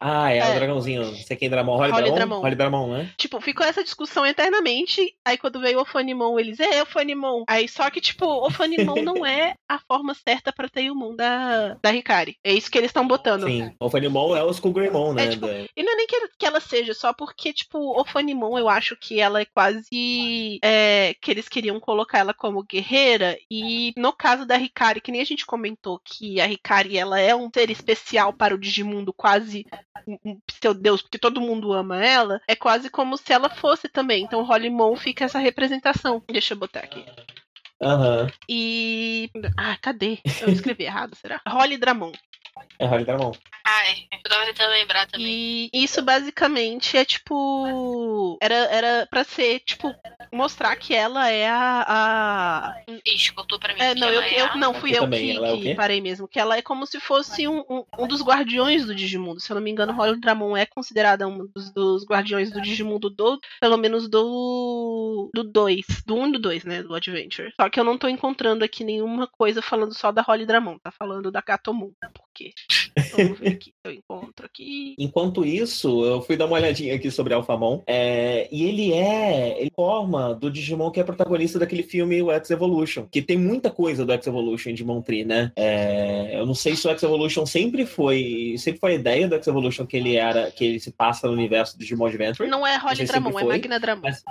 [0.00, 0.50] Ah, é, É.
[0.50, 1.04] o dragãozinho.
[1.04, 1.76] Não sei quem Dramon.
[1.76, 2.14] Holly Holly Dramon?
[2.16, 2.40] Dramon.
[2.42, 3.10] Holly Dramon, né?
[3.16, 5.14] Tipo, ficou essa discussão eternamente.
[5.24, 7.44] Aí quando veio o Fanimon, eles, é, o Fanimon.
[7.48, 11.16] Aí só que, tipo, o Fanimon não é a forma certa pra ter o mundo
[11.16, 12.36] da, da Hikari.
[12.44, 13.46] É isso que eles estão botando.
[13.46, 13.72] Sim.
[13.80, 15.24] O Fanimon é o Skullgreymon, né?
[15.24, 18.04] É, tipo, da- E não é nem que, que ela seja, só porque, tipo, o
[18.04, 20.58] Fanimon, eu acho que ela é quase.
[20.62, 23.36] é, que eles queriam colocar ela como guerreira.
[23.50, 27.34] E no caso da Hikari, que nem a gente comentou que a Hikari ela é
[27.34, 29.66] um ser especial para o Digimundo, quase
[30.60, 32.40] seu deus, porque todo mundo ama ela.
[32.48, 34.24] É quase como se ela fosse também.
[34.24, 36.22] Então, Hollymon fica essa representação.
[36.28, 37.04] Deixa eu botar aqui.
[37.82, 38.30] Aham.
[38.48, 39.30] E.
[39.56, 40.18] Ah, cadê?
[40.40, 41.40] Eu escrevi errado, será?
[41.46, 42.12] Holly Dramon.
[42.78, 43.32] É Holly Dramon.
[43.64, 45.70] Ai, eu tava tentando lembrar também.
[45.72, 48.36] E isso basicamente é tipo.
[48.42, 49.94] Era, era pra ser, tipo,
[50.32, 51.84] mostrar que ela é a.
[51.86, 52.74] a...
[53.06, 53.80] Ixi, contou pra mim.
[53.80, 56.00] É, não, eu, é eu a- não fui eu também, que, ela é que parei
[56.00, 56.26] mesmo.
[56.26, 59.40] Que ela é como se fosse um, um, um dos guardiões do Digimundo.
[59.40, 63.08] Se eu não me engano, Holly Dramon é considerada um dos, dos guardiões do Digimundo
[63.08, 63.38] do.
[63.60, 65.30] Pelo menos do.
[65.32, 65.86] Do 2.
[66.04, 66.82] Do 1 um e do 2, né?
[66.82, 67.52] Do Adventure.
[67.60, 70.78] Só que eu não tô encontrando aqui nenhuma coisa falando só da Holly Dramon.
[70.78, 71.92] Tá falando da Katomon.
[73.16, 73.72] Vamos ver aqui.
[73.84, 74.94] Eu encontro aqui.
[74.98, 77.82] Enquanto isso, eu fui dar uma olhadinha aqui sobre Alphamon.
[77.86, 79.60] É, e ele é.
[79.60, 83.06] Ele forma do Digimon que é protagonista daquele filme o X Evolution.
[83.10, 85.52] Que tem muita coisa do X Evolution em Digimon Tree, né?
[85.56, 88.54] É, eu não sei se o X Evolution sempre foi.
[88.58, 90.50] Sempre foi a ideia do X Evolution que ele era.
[90.50, 92.48] que ele se passa no universo do Digimon Adventure.
[92.48, 94.02] Não é Holly Dramon, é Magna Dramon.
[94.02, 94.22] mas-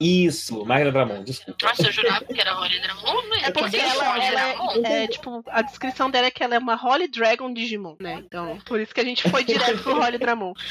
[0.00, 1.66] Isso, Magna Dramon, desculpa.
[1.66, 3.18] Nossa, eu jurava que era Holly Dramon.
[3.44, 6.58] É porque ela, Holly ela é, é, tipo, a descrição dela é que ela é
[6.58, 8.22] uma Holy Dragon Digimon, né?
[8.24, 10.52] Então, por isso que a gente foi direto pro Holy Dramon.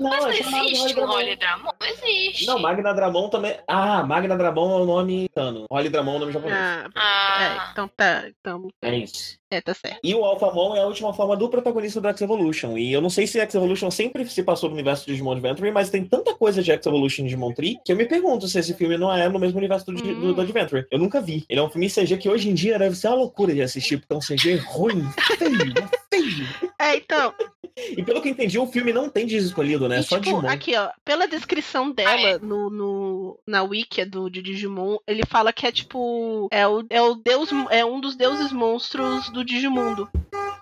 [0.00, 1.12] Não, Mas não é chamado de existe um Dramon.
[1.12, 1.70] Holly Dramon?
[1.80, 2.46] Não existe.
[2.46, 3.58] Não, Magna Dramon também.
[3.68, 5.66] Ah, Magna Dramon é o nome cano.
[5.70, 6.58] Holly Dramon é o nome japonês.
[6.58, 8.24] Ah, é, Ah, então tá.
[8.28, 9.39] Então, É isso.
[9.50, 9.98] É, tá certo.
[10.02, 12.78] E o Alphamon é a última forma do protagonista do X-Evolution.
[12.78, 15.90] E eu não sei se X-Evolution sempre se passou no universo de Digimon Adventure, mas
[15.90, 18.96] tem tanta coisa de X-Evolution e Digimon Tree que eu me pergunto se esse filme
[18.96, 20.86] não é no mesmo universo do, Digi- do, do Adventure.
[20.90, 21.44] Eu nunca vi.
[21.48, 23.98] Ele é um filme CG que hoje em dia deve ser uma loucura de assistir,
[23.98, 25.02] porque é um CG ruim,
[25.38, 25.74] feio,
[26.12, 26.46] feio.
[26.78, 27.32] É, então,
[27.76, 29.96] E pelo que eu entendi, o filme não tem Diz escolhido, né?
[29.96, 30.48] É E, só tipo, Digimon.
[30.48, 35.66] aqui, ó, pela descrição dela no, no, na wiki do de Digimon, ele fala que
[35.66, 36.48] é tipo.
[36.50, 37.50] É o, é o deus.
[37.70, 40.08] É um dos deuses monstros do Digimundo.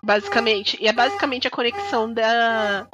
[0.03, 0.77] Basicamente.
[0.81, 2.87] E é basicamente a conexão da.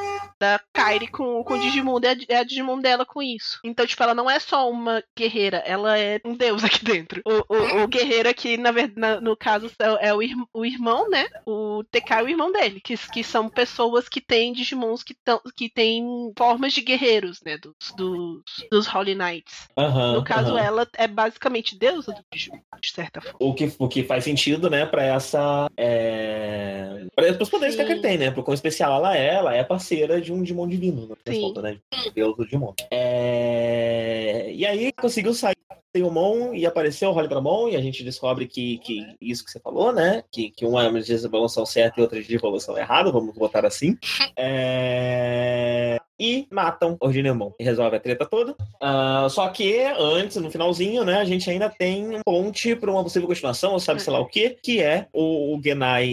[0.44, 2.06] Da Kairi com, com o Digimundo.
[2.06, 3.58] É a, é a Digimon dela com isso.
[3.64, 7.22] Então, tipo, ela não é só uma guerreira, ela é um deus aqui dentro.
[7.24, 11.24] O, o, o guerreiro aqui, na verdade, no caso, é o, ir- o irmão, né?
[11.46, 12.78] O TK é o irmão dele.
[12.78, 16.04] Que, que são pessoas que têm Digimons que, tão, que têm
[16.36, 17.56] formas de guerreiros, né?
[17.56, 19.68] Dos, dos, dos Holy Knights.
[20.14, 23.38] No caso, ela é basicamente deusa do Digimon, de certa forma.
[23.40, 25.70] O que, o que faz sentido, né, pra essa.
[25.76, 27.06] É...
[27.16, 27.80] Para os poderes Sim.
[27.80, 28.30] que a Kari tem, né?
[28.30, 31.54] Pro quão especial ela é, ela é parceira de um Digimon divino, Sim.
[31.62, 31.78] né?
[32.14, 32.74] Deus do Digimon.
[32.90, 34.52] É...
[34.52, 35.56] E aí conseguiu sair
[35.94, 39.50] do Mon e apareceu o Holy Dramon, e a gente descobre que, que isso que
[39.50, 40.24] você falou, né?
[40.30, 43.64] Que, que uma é uma de evolução certa e outra de evolução errada, vamos botar
[43.64, 43.96] assim.
[44.36, 46.00] É...
[46.18, 48.54] E matam o Ginemon e resolve a treta toda.
[48.80, 53.02] Ah, só que antes, no finalzinho, né, a gente ainda tem um ponte para uma
[53.02, 56.08] possível continuação, ou sabe sei lá o que, que é o, o Genai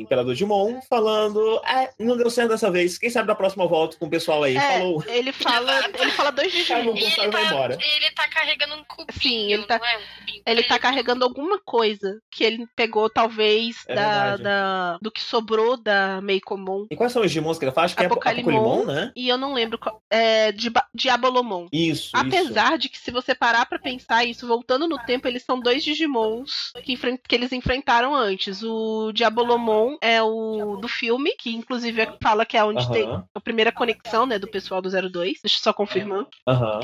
[0.00, 3.98] Imperador Digimon falando: é, não deu certo dessa vez, quem sabe da próxima eu volto
[3.98, 4.56] com o pessoal aí.
[4.56, 5.04] É, Falou.
[5.06, 5.78] ele fala.
[5.98, 6.54] Ele fala dois.
[6.54, 7.74] E Gustavo ele vai tá, embora.
[7.80, 9.98] ele tá carregando um cubinho, Sim, ele tá- não é?
[10.18, 15.20] Cubinho Ele tá carregando alguma coisa que ele pegou, talvez, É da, da- do que
[15.22, 16.86] sobrou da Meikomon.
[16.90, 17.86] E quais são os Digimons que ele faz?
[17.86, 18.06] Acho que é.
[18.06, 19.12] Apocalimon, né?
[19.18, 20.00] E eu não lembro qual.
[20.08, 20.52] É.
[20.52, 21.66] Diba- Diabolomon.
[21.72, 22.10] Isso, isso.
[22.14, 25.82] Apesar de que, se você parar pra pensar isso, voltando no tempo, eles são dois
[25.82, 28.62] Digimons que, que eles enfrentaram antes.
[28.62, 33.72] O Diabolomon é o do filme, que inclusive fala que é onde tem a primeira
[33.72, 35.40] conexão, né, do pessoal do 02.
[35.42, 36.24] Deixa eu só confirmar.
[36.46, 36.80] aham.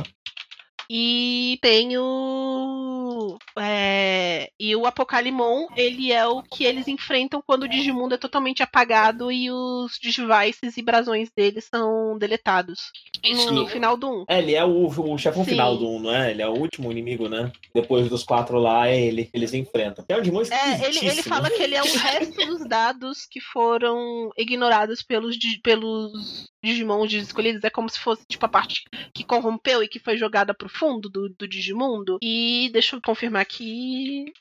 [0.90, 3.38] E tem o.
[3.58, 8.62] é, e o Apocalimon, ele é o que eles enfrentam quando o Digimundo é totalmente
[8.62, 12.80] apagado e os Digivices e brasões deles são deletados.
[13.24, 14.24] No, no- final do 1.
[14.28, 15.50] É, ele é o, o chefão Sim.
[15.52, 16.30] final do 1, não é?
[16.30, 17.50] Ele é o último inimigo, né?
[17.74, 19.30] Depois dos quatro lá, é ele.
[19.32, 20.04] Eles enfrentam.
[20.08, 23.40] É um Digimon É, ele, ele fala que ele é o resto dos dados que
[23.40, 27.64] foram ignorados pelos, pelos Digimons escolhidos.
[27.64, 28.82] É como se fosse tipo a parte
[29.14, 32.18] que corrompeu e que foi jogada pro fundo do, do Digimundo.
[32.22, 34.32] E deixa eu confirmar aqui.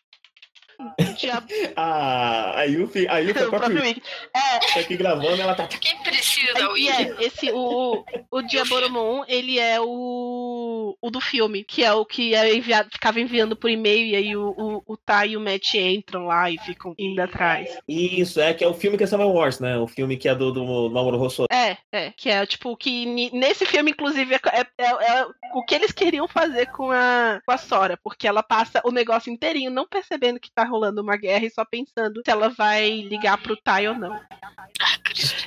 [1.17, 4.01] Diabo, Ah, a Yuffie, a Yuffie é o a próprio própria Wiki.
[4.35, 5.67] É, tá aqui gravando, ela tá.
[5.67, 6.89] Quem precisa da e Wii?
[6.89, 12.33] é, esse, o, o Diaboromon, ele é o, o do filme, que é o que
[12.35, 15.73] é enviado, ficava enviando por e-mail, e aí o, o, o Tai e o Matt
[15.75, 17.77] entram lá e ficam indo atrás.
[17.87, 19.77] Isso, é que é o filme que é Summer Wars, né?
[19.77, 21.47] O filme que é do, do Mamoru Hosoda.
[21.53, 24.39] É, é, que é tipo que nesse filme, inclusive, é,
[24.77, 28.81] é- é o que eles queriam fazer com a, com a Sora, porque ela passa
[28.83, 32.49] o negócio inteirinho não percebendo que tá rolando uma guerra e só pensando se ela
[32.49, 34.19] vai ligar pro Tai ou não.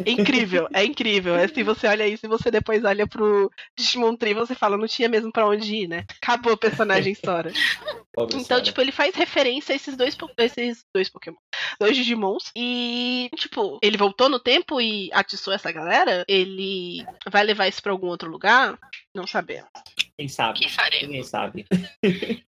[0.05, 1.34] É incrível, é incrível.
[1.34, 4.86] É, se você olha isso e você depois olha pro Digimon Tree, você fala, não
[4.86, 6.05] tinha mesmo pra onde ir, né?
[6.22, 7.52] Acabou o personagem Sora.
[8.12, 8.62] Pobre Então, Sora.
[8.62, 11.36] tipo, ele faz referência a esses dois, esses dois Pokémon,
[11.80, 12.51] dois Digimons.
[12.56, 16.24] E, tipo, ele voltou no tempo e atiçou essa galera.
[16.28, 18.78] Ele vai levar isso pra algum outro lugar?
[19.14, 19.68] Não sabemos.
[20.16, 20.60] Quem O sabe?
[20.60, 21.06] que faremos?
[21.09, 21.66] Ninguém sabe.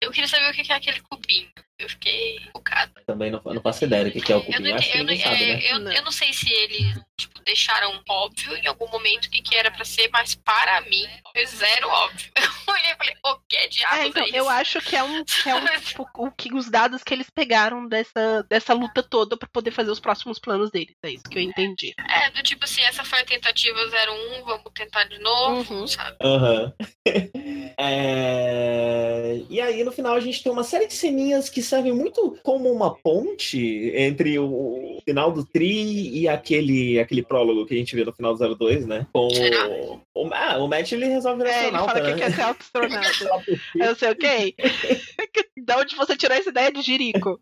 [0.01, 1.48] Eu queria saber o que é aquele cubinho.
[1.78, 2.93] Eu fiquei focada.
[3.07, 5.20] Também não, não faço ideia do que é o Eu não, que eu, não, ninguém
[5.20, 5.61] sabe, né?
[5.65, 5.93] é, eu, Não.
[5.93, 9.70] eu não sei se eles tipo, deixaram óbvio em algum momento o que, que era
[9.70, 12.31] pra ser, mas para mim foi zero óbvio.
[12.66, 14.36] Eu olhei e falei, o que diabos É, então, é isso?
[14.36, 17.31] eu acho que é um, que é um tipo, o que, os dados que eles
[17.31, 20.94] pegaram dessa, dessa luta toda pra poder fazer os próximos planos deles.
[21.05, 21.94] É isso que eu entendi.
[22.10, 25.86] É, do tipo assim, essa foi a tentativa 01, vamos tentar de novo, Uhum.
[25.86, 26.16] sabe?
[26.23, 26.73] Aham.
[27.78, 32.36] É, E aí, no final, a gente tem uma série de ceninhas que servem muito
[32.43, 37.95] como uma ponte entre o final do Tri e aquele, aquele prólogo que a gente
[37.95, 39.07] vê no final do 02, né?
[39.13, 42.19] Com o, o, ah, o Matt, ele resolve virar É, ele astronauta, fala que né?
[42.19, 43.45] quer ser astronauta.
[43.75, 44.55] Eu sei o quê?
[45.67, 47.41] Da onde você tirou essa ideia de Jirico?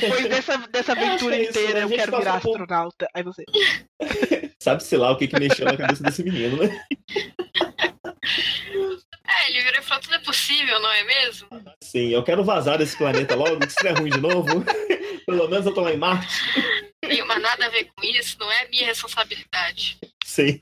[0.00, 1.84] Depois dessa, dessa aventura É isso, inteira, né?
[1.84, 3.06] Eu quero virar por- astronauta.
[3.14, 3.44] Aí você.
[4.58, 6.80] Sabe-se lá o que, que mexeu na cabeça desse menino, né?
[9.26, 11.48] É, ele virou e falou, tudo é possível, não é mesmo?
[11.82, 14.64] Sim, eu quero vazar desse planeta logo, que isso não é ruim de novo.
[15.26, 16.34] Pelo menos eu tô lá em Marte.
[17.08, 19.98] Tenho mais nada a ver com isso, não é minha responsabilidade.
[20.24, 20.58] Sim.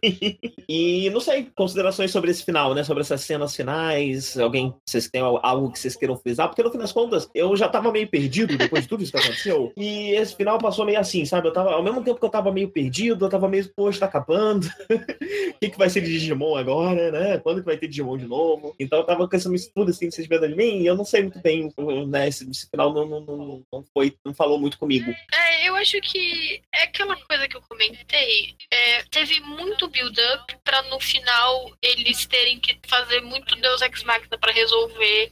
[0.68, 2.82] E não sei, considerações sobre esse final, né?
[2.82, 4.36] Sobre essas cenas finais.
[4.36, 6.48] Alguém, vocês têm algo que vocês queiram frisar?
[6.48, 9.18] Porque no fim das contas, eu já tava meio perdido depois de tudo isso que
[9.18, 9.72] aconteceu.
[9.76, 11.48] E esse final passou meio assim, sabe?
[11.48, 14.06] Eu tava, ao mesmo tempo que eu tava meio perdido, eu tava meio, poxa, tá
[14.06, 14.66] acabando.
[14.66, 17.38] O que, que vai ser de Digimon agora, né?
[17.38, 18.74] Quando que vai ter Digimon de novo?
[18.80, 21.22] Então eu tava com esse tudo assim, vocês vendo de mim, e eu não sei
[21.22, 21.72] muito bem,
[22.08, 22.28] né?
[22.28, 25.12] Esse, esse final não, não, não, não foi, não falou muito comigo.
[25.32, 26.31] É, eu acho que
[26.72, 28.56] é aquela coisa que eu comentei.
[28.70, 34.38] É, teve muito build-up pra no final eles terem que fazer muito Deus Ex Machina
[34.38, 35.30] pra resolver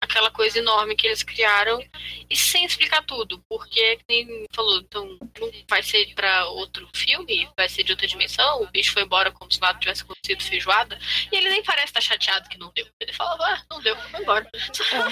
[0.00, 1.82] aquela coisa enorme que eles criaram
[2.28, 5.06] e sem explicar tudo, porque é que nem falou, então
[5.38, 9.30] não vai ser pra outro filme, vai ser de outra dimensão, o bicho foi embora
[9.30, 10.98] como se nada tivesse acontecido feijoada,
[11.30, 12.86] e ele nem parece estar chateado que não deu.
[13.00, 14.50] Ele falava, ah, não deu, foi embora.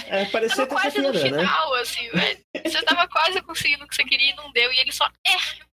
[0.06, 1.20] É, parecia Tava quase no né?
[1.20, 2.44] final, assim, velho.
[2.64, 5.70] Você tava quase conseguindo o que você queria e não deu, e ele só é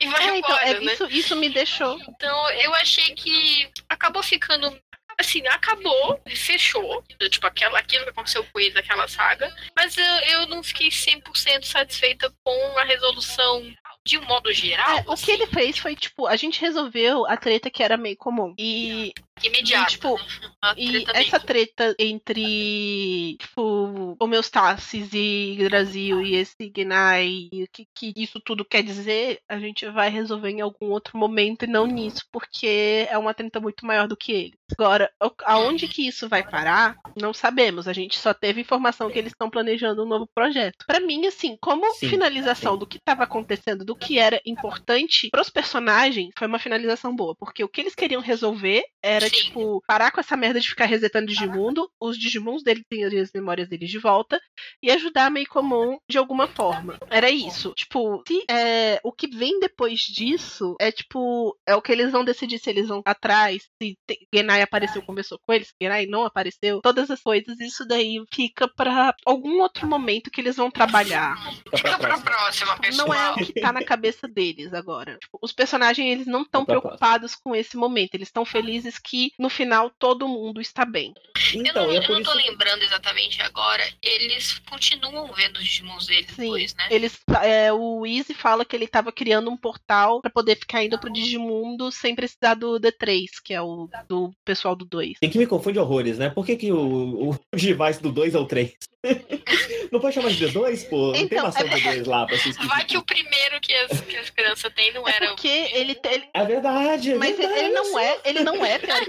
[0.00, 0.92] e vai É, então, embora, é, né?
[0.92, 1.98] isso, isso me deixou.
[2.08, 4.78] Então, eu achei que acabou ficando.
[5.18, 7.04] Assim, acabou, fechou.
[7.30, 9.54] Tipo, aquela, aquilo que aconteceu com ele, aquela saga.
[9.76, 13.70] Mas eu, eu não fiquei 100% satisfeita com a resolução
[14.06, 14.98] de um modo geral.
[14.98, 18.16] É, o que ele fez foi, tipo, a gente resolveu a treta que era meio
[18.16, 18.54] comum.
[18.58, 19.12] E,
[19.46, 19.92] imediato.
[19.92, 20.50] e, tipo, né?
[20.76, 28.12] E essa treta entre, tipo, homeostasis e Brasil e esse Gnai e o que, que
[28.14, 32.26] isso tudo quer dizer, a gente vai resolver em algum outro momento e não nisso,
[32.30, 34.58] porque é uma treta muito maior do que ele.
[34.72, 35.10] Agora,
[35.44, 37.88] aonde que isso vai parar, não sabemos.
[37.88, 40.84] A gente só teve informação que eles estão planejando um novo projeto.
[40.86, 45.50] Pra mim, assim, como Sim, finalização do que estava acontecendo, do que era importante pros
[45.50, 49.44] personagens, foi uma finalização boa, porque o que eles queriam resolver era, Sim.
[49.44, 53.68] tipo, parar com essa merda de ficar resetando Digimundo, os Digimons dele terem as memórias
[53.68, 54.40] deles de volta
[54.82, 56.98] e ajudar a Meio Comum de alguma forma.
[57.08, 57.72] Era isso.
[57.74, 62.24] Tipo, se é, o que vem depois disso é, tipo, é o que eles vão
[62.24, 66.24] decidir se eles vão atrás, se te- Genai apareceu, conversou com eles, se Genai não
[66.24, 71.36] apareceu, todas as coisas, isso daí fica pra algum outro momento que eles vão trabalhar.
[71.74, 72.76] Fica pra próxima.
[72.78, 73.08] pessoal.
[73.08, 75.16] Não é o que tá na cabeça deles agora.
[75.18, 78.14] Tipo, os personagens, eles não estão preocupados com esse momento.
[78.14, 81.12] Eles estão felizes que, no final, todo mundo está bem.
[81.54, 82.46] Eu Então, não, é eu por não tô isso.
[82.48, 83.82] lembrando exatamente agora.
[84.02, 86.86] Eles continuam vendo os Digimons deles Sim, depois, né?
[86.90, 90.98] eles, é, o Easy fala que ele tava criando um portal pra poder ficar indo
[90.98, 95.18] pro Digimundo sem precisar do D3, que é o do pessoal do 2.
[95.20, 96.30] Tem que me confunde horrores, né?
[96.30, 98.72] Por que, que o, o device do 2 é o 3?
[99.90, 101.06] não pode chamar de D2, pô?
[101.06, 104.00] Não tem Então, maçã é- D2 lá pra se Vai que o primeiro que as,
[104.02, 105.28] que as crianças têm não É era o.
[105.30, 107.64] porque ele, te- ele- É verdade, é mas ele, verdade.
[107.64, 108.78] ele não é, ele não é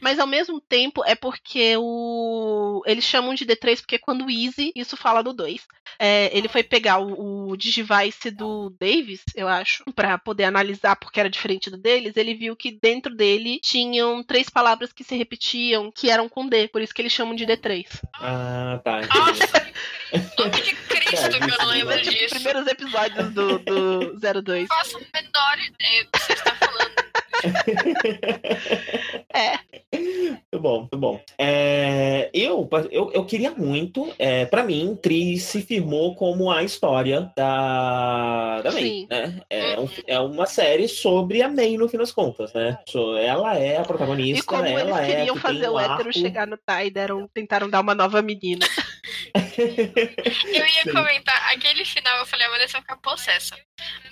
[0.00, 4.72] mas ao mesmo tempo é porque o eles chamam de D3 porque quando o Easy,
[4.74, 5.66] isso fala do 2.
[5.98, 11.20] É, ele foi pegar o, o Digivice do Davis, eu acho, pra poder analisar porque
[11.20, 15.90] era diferente do deles, ele viu que dentro dele tinham três palavras que se repetiam,
[15.92, 17.86] que eram com D, por isso que eles chamam de D3.
[18.14, 19.00] Ah, tá.
[19.00, 19.70] Nossa!
[20.38, 20.74] Nome
[21.10, 22.34] que eu não lembro É, disso.
[22.34, 24.68] Primeiros episódios do, do 02.
[24.68, 27.00] Faço a menor ideia do que você está falando.
[29.32, 29.58] É,
[29.96, 31.20] Muito bom, muito bom.
[31.38, 37.32] É, eu, eu, eu queria muito, é, para mim, Cris se firmou como a história
[37.36, 39.06] da, da May, Sim.
[39.08, 39.40] né?
[39.48, 42.78] É, um- é uma série sobre a May, no fim das contas, né?
[42.88, 45.68] So, ela é a protagonista, e como eles ela é a queriam que tem fazer
[45.70, 46.12] o hétero arco.
[46.12, 48.66] chegar no Tai, deram, tentaram dar uma nova menina.
[50.54, 50.92] Eu ia Sim.
[50.92, 53.56] comentar, aquele final eu falei, a Vanessa vai ficar possessa.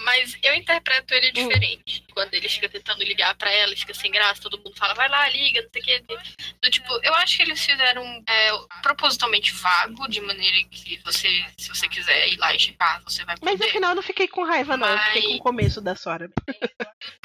[0.00, 2.04] Mas eu interpreto ele diferente.
[2.14, 5.28] Quando ele fica tentando ligar pra ela, fica sem graça, todo mundo fala, vai lá,
[5.28, 6.16] liga, não sei o que.
[6.62, 8.50] Do tipo, eu acho que eles fizeram é,
[8.82, 13.34] propositalmente vago, de maneira que você, se você quiser ir lá e chipar, você vai
[13.42, 13.66] Mas poder.
[13.66, 14.88] no final eu não fiquei com raiva, não.
[14.88, 16.30] Eu fiquei com o começo da Sora.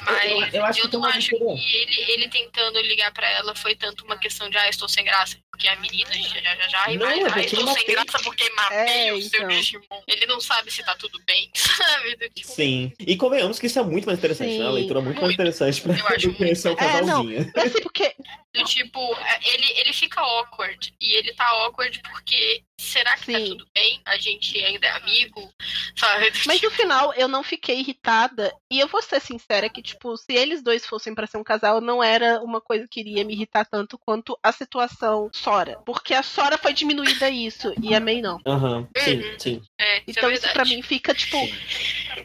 [0.06, 1.62] Mas Eu- eu, eu acho que tem não acho diferença.
[1.62, 5.04] que ele, ele tentando ligar pra ela foi tanto uma questão de, ah, estou sem
[5.06, 7.94] graça, porque a menina já já já, já e Não, eu ah, estou uma sem
[7.96, 9.48] graça porque matei É, o seu então.
[9.50, 10.02] Digimon.
[10.08, 12.16] Ele não sabe se tá tudo bem, sabe?
[12.16, 12.92] Do tipo, Sim.
[13.00, 14.60] E convenhamos que isso é muito mais interessante, Sim.
[14.60, 14.66] né?
[14.66, 15.34] Uma leitura muito, mais Muito.
[15.42, 16.84] interessante pra Eu acho do que conhecer o muito.
[16.84, 17.08] É, não.
[17.08, 17.52] casalzinho.
[17.56, 18.16] Mas assim, porque.
[18.54, 20.94] Do tipo, é, ele, ele fica awkward.
[21.02, 23.46] E ele tá awkward porque será que tá Sim.
[23.50, 24.02] tudo bem?
[24.06, 25.52] A gente ainda é amigo,
[25.96, 26.32] sabe?
[26.46, 28.54] Mas tipo, no final eu não fiquei irritada.
[28.72, 31.82] E eu vou ser sincera que, tipo, se eles dois fossem pra ser um casal,
[31.82, 35.80] não era uma coisa que iria me irritar tanto quanto a situação Sora.
[35.86, 38.40] Porque a Sora foi diminuída isso e a May não.
[38.46, 39.40] Aham, sim, Uhum.
[39.40, 39.62] sim.
[39.84, 41.38] É, isso Então é isso pra mim fica, tipo.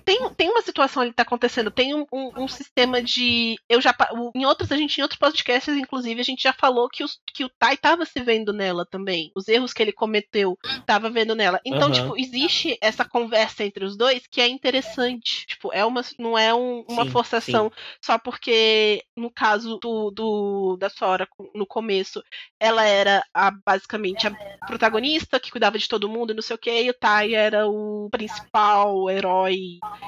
[0.05, 3.57] Tem, tem uma situação ali que tá acontecendo, tem um, um- um sistema de.
[3.69, 3.95] Eu já.
[4.35, 7.45] Em outros, a gente, em outros podcasts, inclusive, a gente já falou que, os, que
[7.45, 9.31] o Tai tava se vendo nela também.
[9.35, 11.61] Os erros que ele cometeu eu tava vendo nela.
[11.65, 11.93] Então, Aham.
[11.93, 15.47] tipo, existe essa conversa entre os dois que é interessante.
[15.47, 17.73] Tipo, é uma, não é um- uma Sim, forçação
[18.03, 22.23] só porque, no caso do, do da Sora, no começo,
[22.61, 24.31] ela era a, basicamente a
[24.67, 27.48] protagonista que cuidava de todo mundo e não sei o que, e o Tai era
[27.67, 29.57] o principal o herói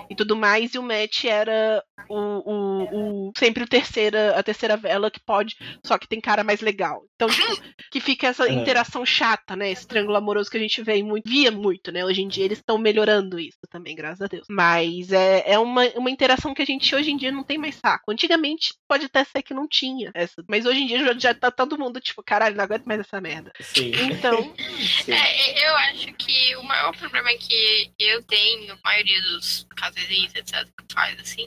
[0.09, 4.77] e tudo mais, e o Matt era o, o, o- sempre o terceira, a terceira
[4.77, 7.03] vela que pode, só que tem cara mais legal.
[7.15, 7.57] Então, tipo,
[7.91, 8.53] que fica essa É.
[8.53, 9.71] interação chata, né?
[9.71, 12.05] Esse triângulo amoroso que a gente vê e muito, via muito, né?
[12.05, 14.47] Hoje em dia eles estão melhorando isso também, graças a Deus.
[14.51, 17.77] Mas é, é uma, uma interação que a gente hoje em dia não tem mais
[17.77, 18.11] saco.
[18.11, 21.51] Antigamente pode até ser que não tinha essa, mas hoje em dia já, já tá
[21.51, 23.53] todo mundo tipo, caralho, não aguento mais essa merda.
[23.61, 23.93] Sim.
[24.11, 24.37] Então,
[25.05, 25.13] Sim.
[25.13, 30.65] É, eu acho que o maior problema que eu tenho, a maioria dos casezinhos, etc,
[30.65, 31.47] que faz assim,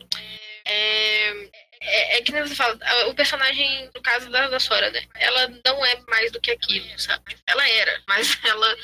[0.66, 1.50] é,
[1.82, 2.78] é, é que nem você fala,
[3.08, 5.04] o personagem, no caso da, da Sora, né?
[5.16, 7.36] Ela não é mais do que aquilo, sabe?
[7.46, 8.78] Ela era, mas ela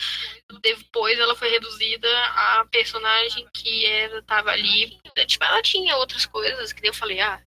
[0.62, 5.00] depois ela foi reduzida a personagem que era, tava ali.
[5.26, 7.40] Tipo, ela tinha outras coisas, que nem eu falei, ah,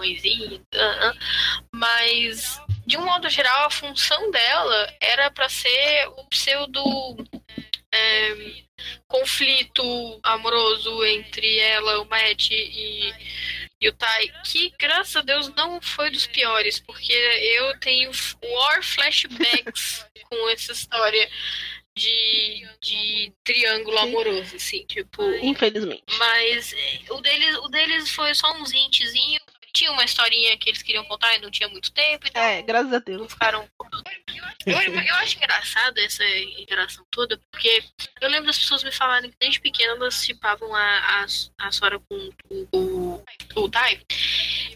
[0.75, 1.15] ah,
[1.75, 6.83] mas de um modo geral, a função dela era pra ser o pseudo
[7.93, 8.35] é,
[9.07, 13.15] conflito amoroso entre ela, o Matt e,
[13.81, 18.11] e o Tai, que graças a Deus não foi dos piores, porque eu tenho
[18.43, 21.29] war flashbacks com essa história
[21.95, 25.23] de, de triângulo amoroso, assim, tipo.
[25.43, 26.05] infelizmente.
[26.19, 29.41] Mas é, o deles, o deles foi só uns hintzinho.
[29.75, 32.93] Tinha uma historinha que eles queriam contar e não tinha muito tempo, então É, graças
[32.93, 33.33] a Deus.
[33.33, 33.67] ficaram.
[34.67, 36.25] Eu, eu acho engraçado essa
[36.59, 37.85] interação toda, porque
[38.21, 41.27] eu lembro das pessoas me falarem que desde pequena elas chipavam a, a,
[41.67, 43.25] a Sora com o, o,
[43.57, 44.01] o Tai.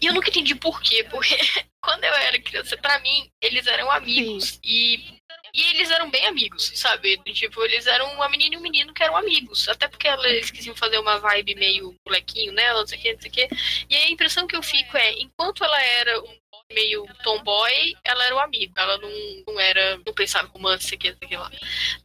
[0.01, 1.35] E eu nunca entendi por quê, porque
[1.81, 4.59] quando eu era criança, pra mim, eles eram amigos.
[4.63, 5.17] E.
[5.53, 7.17] E eles eram bem amigos, sabe?
[7.33, 9.67] Tipo, eles eram uma menina e um menino que eram amigos.
[9.67, 13.21] Até porque eles quisiam fazer uma vibe meio molequinho nela, não sei o que, não
[13.21, 13.49] sei o que.
[13.89, 16.37] E a impressão que eu fico é, enquanto ela era um
[16.73, 18.73] meio tomboy, ela era o amigo.
[18.75, 19.09] Ela não,
[19.47, 21.49] não era, não pensava romance, sei que, sei que lá.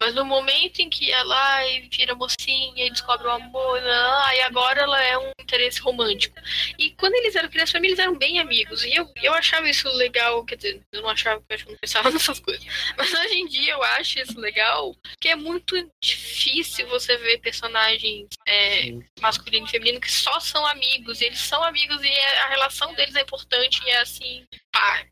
[0.00, 3.80] Mas no momento em que ela ai, vira mocinha e descobre o amor,
[4.26, 6.34] aí agora ela é um interesse romântico.
[6.78, 8.84] E quando eles eram crianças, eles eram bem amigos.
[8.84, 11.70] E eu, eu achava isso legal, quer dizer, eu não achava, porque eu acho que
[11.70, 12.64] eu não pensava nessas coisas.
[12.96, 18.28] Mas hoje em dia eu acho isso legal, que é muito difícil você ver personagens
[18.46, 21.20] é, masculino e feminino que só são amigos.
[21.20, 25.06] E eles são amigos e a relação deles é importante e é assim, pá.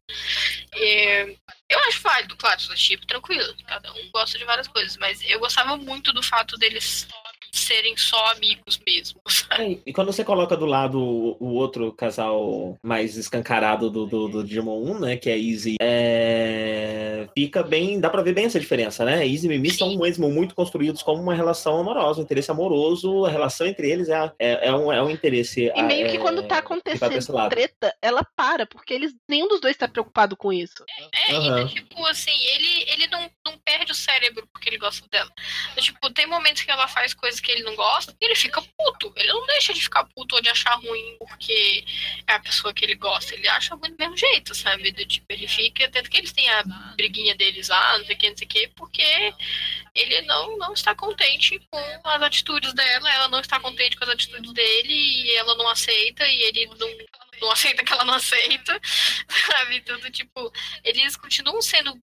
[0.74, 1.24] É,
[1.68, 3.54] eu acho válido, claro, sou tipo, tranquilo.
[3.66, 7.06] Cada um gosta de várias coisas, mas eu gostava muito do fato deles
[7.52, 9.20] serem só amigos mesmo.
[9.52, 14.44] É, E quando você coloca do lado o, outro casal mais escancarado do, do, do
[14.44, 15.16] Digimon 1, né?
[15.16, 17.98] Que é Easy, é, fica bem.
[17.98, 19.26] Dá pra ver bem essa diferença, né?
[19.26, 23.24] Easy e Mimi são mesmo muito construídos como uma relação amorosa, um interesse amoroso.
[23.24, 25.72] A relação entre eles é, é, é um, é um interesse.
[25.74, 27.50] E meio que é, quando tá acontecendo lado.
[27.50, 30.84] treta, ela para, porque eles nenhum dos dois tá preocupado com isso.
[31.28, 35.30] É, e tipo assim, ele, ele não, não perde o cérebro porque ele gosta dela.
[35.72, 38.62] Então, tipo, tem momentos que ela faz coisas que ele não gosta e ele fica
[38.62, 39.12] puto.
[39.16, 41.84] Ele não deixa de ficar puto ou de achar ruim porque
[42.26, 43.34] é a pessoa que ele gosta.
[43.34, 44.92] Ele acha ruim do mesmo jeito, sabe?
[44.92, 45.90] Do, tipo, ele fica.
[45.90, 46.62] Tanto que eles têm a
[46.96, 49.34] briguinha deles lá, não sei o que, não sei o que, porque
[49.94, 54.10] ele não, não está contente com as atitudes dela, ela não está contente com as
[54.10, 56.88] atitudes dele e ela não aceita e ele não,
[57.40, 58.80] não aceita que ela não aceita,
[59.46, 59.80] sabe?
[59.82, 60.52] Tudo tipo,
[60.84, 61.96] eles continuam sendo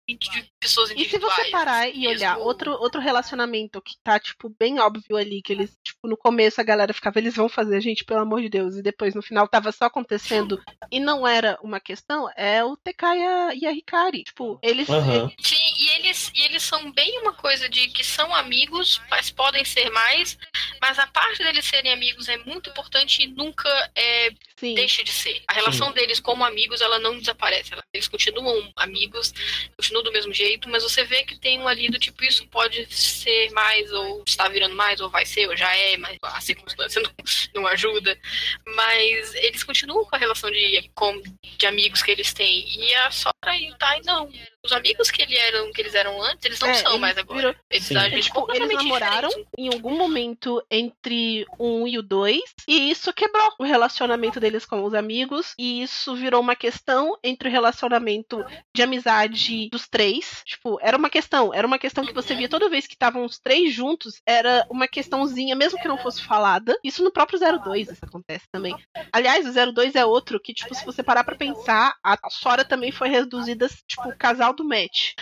[0.60, 1.34] pessoas E se individuais.
[1.36, 5.52] você parar e mesmo- olhar outro, outro relacionamento que tá, tipo, bem óbvio ali, que
[5.52, 8.76] eles, tipo, no começo a galera ficava, eles vão fazer, gente, pelo amor de Deus,
[8.76, 13.02] e depois no final tava só acontecendo e não era uma questão, é o TK
[13.04, 14.24] e a, e a Hikari.
[14.24, 14.88] Tipo, eles.
[14.88, 15.30] Aham.
[15.40, 19.64] Sim, e eles, e eles são bem uma coisa de que são amigos, mas podem
[19.64, 20.38] ser mais,
[20.80, 24.74] mas a parte deles serem amigos é muito importante e nunca é, Sim.
[24.74, 25.23] deixa de ser.
[25.48, 27.72] A relação deles como amigos, ela não desaparece.
[27.72, 29.32] Ela- Eles continuam amigos,
[29.76, 32.86] continuam do mesmo jeito, mas você vê que tem um ali do tipo, isso pode
[32.94, 37.00] ser mais, ou está virando mais, ou vai ser, ou já é, mas a circunstância
[37.02, 37.12] não,
[37.54, 38.18] não ajuda.
[38.66, 41.20] Mas eles continuam com a relação de, com,
[41.58, 42.64] de amigos que eles têm.
[42.80, 44.30] E a Sora e o Tai não.
[44.64, 47.18] Os amigos que, ele eram, que eles eram antes, eles não É, são eles mais
[47.18, 47.38] agora.
[47.38, 47.96] virou- Eles Sim.
[47.96, 49.52] agem Tipo, eles namoraram, diferentes.
[49.58, 54.64] em algum momento entre o 1 e o 2, e isso quebrou o relacionamento deles
[54.64, 58.42] com os amigos, e isso virou uma questão entre o relacionamento
[58.74, 60.42] de amizade dos três.
[60.46, 63.38] Tipo, era uma questão, era uma questão que você via toda vez que estavam os
[63.38, 66.74] três juntos, era uma questãozinha, mesmo que não fosse falada.
[66.82, 68.74] Isso no próprio 02 isso acontece também.
[69.12, 72.90] Aliás, o 02 é outro que, tipo, se você parar pra pensar, a Sora também
[72.90, 74.16] foi reduzida, tipo, o
[74.54, 75.12] do match.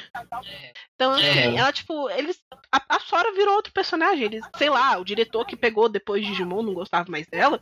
[0.95, 1.57] Então, assim, É.
[1.57, 2.39] ela, tipo, eles.
[2.71, 4.25] A, a Sora virou outro personagem.
[4.25, 7.61] Eles, sei lá, o diretor que pegou depois de Digimon não gostava mais dela.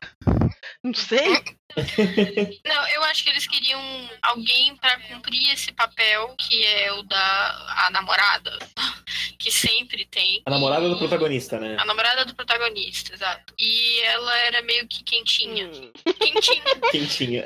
[0.82, 1.42] Não sei.
[2.66, 3.80] Não, eu acho que eles queriam
[4.22, 8.58] alguém pra cumprir esse papel que é o da a namorada,
[9.38, 10.42] que sempre tem.
[10.44, 11.76] A namorada do E- protagonista, né?
[11.78, 13.54] A namorada do protagonista, exato.
[13.58, 15.68] E ela era meio que quentinha.
[15.68, 15.92] Hum.
[16.18, 17.44] Quentinha, Quentinha.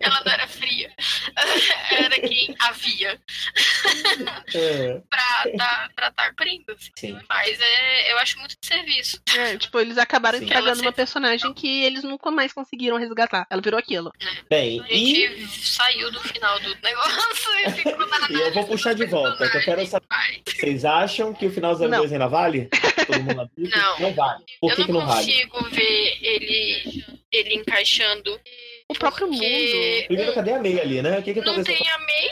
[0.00, 0.92] ela não era fria.
[1.90, 3.18] Era quem havia
[4.54, 6.72] É, pra tá, pra tá cumprindo.
[6.72, 6.90] assim.
[6.96, 7.18] Sim.
[7.28, 9.20] Mas é, eu acho muito de serviço.
[9.36, 10.44] É, tipo, eles acabaram Sim.
[10.44, 13.46] estragando Ela uma personagem que eles nunca mais conseguiram resgatar.
[13.50, 14.12] Ela virou aquilo.
[14.48, 18.66] Bem, A e, gente saiu do final do negócio e ficou na e eu vou
[18.66, 20.06] puxar de volta, que eu quero saber.
[20.10, 20.42] Vai.
[20.46, 22.68] Vocês acham que o final 02 ainda vale?
[23.06, 23.50] Todo mundo?
[23.56, 23.98] Não.
[24.00, 24.44] Não vale.
[24.60, 25.26] Por eu que, não que não vale?
[25.26, 28.38] consigo ver ele, ele encaixando.
[28.90, 29.38] O próprio mundo.
[29.38, 31.18] porque Primeiro, cadê a May ali, né?
[31.18, 31.76] O que, que não aconteceu?
[31.76, 32.30] tem a May.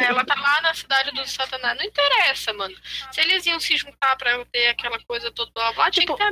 [0.00, 1.78] Ela tá lá na cidade do Satanás.
[1.78, 2.74] Não interessa, mano.
[3.12, 6.24] Se eles iam se juntar pra ter aquela coisa toda blá blá, tinha Tipo, que
[6.24, 6.28] ter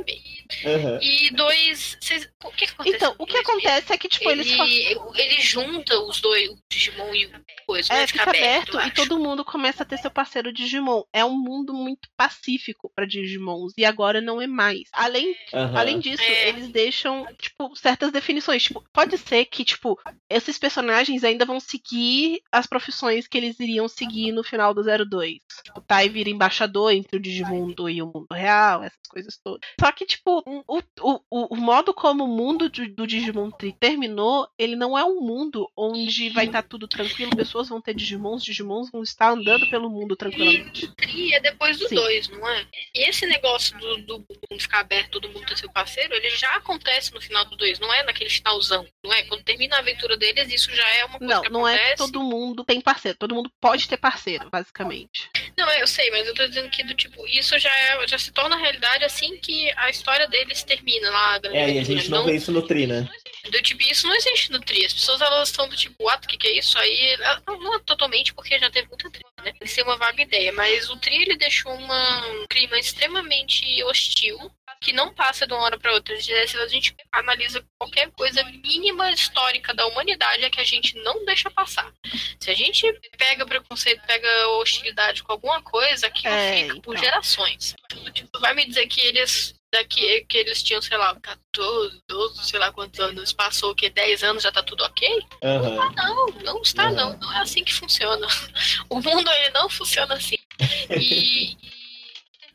[0.65, 0.75] a May.
[0.75, 0.99] Aham.
[1.01, 1.97] E dois.
[2.01, 2.95] Vocês, o que, que acontece?
[2.95, 4.71] Então, o que acontece é que, tipo, eles falam.
[4.71, 7.31] ele, ele junta os dois, o Digimon e o
[7.65, 8.07] coisa, É, né?
[8.07, 11.03] fica aberto eu e todo mundo começa a ter seu parceiro Digimon.
[11.13, 14.89] É um mundo muito pacífico pra Digimons e agora não é mais.
[14.91, 15.77] Além, aham.
[15.79, 16.49] além disso, É.
[16.49, 18.63] eles deixam, tipo, certas definições.
[18.63, 19.97] Tipo, pode ser que, tipo,
[20.29, 25.37] esses personagens ainda vão seguir as profissões que eles iriam seguir no final do 02.
[25.63, 29.61] Tipo, Tai vira embaixador entre o Digimundo e o mundo real, essas coisas todas.
[29.79, 34.47] Só que, tipo, o, o, o, modo como o mundo de- do Digimon Tree terminou,
[34.57, 38.89] ele não é um mundo onde vai estar tudo tranquilo, pessoas vão ter Digimons, Digimons
[38.91, 40.87] vão estar andando pelo mundo tranquilamente.
[40.95, 41.95] Cria depois do Sim.
[41.95, 42.65] 2, não é?
[42.95, 46.55] E esse negócio do, do mundo ficar aberto, todo mundo ter seu parceiro, ele já
[46.55, 49.23] acontece no final do 2, não é naquele finalzão, não é?
[49.23, 51.91] Quando termina a aventura deles, isso já é uma coisa Não, que não é acontece.
[51.91, 55.29] que todo mundo tem parceiro, todo mundo pode ter parceiro, basicamente.
[55.57, 58.31] Não, eu sei, mas eu tô dizendo que do tipo, isso já, é, já se
[58.31, 61.39] torna realidade assim que a história deles termina lá.
[61.45, 63.09] É, e a gente não vê isso no Tri, né?
[63.49, 64.85] Do tipo, isso não existe no tri.
[64.85, 66.77] As pessoas elas estão do tipo, what, o que, que é isso?
[66.77, 69.51] Aí, não, não é totalmente porque já teve muita tri, né?
[69.59, 74.37] Eles têm uma vaga ideia, mas o tri ele deixou uma, um clima extremamente hostil
[74.83, 76.19] que não passa de uma hora para outra.
[76.21, 81.23] Se a gente analisa qualquer coisa mínima histórica da humanidade é que a gente não
[81.25, 81.91] deixa passar.
[82.39, 82.85] Se a gente
[83.17, 87.03] pega preconceito, pega hostilidade com alguma coisa, aquilo É, fica por então.
[87.03, 87.75] gerações.
[88.13, 92.59] Tipo, vai me dizer que eles daqui que eles tinham, sei lá, 14, 12, sei
[92.59, 95.19] lá quantos anos passou, que 10 anos já tá tudo ok?
[95.43, 95.91] Aham.
[95.95, 96.95] Não, não está Uhum.
[96.95, 97.17] não.
[97.17, 98.27] Não é assim que funciona.
[98.89, 100.37] O mundo ele não funciona assim.
[100.91, 101.57] E,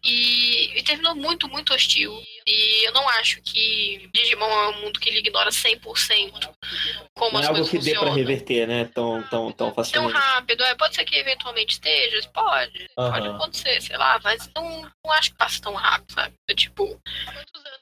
[0.08, 2.12] e, e terminou muito, muito hostil.
[2.46, 6.48] E eu não acho que Digimon é um mundo que ele ignora 100%
[7.14, 8.14] como Não é as algo coisas que dê pra funcionam.
[8.16, 8.84] reverter, né?
[8.94, 10.12] Tão, tão, tão Tão facilmente.
[10.14, 13.36] rápido, é, pode ser que eventualmente esteja, pode, pode Aham.
[13.36, 16.34] acontecer, sei lá, mas não, não acho que passa tão rápido, sabe?
[16.48, 16.98] É, tipo,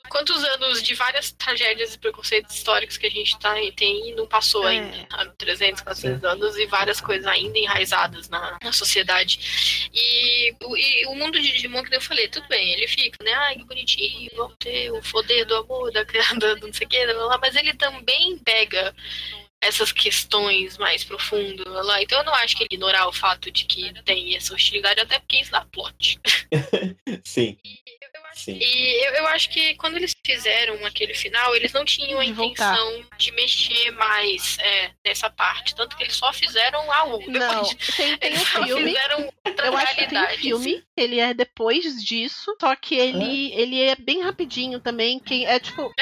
[0.09, 4.27] quantos anos de várias tragédias e preconceitos históricos que a gente tá, tem e não
[4.27, 4.73] passou É.
[4.79, 5.33] ainda, sabe?
[5.37, 9.91] 300, 400 anos e várias coisas ainda enraizadas na, na sociedade.
[9.93, 13.33] E, o- e o mundo de Digimon, que eu falei, tudo bem, ele fica, né?
[13.33, 16.91] Ai, que bonitinho, vamos ter o poder do amor, da, da, do não sei o
[16.91, 18.95] que, blá, mas ele também pega
[19.61, 22.03] essas questões mais profundas lá.
[22.03, 25.19] Então eu não acho que ele ignorar o fato de que tem essa hostilidade, até
[25.19, 26.21] porque isso dá plot.
[27.25, 27.57] Sim,
[28.37, 28.59] sim.
[28.61, 32.33] E eu, eu acho que quando eles fizeram aquele final, eles não tinham a De
[32.33, 32.75] voltar.
[32.75, 35.75] intenção de mexer mais é, nessa parte.
[35.75, 37.21] Tanto que eles só fizeram a U.
[37.27, 38.85] Não, Depois, tem, tem um eles só filme.
[38.87, 40.41] fizeram outra Eu acho que tem um realidade.
[40.43, 45.19] filme, ele é depois disso, só que ele, ele é bem rapidinho também.
[45.19, 45.93] Quem é tipo.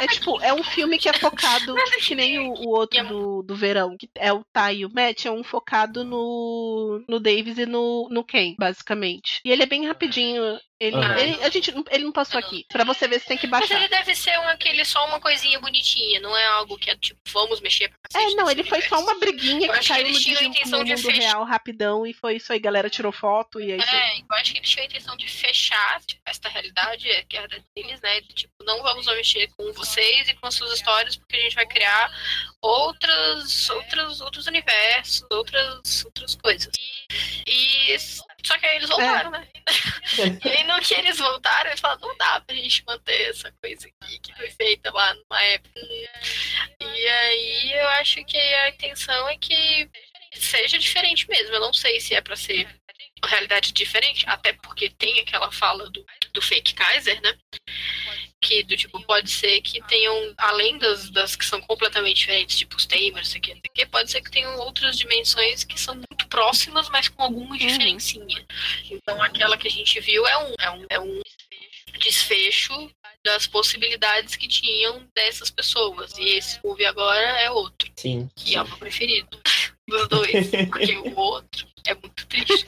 [0.00, 1.74] É tipo, é um filme que é focado,
[2.06, 5.24] que nem o, o outro do, do verão, que é o Tai e o Matt,
[5.26, 9.40] é um focado no, no Davis e no, no Ken, basicamente.
[9.44, 10.58] E ele é bem rapidinho.
[10.80, 11.18] Ele, Aham.
[11.18, 12.64] ele, a gente, não- ele não passou aqui.
[12.68, 13.76] Pra você ver, você tem que Mas baixar.
[13.78, 17.18] ele deve ser um, aquele só uma coisinha bonitinha, não é algo que é tipo,
[17.32, 19.02] vamos mexer pra É, não, ele foi só universo.
[19.12, 20.90] uma briguinha Eu que acho que caiu no, eles tinham a Digimon- intenção no de
[20.92, 21.20] mundo fechar.
[21.20, 23.98] real rapidão e foi isso aí, galera tirou foto e aí foi.
[23.98, 27.36] É, eu acho que eles tinham a intenção de fechar tipo, esta realidade, é, que
[27.36, 28.20] era deles, né?
[28.20, 31.66] Tipo, não vamos mexer com vocês e com as suas histórias, porque a gente vai
[31.66, 32.08] criar
[32.62, 36.70] outras, outras, outros universos, outras, outras coisas.
[37.46, 37.96] E
[38.44, 39.46] só que aí eles voltaram, né?
[40.44, 43.88] e aí no que eles voltaram, eles falaram, não dá pra gente manter essa coisa
[43.88, 45.80] aqui que foi feita lá numa época.
[46.80, 49.90] E aí eu acho que a intenção é que
[50.34, 51.54] seja diferente mesmo.
[51.54, 52.68] Eu não sei se é pra ser
[53.26, 57.36] realidade diferente, até porque tem aquela fala do, do fake Kaiser, né?
[58.40, 62.76] Que do tipo, pode ser que tenham, além das, das que são completamente diferentes, tipo
[62.76, 66.88] os Tamers, sei que, que, pode ser que tenham outras dimensões que são muito próximas,
[66.88, 68.46] mas com alguma diferencinha.
[68.90, 71.20] Então aquela que a gente viu é um, é um, é um
[71.98, 72.90] desfecho
[73.24, 76.16] das possibilidades que tinham dessas pessoas.
[76.16, 78.30] E esse movie agora é outro, Sim.
[78.36, 79.40] que é o meu preferido
[79.88, 82.64] dos dois, porque o outro é muito triste.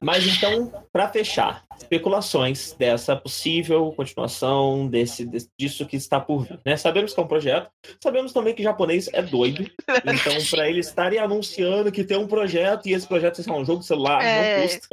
[0.00, 6.60] Mas então, pra fechar, especulações dessa possível continuação desse, desse- disso que está por vir.
[6.64, 6.76] Né?
[6.76, 7.68] Sabemos que é um projeto,
[8.02, 9.68] sabemos também que japonês é doido.
[10.04, 13.80] Então, pra eles estarem anunciando que tem um projeto e esse projeto é um jogo
[13.80, 14.58] de celular, É.
[14.60, 14.88] não custa.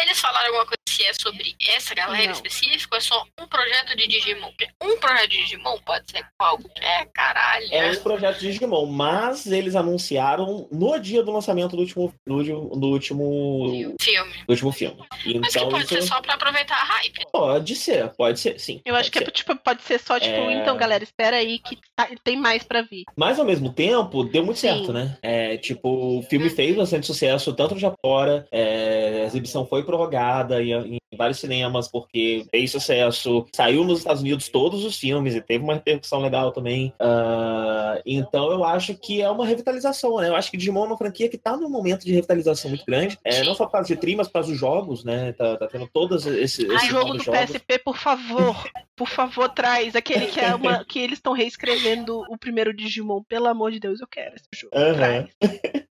[0.00, 3.96] Eles falaram alguma coisa se é sobre essa galera específica ou é só um projeto
[3.96, 4.50] de Digimon?
[4.82, 7.66] Um projeto de Digimon pode ser algo que é caralho.
[7.70, 12.34] É um projeto de Digimon, mas eles anunciaram no dia do lançamento do último, do,
[12.36, 14.32] último- do último, filme.
[14.46, 14.96] do último filme.
[15.40, 17.26] Mas que Então, pode isso ser só pra aproveitar a hype.
[17.32, 18.80] pode ser, pode ser, sim.
[18.84, 19.36] Eu acho que pode é, ser.
[19.44, 20.52] tipo, pode ser só, tipo, É.
[20.54, 23.04] então, galera, espera aí que tá- tem mais pra vir.
[23.16, 24.68] Mas ao mesmo tempo, deu muito Sim.
[24.68, 25.16] certo, né?
[25.22, 29.84] É, tipo, o filme fez bastante sucesso, tanto no Japão fora, é, a exibição foi
[29.84, 33.46] prorrogada em, em vários cinemas porque fez sucesso.
[33.54, 36.92] Saiu nos Estados Unidos todos os filmes e teve uma repercussão legal também.
[36.98, 40.28] Ah, então eu acho que é uma revitalização, né?
[40.28, 43.18] Eu acho que Digimon é uma franquia que tá num momento de revitalização muito grande.
[43.24, 45.32] É, não só causa de tri, mas causa dos jogos, né?
[45.32, 47.40] Tá, tá tendo todos esses, Ai, jogo do jogos.
[47.40, 48.70] PSP, por favor.
[48.96, 49.94] Por favor, traz.
[49.94, 50.84] Aquele que é uma.
[50.84, 53.22] que eles estão reescrevendo o primeiro Digimon.
[53.22, 54.76] Pelo amor de Deus, eu quero esse jogo.
[54.76, 55.28] Aham.
[55.38, 55.88] Traz.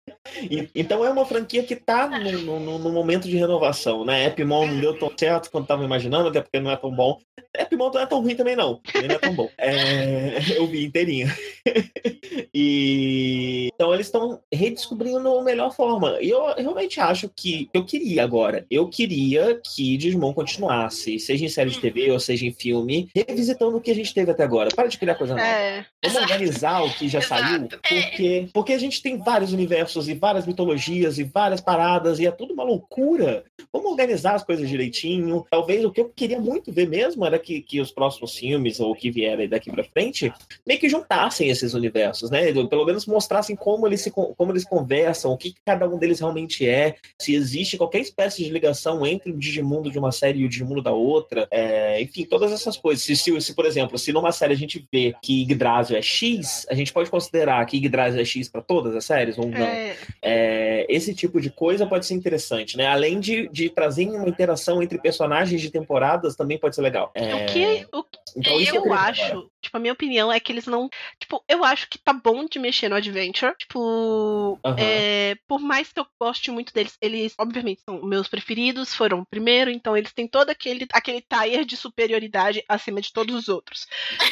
[0.50, 4.26] E- então é uma franquia que tá no, no- no momento de renovação, né?
[4.28, 7.20] Epimon não deu tão certo quanto tava imaginando, até porque não é tão bom.
[7.58, 8.82] Epimon não é tão ruim também, não.
[8.94, 9.50] Ele não é tão bom.
[9.58, 11.28] É, eu vi inteirinho.
[12.54, 16.18] e então eles estão redescobrindo a melhor forma.
[16.22, 18.66] E eu realmente acho que eu queria agora.
[18.70, 23.78] Eu queria que Digimon continuasse, seja em série de TV ou seja em filme, revisitando
[23.78, 24.70] o que a gente teve até agora.
[24.76, 25.46] Para de criar coisa nova.
[25.48, 25.86] É.
[26.04, 26.34] Vamos Exato.
[26.34, 27.42] organizar o que já Exato.
[27.44, 27.68] saiu, É.
[27.68, 32.32] porque, porque a gente tem vários universos e várias mitologias e várias paradas e é
[32.32, 33.44] tudo uma loucura.
[33.72, 35.46] Vamos organizar as coisas direitinho.
[35.50, 38.96] Talvez o que eu queria muito ver mesmo era que, que os próximos filmes ou
[38.96, 40.32] que vierem daqui pra frente
[40.66, 42.52] meio que juntassem esses universos, né?
[42.52, 46.68] Pelo menos mostrassem como eles, se, como eles conversam, o que cada um deles realmente
[46.68, 50.50] é, se existe qualquer espécie de ligação entre o Digimundo de uma série e o
[50.50, 53.04] Digimundo da outra, é, enfim, todas essas coisas.
[53.04, 56.66] Se, se, se, por exemplo, se numa série a gente vê que Yggdrasil é X,
[56.70, 59.58] a gente pode considerar que Yggdrasil é X pra todas as séries ou não?
[59.58, 62.88] É, É, esse tipo de coisa pode ser interessante, né?
[62.88, 67.12] Além de, de trazer uma interação entre personagens de temporadas, também pode ser legal.
[67.16, 69.48] É, O que, o que então, eu ver acho, agora.
[69.62, 70.90] tipo, a minha opinião é que eles não.
[71.20, 73.54] Tipo, eu acho que tá bom de mexer no Adventure.
[73.58, 74.76] Tipo, Aham.
[74.78, 79.26] é, por mais que eu goste muito deles, eles, obviamente, são meus preferidos, foram o
[79.26, 83.86] primeiro, então eles têm todo aquele, aquele tier de superioridade acima de todos os outros.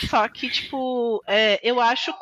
[0.10, 2.14] Só que, tipo, é, eu acho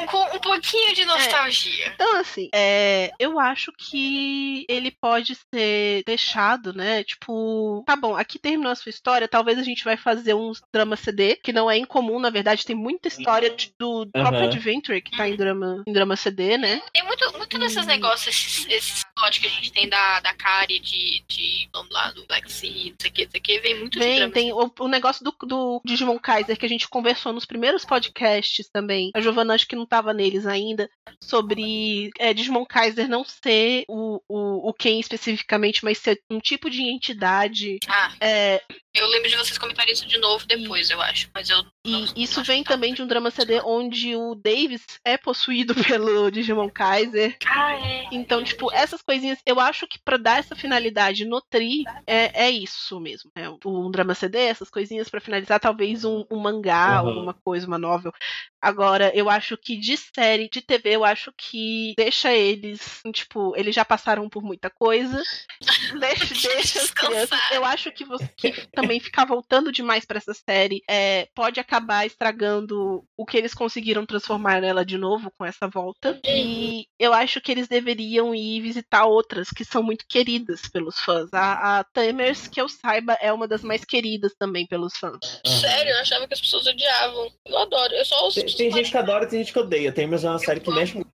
[0.00, 1.92] um, com um pouquinho de nostalgia.
[1.94, 7.04] Então, assim, é, eu acho que ele pode ser deixado, né?
[7.04, 10.96] Tipo, tá bom, aqui terminou a sua história, talvez a gente vai fazer uns drama
[10.96, 14.48] CD, que não é incomum, na verdade, tem muita história de- do próprio Aham.
[14.48, 16.80] Adventure que tá em drama, em drama CD, né?
[16.92, 20.78] Tem muito, muito desses negócios, esses, esses plot que a gente tem da, da Kari,
[20.78, 23.60] de, de, vamos lá, do Black Sea, não sei o que, não sei o que,
[23.60, 27.32] vem muito Vem, tem o, o negócio do, do Digimon Kaiser que a gente conversou
[27.32, 29.10] nos primeiros podcasts também.
[29.14, 30.88] A Giovanna acho que não tava neles ainda.
[31.22, 36.70] Sobre é, Digimon Kaiser não ser o, o, o Ken especificamente, mas ser um tipo
[36.70, 37.78] de entidade.
[37.86, 38.62] Ah, É,
[38.94, 41.28] eu lembro de vocês comentarem isso de novo depois, eu acho.
[41.34, 41.58] Mas eu.
[41.84, 45.16] E não- isso não acho vem também de um drama CD onde o Davis é
[45.16, 47.36] possuído pelo Digimon Kaiser.
[47.46, 48.06] Ah, é.
[48.12, 52.50] Então, tipo, essas coisinhas, eu acho que pra dar essa finalidade no Tri, é, é
[52.50, 53.30] isso mesmo.
[53.34, 57.08] É um drama CD, essas coisinhas pra finalizar, talvez um, um mangá, Uhum.
[57.08, 58.12] alguma coisa, uma novel.
[58.60, 63.74] Agora, eu acho que de série, de TV, eu acho que deixa eles, tipo, eles
[63.74, 65.22] já passaram por muita coisa.
[66.00, 67.38] Deixa, deixa as crianças.
[67.52, 72.06] Eu acho que, você, que também ficar voltando demais pra essa série é, pode acabar
[72.06, 76.18] estragando o que eles conseguiram transformar nela de novo com essa volta.
[76.26, 81.28] E eu acho que eles deveriam ir visitar outras que são muito queridas pelos fãs.
[81.32, 85.18] A, a Tamers, que eu saiba, é uma das mais queridas também pelos fãs.
[85.46, 87.30] Sério, eu achava que as pessoas odiavam.
[87.46, 87.92] Eu adoro.
[87.94, 89.92] Eu só ouço Tem, tem gente que adora e tem gente que odeia.
[89.92, 91.10] Tem, mas é uma série que mexe muito.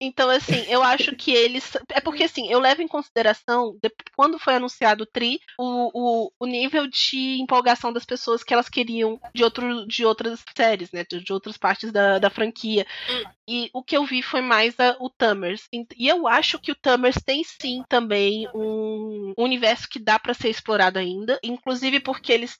[0.00, 1.76] Então, assim, eu acho que eles.
[1.92, 5.90] É porque, assim, eu levo em consideração, de- quando foi anunciado o Tri, o,
[6.26, 10.90] o, o nível de empolgação das pessoas que elas queriam de, outro, de outras séries,
[10.92, 11.04] né?
[11.08, 12.86] De, de outras partes da, da franquia.
[13.10, 13.22] Hum.
[13.48, 15.62] E o que eu vi foi mais a- o Tamers.
[15.96, 20.50] E eu acho que o Tamers tem sim também um universo que dá pra ser
[20.50, 21.38] explorado ainda.
[21.42, 22.56] Inclusive porque eles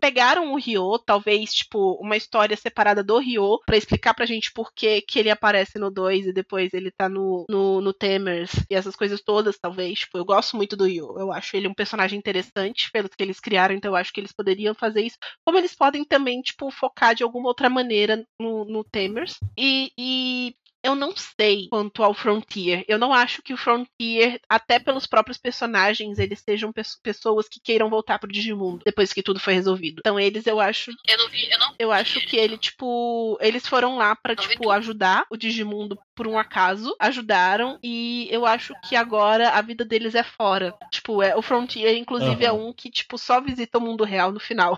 [0.00, 4.72] pegaram o Ryo, talvez, tipo, uma história separada do Ryo, pra explicar pra gente por
[4.74, 8.74] que, que ele aparece no 2 e depois ele tá no, no, no Tamers e
[8.74, 10.00] essas coisas todas, talvez.
[10.00, 11.14] Tipo, eu gosto muito do Ryo.
[11.18, 14.32] Eu acho ele um personagem interessante pelo que eles criaram, então eu acho que eles
[14.32, 15.16] poderiam fazer isso.
[15.44, 19.38] Como eles podem também, tipo, focar de alguma outra maneira no, no Tamers.
[19.56, 22.84] E, e eu não sei quanto ao Frontier.
[22.86, 27.60] Eu não acho que o Frontier, até pelos próprios personagens, eles sejam pe- pessoas que
[27.60, 30.00] queiram voltar pro Digimundo depois que tudo foi resolvido.
[30.00, 33.66] Então eles, eu acho, Eu não vi, eu não eu acho que ele tipo, eles
[33.66, 38.96] foram lá pra tipo ajudar o Digimundo por um acaso, ajudaram e eu acho que
[38.96, 40.74] agora a vida deles é fora.
[40.90, 42.58] Tipo, é o Frontier inclusive é Aham.
[42.70, 44.76] um que tipo só visita o mundo real no final.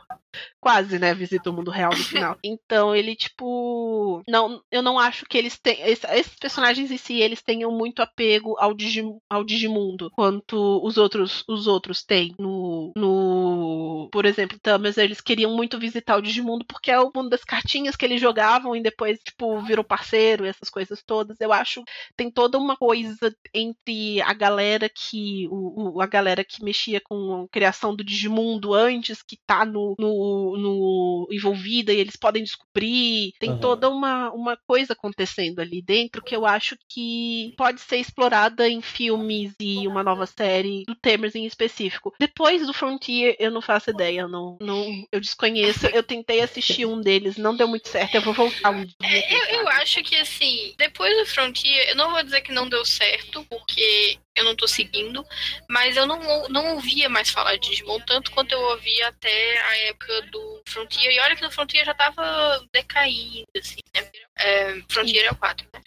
[0.61, 2.37] Quase, né, visita o mundo real no final.
[2.45, 7.41] Então ele tipo, não, eu não acho que eles es- esses personagens em si eles
[7.43, 14.09] tenham muito apego ao, Digi, ao Digimundo quanto os outros os outros têm no no,
[14.13, 17.97] por exemplo, Tamers, eles queriam muito visitar o Digimundo porque é o mundo das cartinhas
[17.97, 21.30] que eles jogavam e depois tipo virou parceiro e essas coisas todas.
[21.39, 21.83] Eu acho
[22.17, 27.45] tem toda uma coisa entre a galera que o, o- a galera que mexia com
[27.45, 33.33] a criação do Digimundo antes que tá no, no, no envolvida e eles podem descobrir.
[33.39, 33.61] Tem Aham.
[33.61, 38.81] toda uma, uma coisa acontecendo ali dentro que eu acho que pode ser explorada em
[38.81, 42.15] filmes e uma nova série do Tamers em específico.
[42.19, 45.87] Depois do Frontier, eu não faço ideia, eu não, não eu desconheço.
[45.89, 48.15] Eu tentei assistir um deles, não deu muito certo.
[48.15, 48.95] Eu vou voltar um dia.
[49.03, 52.69] É, eu, eu acho que assim, depois do Frontier, eu não vou dizer que não
[52.69, 55.25] deu certo, porque eu não tô seguindo,
[55.69, 59.77] mas eu não, não ouvia mais falar de Digimon tanto quanto eu ouvia até a
[59.89, 61.13] época do Frontier.
[61.13, 64.11] E olha que no Frontier já tava decaindo, assim, né?
[64.39, 65.81] É, Frontier é o 4, né?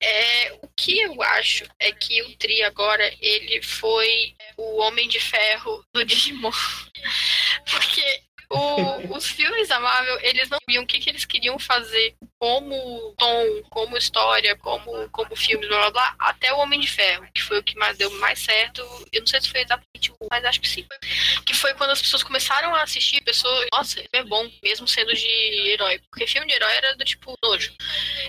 [0.00, 5.18] É, o que eu acho é que o Tri agora, ele foi o Homem de
[5.20, 6.50] Ferro do Digimon.
[7.70, 12.14] Porque o- os filmes da Marvel, eles não sabiam o que, que eles queriam fazer
[12.44, 17.26] como tom, como história, como, como filme, blá blá blá, até o Homem de Ferro,
[17.34, 18.82] que foi o que mais deu mais certo.
[19.10, 20.86] Eu não sei se foi exatamente o, mas acho que sim.
[21.46, 25.26] Que foi quando as pessoas começaram a assistir, pessoas, nossa, é bom, mesmo sendo de
[25.70, 25.98] herói.
[26.10, 27.72] Porque filme de herói era do tipo nojo.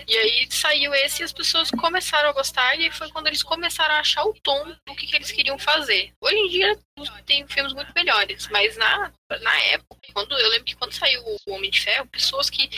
[0.08, 3.96] E aí saiu esse e as pessoas começaram a gostar, e foi quando eles começaram
[3.96, 6.10] a achar o tom do que, que eles queriam fazer.
[6.22, 6.78] Hoje em dia
[7.26, 9.12] tem filmes muito melhores, mas na,
[9.42, 12.70] na época, quando eu lembro que quando saiu o Homem de Ferro, pessoas que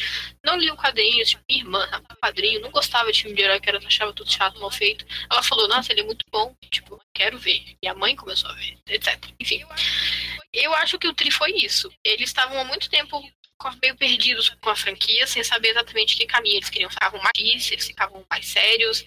[0.44, 3.68] não liam quadrinhos, tipo minha irmã, a padrinho, não gostava de filme de herói, que
[3.68, 5.04] era, achava tudo chato, mal feito.
[5.30, 7.76] Ela falou, nossa, ele é muito bom, tipo, quero ver.
[7.82, 9.18] E a mãe começou a ver, etc.
[9.40, 9.64] Enfim.
[10.52, 11.92] Eu acho que o Tri foi isso.
[12.02, 13.22] Eles estavam há muito tempo
[13.58, 16.90] co- meio perdidos com a franquia, sem saber exatamente que caminho eles queriam.
[16.90, 19.04] Ficavam mais se eles ficavam mais sérios.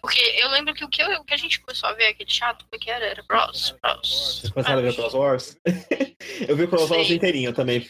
[0.00, 2.30] Porque eu lembro que o que, eu- o que a gente começou a ver, aquele
[2.30, 3.04] chato, como é que era?
[3.06, 4.40] Era Bros, Bros.
[4.40, 5.56] Vocês começaram a ver Cross Wars?
[6.48, 7.88] eu vi o Cross Wars inteirinho também.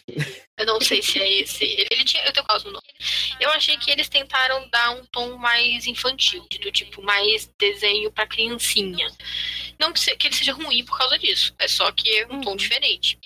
[0.59, 1.65] Eu não sei se é esse.
[1.65, 2.23] Ele, ele tinha.
[2.25, 2.85] Eu tenho quase o nome.
[3.41, 8.27] Eu achei que eles tentaram dar um tom mais infantil, do tipo, mais desenho pra
[8.27, 9.11] criancinha.
[9.79, 12.41] Não que, se- que ele seja ruim por causa disso, é só que é um
[12.43, 13.19] tom diferente.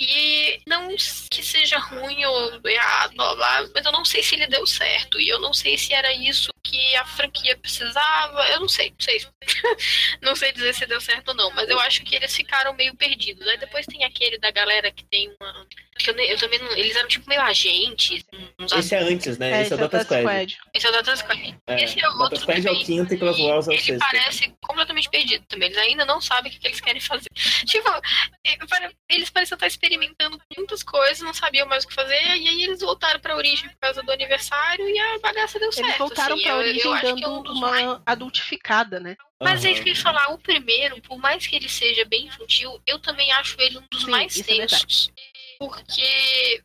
[0.00, 0.88] E não
[1.30, 5.20] que seja ruim ou errado, blá, blá, mas eu não sei se ele deu certo.
[5.20, 8.46] E eu não sei se era isso que a franquia precisava.
[8.48, 9.26] Eu não sei, não sei.
[10.22, 12.94] não sei dizer se deu certo ou não, mas eu acho que eles ficaram meio
[12.94, 13.46] perdidos.
[13.46, 15.66] Aí depois tem aquele da galera que tem uma.
[15.98, 16.72] que eu, eu também não.
[16.72, 18.24] Eles eram tipo meio agentes.
[18.58, 19.50] Uns Esse é antes, né?
[19.50, 20.22] É, esse é o é Data Squad.
[20.22, 20.58] Squad.
[20.74, 21.56] Esse é o Data Squad.
[21.66, 23.72] É, Esse é o Data outro Squad é o também, quinto e Cross é o
[23.72, 23.98] Ele sexto.
[23.98, 25.68] parece completamente perdido também.
[25.68, 27.28] Eles ainda não sabem o que, que eles querem fazer.
[27.66, 27.88] Tipo,
[28.46, 28.58] é,
[29.08, 32.80] eles parecem estar experimentando muitas coisas, não sabiam mais o que fazer, e aí eles
[32.80, 35.88] voltaram pra origem por causa do aniversário e a bagaça deu certo.
[35.88, 36.44] Eles voltaram assim.
[36.50, 39.16] Eu- eu origem acho que é dando um dos mais- uma adultificada, né?
[39.42, 39.72] Mas é Aham.
[39.74, 42.98] isso que eu ia falar, o primeiro, por mais que ele seja bem infantil, eu
[42.98, 45.10] também acho ele um dos Sim, mais é tensos.
[45.60, 46.60] Porque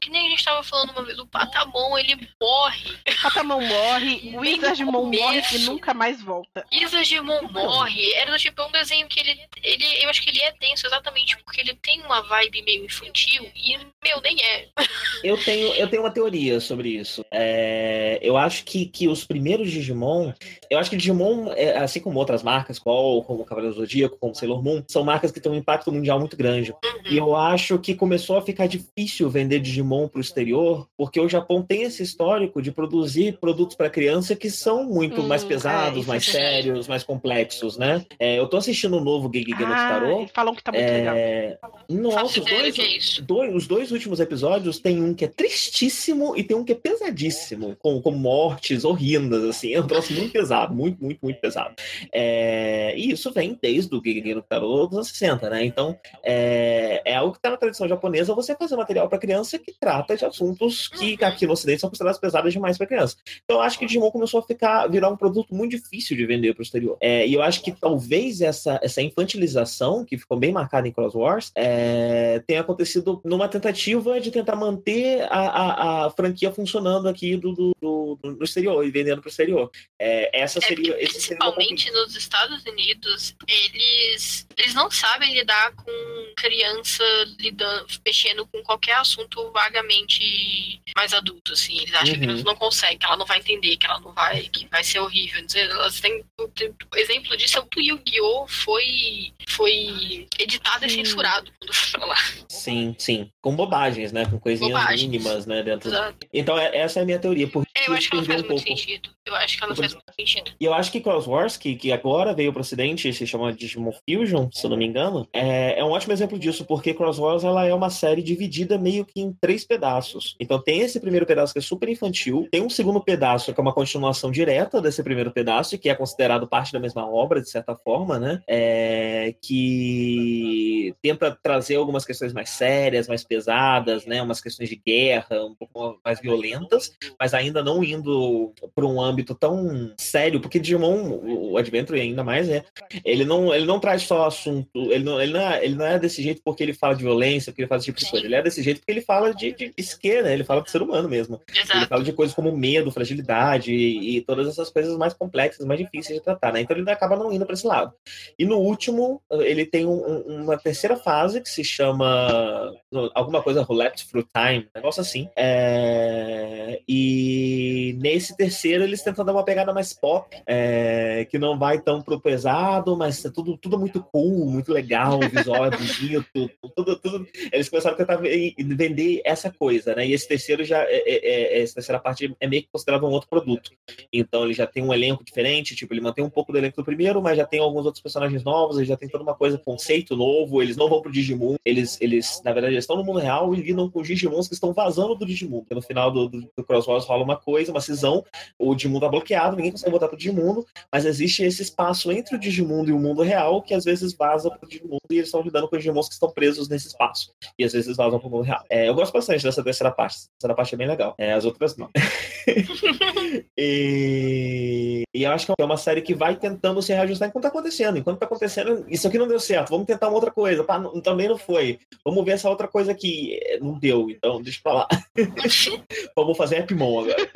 [0.00, 2.98] que nem a gente tava falando uma vez, o Patamon ele morre.
[3.22, 6.64] Patamon morre, o Wizardmon morre e nunca mais volta.
[6.70, 8.12] Isagimon morre.
[8.14, 10.04] Era do tipo um desenho que ele, ele.
[10.04, 13.78] Eu acho que ele é tenso exatamente porque ele tem uma vibe meio infantil e,
[14.04, 14.68] meu, nem é.
[15.22, 17.24] Eu tenho, eu tenho uma teoria sobre isso.
[17.30, 20.34] É, eu acho que, que os primeiros Digimon.
[20.68, 24.34] Eu acho que Digimon, é, assim como outras marcas, qual, como Cavaleiro do Zodíaco, como
[24.34, 26.74] Sailor Moon, são marcas que têm um impacto mundial muito grande.
[27.08, 31.28] E eu acho que começou a ficar difícil vender Digimon para o exterior, porque o
[31.28, 35.46] Japão tem esse histórico de produzir produtos para criança que são muito Hum, mais é,
[35.46, 36.54] pesados, mais é verdade.
[36.54, 38.04] sérios, mais complexos, né?
[38.18, 40.22] É, eu tô assistindo o novo Gege no Ah, Tarô.
[40.22, 41.14] e falam que tá muito legal.
[41.16, 41.58] É...
[41.90, 46.36] Nossa, Faço os dois, é dois- os dois últimos episódios tem um que é tristíssimo
[46.36, 49.74] e tem um que é pesadíssimo, com, com mortes horrendas, assim.
[49.74, 51.74] É um troço muito pesado, muito, muito, muito pesado.
[52.12, 55.64] É, E isso vem desde o Gege no Tarô dos anos 60, né?
[55.64, 59.72] Então, é, é algo que tá na tradição japonesa você fazer material para criança que
[59.72, 63.16] trata de assuntos que aqui no Ocidente são considerados pesados demais para criança.
[63.44, 66.54] Então, eu acho que Digimon começou a ficar, virar um produto muito difícil de vender
[66.54, 66.96] para o exterior.
[67.00, 71.14] É, e eu acho que talvez essa, essa infantilização, que ficou bem marcada em Cross
[71.14, 77.36] Wars, é, tenha acontecido numa tentativa de tentar manter a, a, a franquia funcionando aqui
[77.36, 79.70] do, do, do, exterior e vendendo para o exterior.
[79.98, 85.72] É, essa É seria, seria meu principalmente nos Estados Unidos, eles, eles não sabem lidar
[85.72, 85.92] com
[86.36, 87.04] criança
[87.38, 91.78] lidando, mexendo com qualquer assunto vagamente mais adulto, assim.
[91.78, 92.20] Eles acham que a Uhum.
[92.20, 95.00] criança não consegue, que ela não vai entender, que ela não vai, que vai ser
[95.00, 95.44] horrível.
[95.54, 98.46] Elas têm, o exemplo disso é o que o Yu-Gi-Oh!
[98.48, 102.16] foi, foi editado e censurado quando foi pra lá.
[102.48, 103.28] Sim, sim.
[103.42, 104.24] Com bobagens, né?
[104.26, 105.02] Com coisinhas Bobagens.
[105.02, 105.62] mínimas, né?
[105.62, 105.88] Dentro.
[105.88, 106.26] Exato.
[106.32, 107.48] Então, é- essa é a minha teoria.
[107.48, 108.80] Porque É, eu acho que ela faz um muito pouco.
[108.80, 109.10] sentido.
[109.26, 110.52] Eu acho que ela faz muito sentido.
[110.60, 113.92] E eu acho que Cross Wars, que, que agora veio pro ocidente, se chama Digimon
[114.08, 117.44] Fusion, se eu não me engano, é, é um ótimo exemplo disso, porque Cross Wars
[117.44, 120.36] ela é uma série dividida meio que em três pedaços.
[120.38, 123.62] Então tem esse primeiro pedaço que é super infantil, tem um segundo pedaço que é
[123.62, 127.74] uma continuação direta desse primeiro pedaço, que é considerado parte da mesma obra, de certa
[127.74, 128.42] forma, né?
[128.46, 134.20] É, que tenta trazer algumas questões mais sérias, mais pesadas, né?
[134.20, 139.34] Umas questões de guerra, um pouco mais violentas, mas ainda não indo para um âmbito
[139.34, 142.64] tão sério, porque Digimon, o Adventure ainda mais, é,
[143.04, 145.98] ele não, ele não traz só assunto, ele não, ele, não é, ele não é
[145.98, 148.34] desse jeito porque ele fala de violência, porque ele faz esse tipo de coisa, ele
[148.34, 150.32] é desse jeito porque ele fala de, de psique, né?
[150.32, 151.40] Ele fala de ser humano mesmo.
[151.48, 151.88] Ele Exato.
[151.88, 156.18] fala de coisas como medo, fragilidade e, e todas essas coisas mais complexas, mais difíceis
[156.18, 156.60] de tratar, né?
[156.60, 157.92] Então ele acaba não indo para esse lado.
[158.38, 162.72] E no último, ele tem um- um- uma terceira fase que se chama
[163.14, 165.28] alguma coisa Roulette Through Time, um negócio assim.
[165.36, 171.80] É, E nesse terceiro eles tentam dar uma pegada mais pop, é, que não vai
[171.80, 176.50] tão pro pesado, mas é tudo, tudo muito cool, muito legal, o visual é bonito,
[176.76, 177.26] tudo, tudo.
[177.52, 180.06] Eles começaram a tentar ve- vender essa coisa, né?
[180.06, 183.10] E esse terceiro já, é, é- é- essa terceira parte é meio que considerado um
[183.10, 183.70] outro produto.
[184.12, 186.84] Então ele já tem um elenco diferente, tipo, ele mantém um pouco do elenco do
[186.84, 190.16] primeiro, mas já tem alguns outros personagens novos, ele já tem toda uma coisa, conceito
[190.16, 193.54] novo, eles não vão pro Digimon, eles, eles na verdade, eles estão no mundo real
[193.54, 195.60] e lidam com Digimons que estão vazando do Digimon.
[195.60, 196.64] Porque no final do, do, do
[197.06, 198.24] rola uma coisa, uma cisão,
[198.58, 202.38] o Digimon tá bloqueado, ninguém consegue voltar pro Digimundo, mas existe esse espaço entre o
[202.38, 205.68] Digimundo e o mundo real que às vezes vaza pro Digimundo e eles estão lidando
[205.68, 207.32] com os Digimons que estão presos nesse espaço.
[207.58, 208.64] E às vezes vazam pro mundo real.
[208.68, 210.16] É, eu gosto bastante dessa terceira parte.
[210.16, 211.14] Essa terceira parte é bem legal.
[211.16, 211.88] É, as outras não.
[213.56, 215.04] e...
[215.14, 217.98] e eu acho que é uma série que vai tentando se reajustar enquanto tá acontecendo.
[217.98, 220.64] Enquanto tá acontecendo, isso aqui não deu certo, vamos tentar uma outra coisa.
[220.64, 221.78] Pá, não- também não foi.
[222.04, 223.38] Vamos ver essa outra coisa aqui.
[223.42, 224.88] É, Não deu, então deixa pra lá.
[226.16, 227.30] vamos fazer Epimon agora.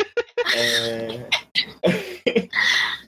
[0.57, 1.29] É...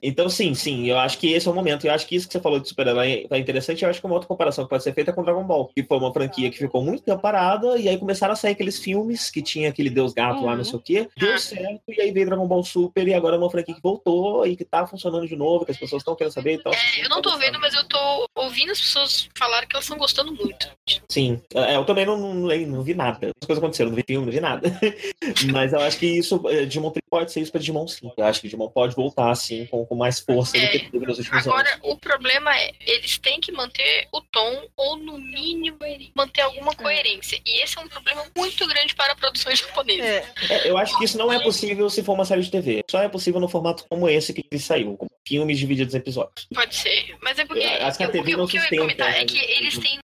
[0.03, 1.87] Então, sim, sim, eu acho que esse é o momento.
[1.87, 3.83] Eu acho que isso que você falou de super-herói é interessante.
[3.85, 5.83] Eu acho que uma outra comparação que pode ser feita é com Dragon Ball, que
[5.83, 9.31] foi uma franquia que ficou muito tempo parada, e aí começaram a sair aqueles filmes
[9.31, 10.57] que tinha aquele Deus Gato lá, Uhum.
[10.59, 11.09] não sei o quê.
[11.17, 14.47] Deu certo, e aí veio Dragon Ball Super, e agora é uma franquia que voltou
[14.47, 16.53] e que tá funcionando de novo, que as pessoas estão querendo saber.
[16.55, 19.85] Então, É, eu não tô vendo, mas eu tô ouvindo as pessoas falarem que elas
[19.85, 20.69] estão gostando muito.
[21.09, 23.31] Sim, é, eu também não, não, não- não vi nada.
[23.41, 24.63] As coisas aconteceram, não vi filme, não vi nada.
[25.53, 28.11] Mas eu acho que isso, é, Digimon pode ser isso pra Digimon sim.
[28.17, 31.05] Eu acho que Digimon pode voltar, assim, com, com mais força do É, que teve
[31.05, 31.81] nos últimos Agora, anos.
[31.83, 35.77] o problema é, eles têm que manter o tom, ou no mínimo
[36.15, 37.41] manter alguma coerência.
[37.45, 40.07] E esse é um problema muito grande para produções japonesas.
[40.07, 42.85] É, É, eu acho que isso não é possível se for uma série de TV.
[42.89, 46.47] Só é possível no formato como esse que ele saiu, com filmes divididos em episódios.
[46.55, 47.17] Pode ser.
[47.21, 47.65] Mas é porque.
[47.65, 49.23] Eu acho que a TV o que- não o que eu ia sustenta, comentar né?
[49.23, 49.99] é que eles têm.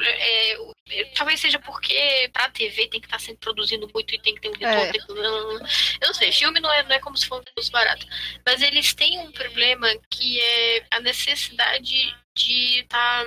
[0.88, 4.34] É, é, talvez seja porque pra TV tem que estar sempre produzindo muito e tem
[4.34, 4.80] que ter um retorno.
[4.80, 4.92] É.
[4.92, 5.12] tem que-
[6.00, 8.06] eu não sei, filme não é, não é como se fosse barato.
[8.44, 13.24] Mas eles têm um problema que é a necessidade de estar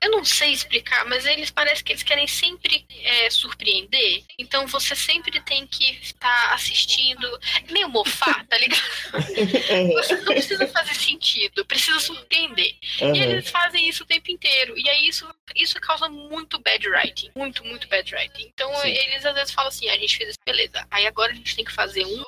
[0.00, 4.22] Eu não sei explicar, mas eles parecem que eles querem sempre é, surpreender.
[4.38, 7.26] Então você sempre tem que estar assistindo.
[7.68, 8.80] É meio mofar, tá ligado?
[9.94, 12.76] Você não precisa fazer sentido, precisa surpreender.
[13.00, 13.16] E Aham.
[13.16, 14.78] eles fazem isso o tempo inteiro.
[14.78, 17.30] E aí isso, isso causa muito bad writing.
[17.34, 18.50] Muito, muito bad writing.
[18.54, 18.88] Então Sim.
[18.90, 20.86] eles às vezes falam assim: "Ah, a gente fez isso, beleza.
[20.90, 22.24] Aí agora a gente tem que fazer um.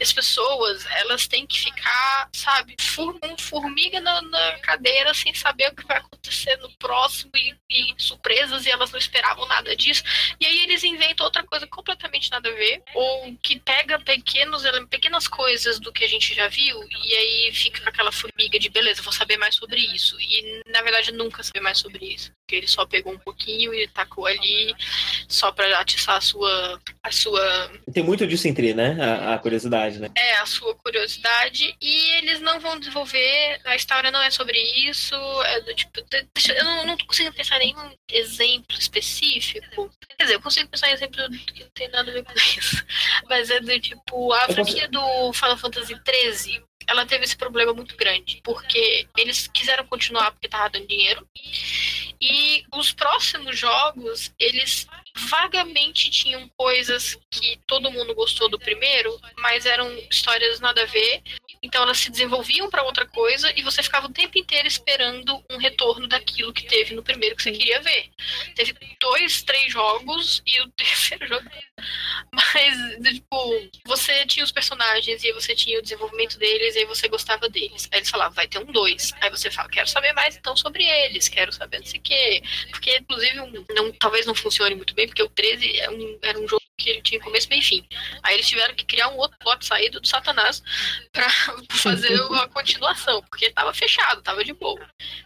[0.00, 5.68] As pessoas, elas têm que ficar, sabe, for- um formiga na, na cadeira sem saber
[5.68, 10.02] o que vai acontecer no próximo e, e surpresas e elas não esperavam nada disso.
[10.40, 15.26] E aí eles inventam outra coisa completamente nada a ver, ou que pega pequenos, pequenas
[15.26, 19.02] coisas do que a gente já viu e aí fica com aquela formiga de beleza,
[19.02, 20.16] vou saber mais sobre isso.
[20.20, 23.88] E na verdade nunca saber mais sobre isso, porque ele só pegou um pouquinho e
[23.88, 24.74] tacou ali
[25.28, 28.96] só pra atiçar a sua a sua Tem muito disso entre, né?
[29.00, 30.10] A, a curiosidade, né?
[30.16, 34.58] é a sua curiosidade e eles não vão desenvolver, a história não é sobre
[34.88, 39.90] isso, é do tipo, eu não, não conseguindo pensar em nenhum exemplo específico.
[40.16, 42.84] Quer dizer, eu consigo pensar em exemplo que não tem nada a ver com isso.
[43.28, 47.96] Mas é do tipo, a franquia do Final Fantasy XIII, ela teve esse problema muito
[47.96, 51.26] grande, porque eles quiseram continuar porque tava dando dinheiro.
[52.20, 54.86] E os próximos jogos, eles
[55.28, 61.22] vagamente tinham coisas que todo mundo gostou do primeiro, mas eram histórias nada a ver.
[61.62, 65.58] Então elas se desenvolviam para outra coisa e você ficava o tempo inteiro esperando um
[65.58, 68.10] retorno daquilo que teve no primeiro que você queria ver.
[68.56, 71.48] Teve dois, três jogos e o terceiro jogo.
[72.32, 77.48] Mas, tipo, você tinha os personagens e você tinha o desenvolvimento deles e você gostava
[77.48, 77.88] deles.
[77.92, 79.12] Aí eles falavam, vai ter um dois.
[79.20, 82.42] Aí você fala, quero saber mais então sobre eles, quero saber não sei o quê.
[82.70, 86.38] Porque, inclusive, um- não, talvez não funcione muito bem, porque o 13 é um- era
[86.38, 87.86] um jogo que ele tinha começo, meio e fim.
[88.24, 90.62] Aí eles tiveram que criar um outro plot saído do Satanás
[91.12, 91.28] pra
[91.70, 94.80] fazer a continuação, porque tava fechado, tava de boa.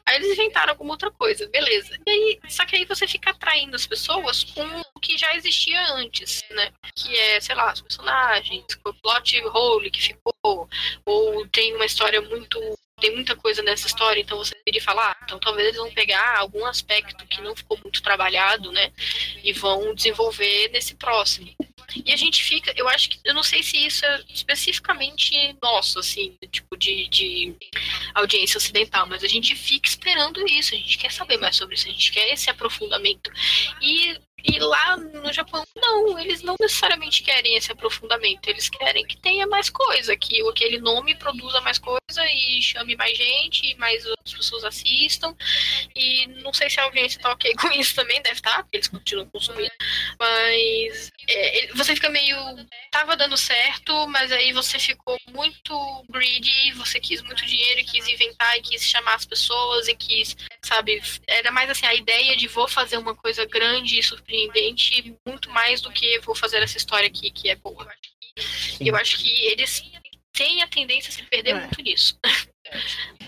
[0.05, 1.99] Aí eles inventaram alguma outra coisa, beleza.
[2.07, 5.81] E aí, só que aí você fica atraindo as pessoas com o que já existia
[5.95, 6.73] antes, né?
[6.95, 10.69] Que é, sei lá, os personagens, o plot hole que ficou,
[11.05, 12.61] ou tem uma história muito.
[12.99, 15.11] Tem muita coisa nessa história, então você deveria falar.
[15.11, 18.91] Ah, então talvez eles vão pegar algum aspecto que não ficou muito trabalhado, né?
[19.45, 21.55] E vão desenvolver nesse próximo.
[22.05, 25.99] E a gente fica, eu acho que, eu não sei se isso é especificamente nosso,
[25.99, 27.55] assim, tipo de, de
[28.15, 31.89] audiência ocidental, mas a gente fica esperando isso, a gente quer saber mais sobre isso,
[31.89, 33.31] a gente quer esse aprofundamento.
[33.81, 34.19] E,
[34.49, 39.47] e lá no Japão, não, eles não necessariamente querem esse aprofundamento, eles querem que tenha
[39.47, 42.01] mais coisa, que aquele nome produza mais coisa
[42.33, 45.35] e chame mais gente, e mais outras pessoas assistam.
[45.95, 48.89] E não sei se a audiência tá ok com isso também, deve estar, porque eles
[48.89, 49.73] continuam consumindo.
[50.19, 52.37] Mas é, você fica meio.
[52.91, 58.57] Tava dando certo, mas aí você ficou muito greedy, você quis muito dinheiro, quis inventar
[58.57, 61.03] e quis chamar as pessoas e quis, sabe?
[61.27, 64.36] Era mais assim, a ideia de vou fazer uma coisa grande e surpreendente,
[65.27, 67.87] muito mais do que vou fazer essa história aqui que é boa.
[68.81, 69.83] Eu acho que eles
[70.33, 71.61] têm a tendência a se perder É.
[71.61, 72.19] muito nisso.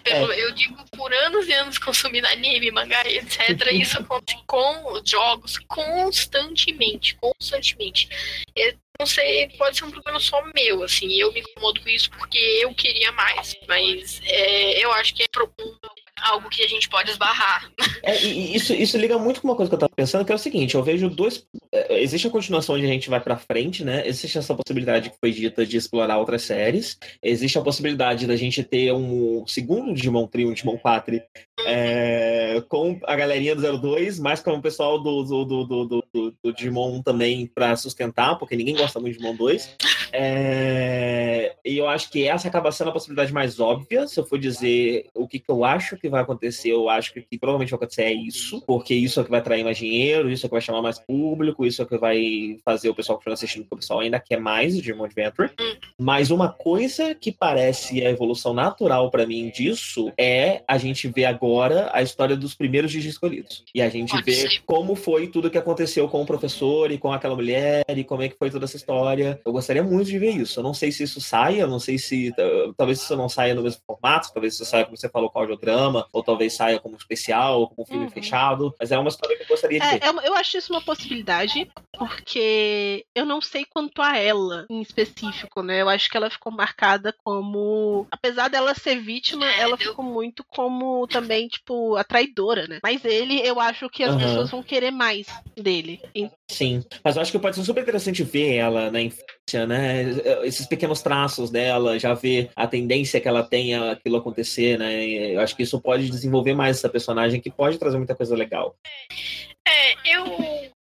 [0.04, 3.70] Pelo- Eu digo por anos e anos consumindo anime, mangá, e etc.
[3.72, 8.08] Isso acontece com os jogos constantemente, constantemente.
[8.56, 12.10] Eu não sei, pode ser um problema só meu, assim, eu me incomodo com isso
[12.10, 15.52] porque eu queria mais, mas é, eu acho que é pro-
[16.22, 17.70] algo que a gente pode esbarrar.
[18.02, 20.38] É, isso, isso liga muito com uma coisa que eu tava pensando, que é o
[20.38, 21.44] seguinte, eu vejo dois.
[21.72, 24.06] é, Existe a continuação onde a gente vai pra frente, né?
[24.06, 26.98] Existe essa possibilidade que foi dita de explorar outras séries.
[27.22, 31.20] Existe a possibilidade da gente ter um segundo Digimon Trio, um Digimon 4,
[31.66, 36.04] é, com a galerinha do 02, mais com o pessoal do, do, do, do, do,
[36.12, 39.76] do- do Digimon 1 também pra sustentar, porque ninguém gosta muito de Digimon 2.
[40.12, 44.06] É, e eu acho que essa acaba sendo a possibilidade mais óbvia.
[44.06, 47.20] Se eu for dizer o que, que eu acho que vai acontecer, eu acho que
[47.20, 49.76] o que provavelmente vai acontecer é isso, porque isso é o que vai atrair mais
[49.78, 52.88] dinheiro, isso é o que vai chamar mais público, isso é o que vai fazer
[52.88, 55.50] o pessoal que está assistindo, porque o pessoal ainda quer mais de Digimon Adventure.
[55.98, 61.24] Mas uma coisa que parece a evolução natural pra mim disso é a gente ver
[61.26, 63.64] agora a história dos primeiros Digi escolhidos.
[63.74, 67.34] E a gente ver como foi tudo que aconteceu com o professor e com aquela
[67.34, 69.40] mulher e como é que foi toda essa história.
[69.44, 70.60] Eu gostaria muito de ver isso.
[70.60, 72.28] Eu não sei se isso saia, eu não sei se.
[72.38, 75.38] uh, Talvez isso não saia no mesmo formato, talvez isso saia, como você falou, com
[75.40, 78.10] audiodrama, ou talvez saia como especial, ou como filme Uhum.
[78.10, 78.74] fechado.
[78.78, 80.02] Mas é uma história que eu gostaria de ver.
[80.04, 81.70] É, é uma- eu acho isso uma possibilidade.
[81.98, 85.82] Porque eu não sei quanto a ela em específico, né?
[85.82, 88.06] Eu acho que ela ficou marcada como.
[88.10, 92.78] Apesar dela ser vítima, É, ela ficou muito como também, tipo, a traidora, né?
[92.82, 94.20] Mas ele, eu acho que as Aham.
[94.20, 95.26] pessoas vão querer mais
[95.56, 96.00] dele.
[96.50, 96.84] Sim.
[97.04, 100.04] Mas eu acho que pode ser super interessante ver ela na infância, né?
[100.44, 105.06] Esses pequenos traços dela, já ver a tendência que ela tem a aquilo acontecer, né?
[105.06, 108.76] Eu acho que isso pode desenvolver mais essa personagem, que pode trazer muita coisa legal.
[109.66, 110.24] É, eu,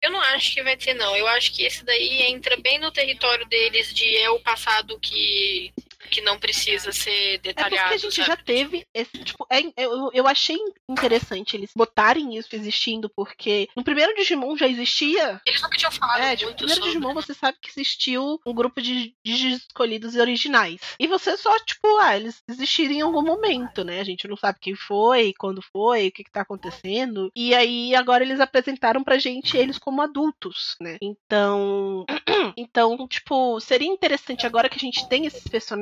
[0.06, 1.16] eu não acho que vai ter, não.
[1.16, 5.72] Eu acho que esse daí entra bem no território deles de é o passado que,
[6.06, 7.94] que não precisa ser É porque detalhado.
[7.94, 8.26] a gente sabe?
[8.28, 10.56] já teve esse, tipo, é- eu, eu achei
[10.88, 16.20] interessante eles botarem isso existindo, porque no primeiro Digimon já existia Eles nunca tinham falado
[16.22, 16.92] É, tipo, no muito primeiro sobre.
[16.98, 20.80] Digimon você sabe que existiu um grupo de Digis escolhidos e originais.
[20.98, 24.00] E você só, tipo, ah, eles existiram em algum momento, né?
[24.00, 27.30] A gente não sabe quem foi, quando foi, o que, que tá acontecendo.
[27.34, 30.96] E aí agora eles apresentaram pra gente eles como adultos, né?
[31.00, 32.04] Então.
[32.56, 35.76] Então, tipo, seria interessante agora que a gente tem esses personagens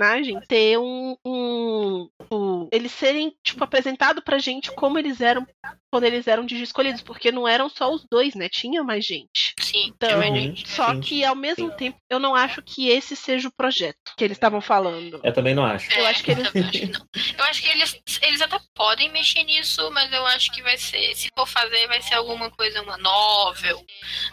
[0.49, 1.17] ter um.
[1.25, 5.47] um tipo, eles serem, tipo, apresentados pra gente como eles eram
[5.91, 8.49] quando eles eram Digi escolhidos, porque não eram só os dois, né?
[8.49, 9.55] Tinha mais gente.
[9.61, 10.35] Sim, Então, Uhum.
[10.35, 10.69] gente.
[10.69, 11.01] só Sim.
[11.01, 14.61] que ao mesmo tempo eu não acho que esse seja o projeto que eles estavam
[14.61, 15.21] falando.
[15.23, 15.93] Eu também não acho.
[15.97, 17.07] Eu acho que eles- também acho que não.
[17.39, 21.15] Eu acho que eles, eles até podem mexer nisso, mas eu acho que vai ser.
[21.15, 23.85] Se for fazer, vai ser alguma coisa, uma novel,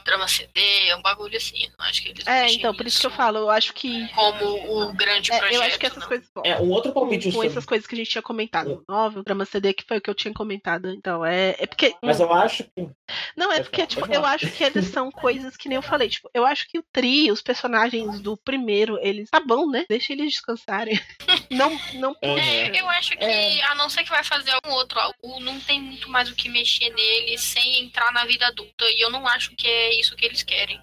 [0.03, 1.63] drama CD, um bagulho assim.
[1.65, 4.07] Eu não acho que eles É, então, por isso que eu falo, eu acho que.
[4.15, 5.55] Como o grande é, projeto.
[5.55, 6.07] eu acho que essas não.
[6.07, 6.43] coisas vão.
[6.45, 8.83] É, um outro Com, palpite com sobre- essas coisas que a gente tinha comentado.
[8.87, 10.89] Novel, drama CD, que foi o que eu tinha comentado.
[10.91, 11.93] Então, é, é porque.
[12.03, 12.87] Mas eu acho que.
[13.35, 15.81] Não, é Pode porque, falar, tipo, eu acho que eles são coisas que nem eu
[15.81, 16.09] falei.
[16.09, 19.29] Tipo, eu acho que o Tri, os personagens do primeiro, eles.
[19.29, 19.85] Tá bom, né?
[19.89, 20.99] Deixa eles descansarem.
[21.51, 22.37] Não, não Uhum.
[22.37, 23.63] É, eu acho que, É.
[23.65, 26.47] a não ser que vai fazer algum outro algo, não tem muito mais o que
[26.47, 28.85] mexer nele sem entrar na vida adulta.
[28.89, 30.79] E eu não acho que é isso que eles querem.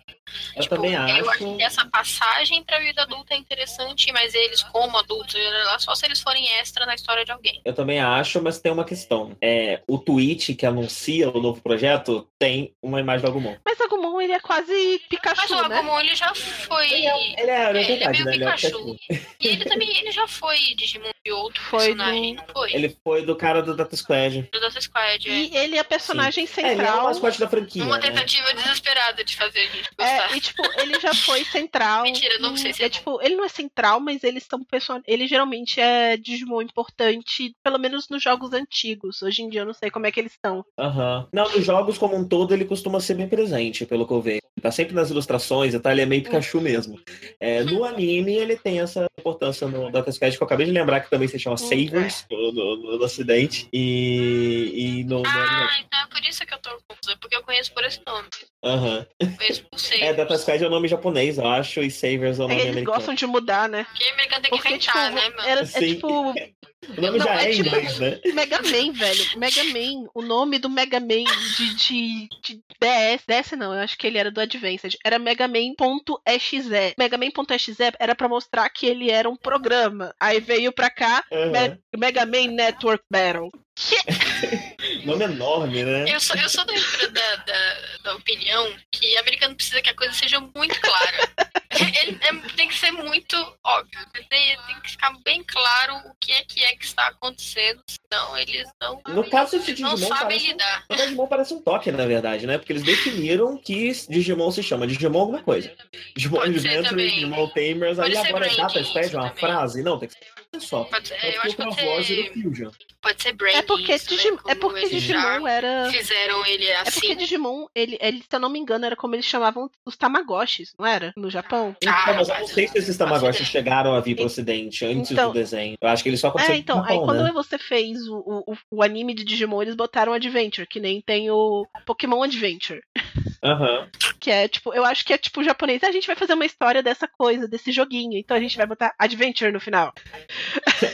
[0.57, 1.17] Eu Tipo, também acho.
[1.19, 5.35] Eu acho que essa passagem pra vida adulta é interessante, mas eles, como adultos,
[5.65, 7.61] lá só se eles forem extra na história de alguém.
[7.65, 9.37] Eu também acho, mas tem uma questão.
[9.41, 13.57] É, o tweet que anuncia o novo projeto tem uma imagem do Agumon.
[13.65, 15.77] Mas Agumon, ele é quase Mas Pikachu, o né?
[15.79, 16.93] Agumon, ele já foi.
[16.93, 18.35] Ele é, ele é, É, ele é verdade, meio né?
[18.35, 18.97] Ele é o Pikachu.
[18.97, 19.27] Pikachu.
[19.41, 22.73] E ele também ele já foi Digimon de outro Foi personagem, do- não foi?
[22.75, 24.49] Ele foi do cara do Data Squad.
[24.53, 25.33] Do Data Squad, é.
[25.33, 27.05] E ele é personagem É, ele é o central.
[27.05, 27.85] mascote da franquia.
[27.85, 28.09] Uma né?
[28.09, 30.33] tentativa desesperada de fazer a gente gostar.
[30.33, 32.03] É, e tipo, ele já foi central.
[32.03, 35.01] Mentira, não sei se é, é tipo, ele não é central, mas eles são person...
[35.07, 39.23] ele geralmente é Digimon importante, pelo menos nos jogos antigos.
[39.23, 40.65] Hoje em dia eu não sei como é que eles estão.
[40.79, 41.29] Aham.
[41.33, 44.39] Não, nos jogos como um todo ele costuma ser bem presente, pelo que eu vejo.
[44.61, 47.01] Tá sempre nas ilustrações e tal, ele é meio Pikachu mesmo.
[47.39, 51.01] É, no anime ele tem essa importância no Data Squad, que eu acabei de lembrar
[51.01, 53.69] que também se chama Savers no, no, no ocidente.
[53.73, 55.85] E, e no, no Ah, anime.
[55.87, 58.29] então é por isso que eu tô confusa, porque eu conheço por esse nome.
[58.65, 59.07] Aham.
[59.37, 59.99] Conheço por ser.
[60.03, 62.73] É, Data Squad é o nome japonês, eu acho, e Savers é o nome Eles
[62.73, 62.97] americano.
[62.97, 63.85] gostam de mudar, né?
[63.85, 65.49] Porque americano tem que Porque, tipo, inventar, né, mano?
[65.49, 65.95] era, é Sim.
[65.95, 66.35] tipo
[66.87, 68.21] O nome Não, já é é em tipo- inglês, né?
[68.35, 69.39] Mega Man, velho.
[69.39, 70.09] Mega Man.
[70.15, 71.25] O nome do Mega Man
[71.57, 73.25] de, de, de DS.
[73.27, 74.97] DS não, eu acho que ele era do Advanced.
[75.05, 76.63] Era Mega Man.exe.
[76.97, 80.15] Mega Man.exe era pra mostrar que ele era um programa.
[80.21, 81.51] Aí veio pra cá, Aham.
[81.51, 83.51] Me- Mega Man Network Battle.
[85.05, 86.05] Nome enorme, né?
[86.13, 87.75] Eu sou, eu sou da, da, da,
[88.05, 91.29] da opinião que americano precisa que a coisa seja muito clara.
[91.71, 94.01] Ele é- tem que ser muito óbvio.
[94.31, 98.37] Tem, tem que ficar bem claro o que é que é que está acontecendo, senão
[98.39, 100.85] eles não, No caso de não Digimon, sabem parece, um- lidar.
[100.89, 102.57] no Digimon parece um toque, na verdade, né?
[102.57, 105.71] Porque eles definiram que Digimon se chama Digimon alguma coisa.
[106.17, 106.97] Digimon Adventure.
[107.11, 109.39] Digimon Tamers, Pode aí agora Games Squad, uma também.
[109.41, 109.83] frase.
[109.83, 110.85] Não, tem que ser só.
[110.85, 112.71] Pode É eu acho que com a pode voz ser, do Fusion.
[113.09, 115.91] Pode ser Brain É porque, Games, né, Digimon, é porque Digimon era.
[115.91, 117.01] fizeram ele É assim.
[117.01, 120.73] porque Digimon, ele, ele, se eu não me engano, era como eles chamavam os Tamagotchis,
[120.79, 121.13] não era?
[121.17, 121.75] No Japão?
[121.81, 125.11] Então, Ah, mas eu não sei se esses Tamagotchi chegaram a vir pro ocidente antes
[125.11, 125.77] Então- do desenho.
[125.81, 127.33] Eu acho que eles só É, conseguiram então, no aí Japão, quando né?
[127.33, 131.67] você fez o, o, o anime de Digimon, eles botaram Adventure, que nem tem o
[131.87, 132.81] Pokémon Adventure.
[133.43, 133.89] Aham.
[134.21, 135.83] Que é tipo, eu acho que é tipo japonês.
[135.85, 138.19] "Ah, A gente vai fazer uma história dessa coisa, desse joguinho.
[138.19, 139.93] Então a gente vai botar Adventure no final.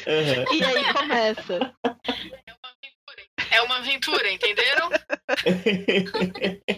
[0.07, 0.45] aham.
[0.55, 1.75] E aí começa.
[3.51, 4.91] É uma aventura, entenderam?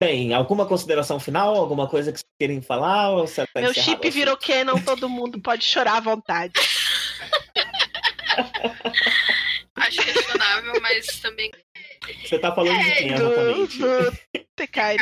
[0.00, 1.54] Bem, alguma consideração final?
[1.54, 3.10] Alguma coisa que vocês querem falar?
[3.10, 4.10] Ou você tá Meu chip o assunto?
[4.10, 6.52] virou canon, todo mundo pode chorar à vontade.
[9.76, 11.50] Acho questionável, mas também
[12.24, 14.44] Você tá falando de quem É, Do, exatamente?
[14.56, 14.96] Tekai.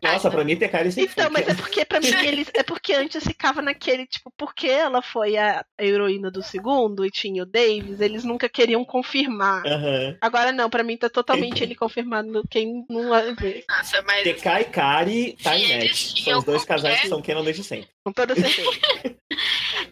[0.00, 2.48] Nossa, pra mim Tekari sempre Então, foi mas é porque pra mim eles.
[2.54, 7.42] É porque antes ficava naquele, tipo, porque ela foi a, heroína do segundo e tinha
[7.42, 9.66] o Davis, eles nunca queriam confirmar.
[9.66, 10.16] Aham.
[10.20, 13.64] Agora não, pra mim tá totalmente ele confirmado quem não vai ver.
[13.68, 14.42] Nossa, mas.
[14.70, 16.24] Kari, e eles Matt.
[16.24, 17.88] São os dois casais que são canon desde sempre.
[18.04, 18.70] Com toda certeza.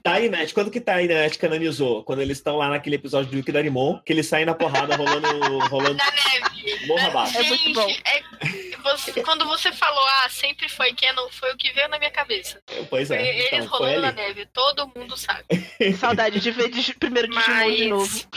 [0.02, 2.04] Tai e Matt, quando que Tai Matt canonizou?
[2.04, 5.58] Quando eles estão lá naquele episódio do Yuki Darimon, que eles saem na porrada rolando.
[5.68, 6.49] rolando Na neve.
[6.86, 7.38] Morra abaixo.
[7.38, 7.90] É muito bom.
[8.04, 8.22] é-
[8.82, 12.60] você- quando você falou, ah, sempre foi Canon, foi o que veio na minha cabeça.
[12.88, 14.46] Pois Foi é, eles então, foi rolando na neve.
[14.52, 15.44] Todo mundo sabe.
[15.98, 18.28] Saudade de ver de, primeiro Digimon de Mas- novo.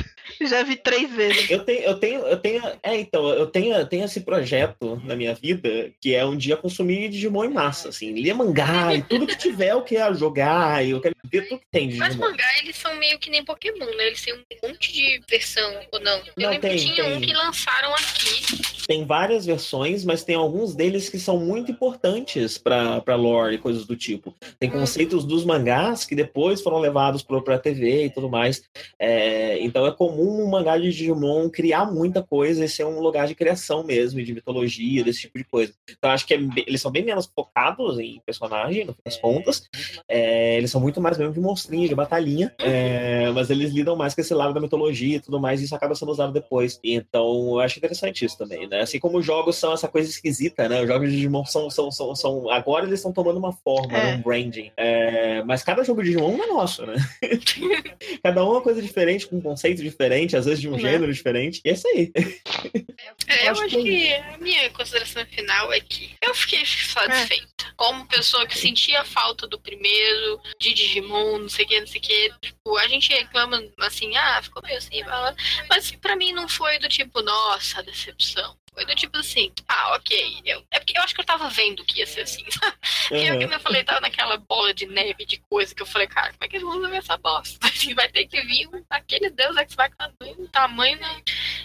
[0.42, 1.50] Já vi três vezes.
[1.50, 2.64] Eu tenho, eu tenho, eu tenho.
[2.82, 6.58] É, então, eu tenho, eu tenho esse projeto na minha vida que é um dia
[6.58, 10.92] consumir Digimon em massa, assim, ler mangá e tudo que tiver eu quero jogar, e
[10.92, 12.30] eu quero tudo que tem de Mas Digimon.
[12.32, 14.08] mangá, eles são meio que nem Pokémon, né?
[14.08, 16.18] Eles têm um monte de versão, ou não?
[16.18, 17.18] Eu Não, lembro tem, que tinha tem.
[17.18, 18.44] um que lançaram aqui.
[18.86, 23.58] Tem várias versões, mas tem alguns deles que são muito importantes pra, pra lore e
[23.58, 24.36] coisas do tipo.
[24.60, 24.80] Tem Hum.
[24.80, 28.64] conceitos dos mangás que depois foram levados pro, pra TV e tudo mais.
[29.00, 33.26] É, então é comum um mangá de Digimon criar muita coisa e ser um lugar
[33.28, 35.74] de criação mesmo, de mitologia, desse tipo de coisa.
[35.90, 39.64] Então acho que é eles são bem menos focados em personagem, no fim das contas.
[40.10, 42.54] É, eles são muito mais mesmo de monstrinho, de batalhinha.
[42.60, 45.76] É, mas eles lidam mais com esse lado da mitologia e tudo mais, e isso
[45.76, 46.80] acaba sendo usado depois.
[46.84, 48.82] Então eu acho interessante isso também, né?
[48.82, 50.82] Assim como os jogos são essa coisa esquisita, né?
[50.82, 51.70] Os jogos de Digimon são.
[51.70, 54.16] são, são, são- agora eles estão tomando uma forma, É.
[54.16, 54.72] um branding.
[54.78, 56.96] É, mas cada jogo de Digimon é nosso, né?
[58.24, 60.80] cada um é uma coisa diferente, com um conceito diferente, às vezes de um Né?
[60.80, 61.62] gênero diferente.
[61.64, 62.12] E é isso aí.
[63.28, 67.66] É, eu Acho acho que- que a minha consideração final é que eu fiquei satisfeita.
[67.76, 72.00] Como pessoa que sentia falta do primeiro, de Digimon, não sei o que, não sei
[72.00, 72.34] o que.
[72.42, 75.02] Tipo, a gente reclama assim, ah, ficou meio assim,
[75.70, 78.58] mas pra mim não foi do tipo, nossa, decepção.
[78.74, 80.42] Foi do tipo assim, ah, ok.
[80.46, 82.76] Eu, é porque eu acho que eu tava vendo que ia ser assim, sabe?
[83.08, 83.40] Porque eu, Uhum.
[83.42, 86.44] como eu falei, tava naquela bola de neve de coisa que eu falei, cara, como
[86.44, 87.60] é que eles vão resolver essa bosta?
[87.68, 91.22] Assim, vai ter que vir um- aquele Deus Ex Machina do tamanho, né?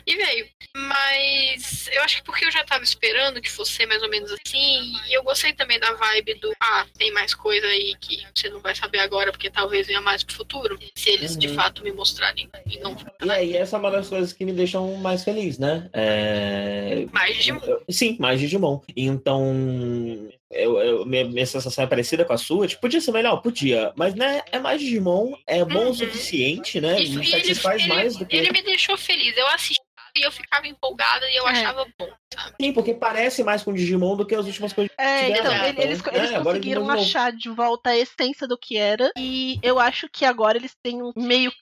[0.07, 0.49] E veio.
[0.77, 4.97] Mas eu acho que porque eu já tava esperando que fosse mais ou menos assim,
[5.09, 8.61] e eu gostei também da vibe do, ah, tem mais coisa aí que você não
[8.61, 11.55] vai saber agora, porque talvez venha mais pro futuro, se eles de Uhum.
[11.55, 14.95] fato me mostrarem e não E aí, essa é uma das coisas que me deixam
[14.97, 15.89] mais feliz, né?
[15.93, 17.61] É, mais Digimon.
[17.89, 18.81] Sim, mais Digimon.
[18.97, 22.67] Então, eu, eu- minha, minha sensação é parecida com a sua.
[22.67, 23.41] Tipo, podia ser melhor?
[23.43, 23.93] Podia.
[23.97, 25.91] Mas, né, é mais Digimon, é bom Uhum.
[25.91, 27.01] o suficiente, né?
[27.03, 28.37] Isso, me satisfaz ele- mais do que.
[28.37, 29.37] ele me deixou feliz.
[29.37, 29.79] Eu assisti
[30.19, 31.51] e eu ficava empolgada e eu É.
[31.53, 32.55] achava bom, sabe?
[32.61, 34.93] Sim, porque parece mais com Digimon do que as últimas coisas.
[34.99, 35.69] É, tiveram, então, né?
[35.71, 39.11] ele- eles, Então, eles é, conseguiram achar de volta a essência do que era.
[39.17, 41.53] E eu acho que agora eles têm um meio.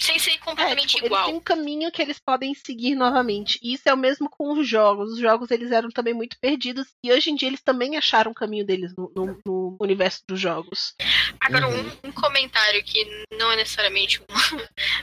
[0.00, 1.26] Sem ser É, completamente tipo, eles igual.
[1.26, 3.58] têm um caminho que eles podem seguir novamente.
[3.62, 5.12] E isso é o mesmo com os jogos.
[5.12, 6.88] Os jogos eles eram também muito perdidos.
[7.04, 10.40] E hoje em dia eles também acharam o caminho deles no, no- no universo dos
[10.40, 10.94] jogos.
[11.40, 11.90] Agora, Uhum.
[12.04, 13.04] um, um comentário que
[13.38, 14.26] não é necessariamente um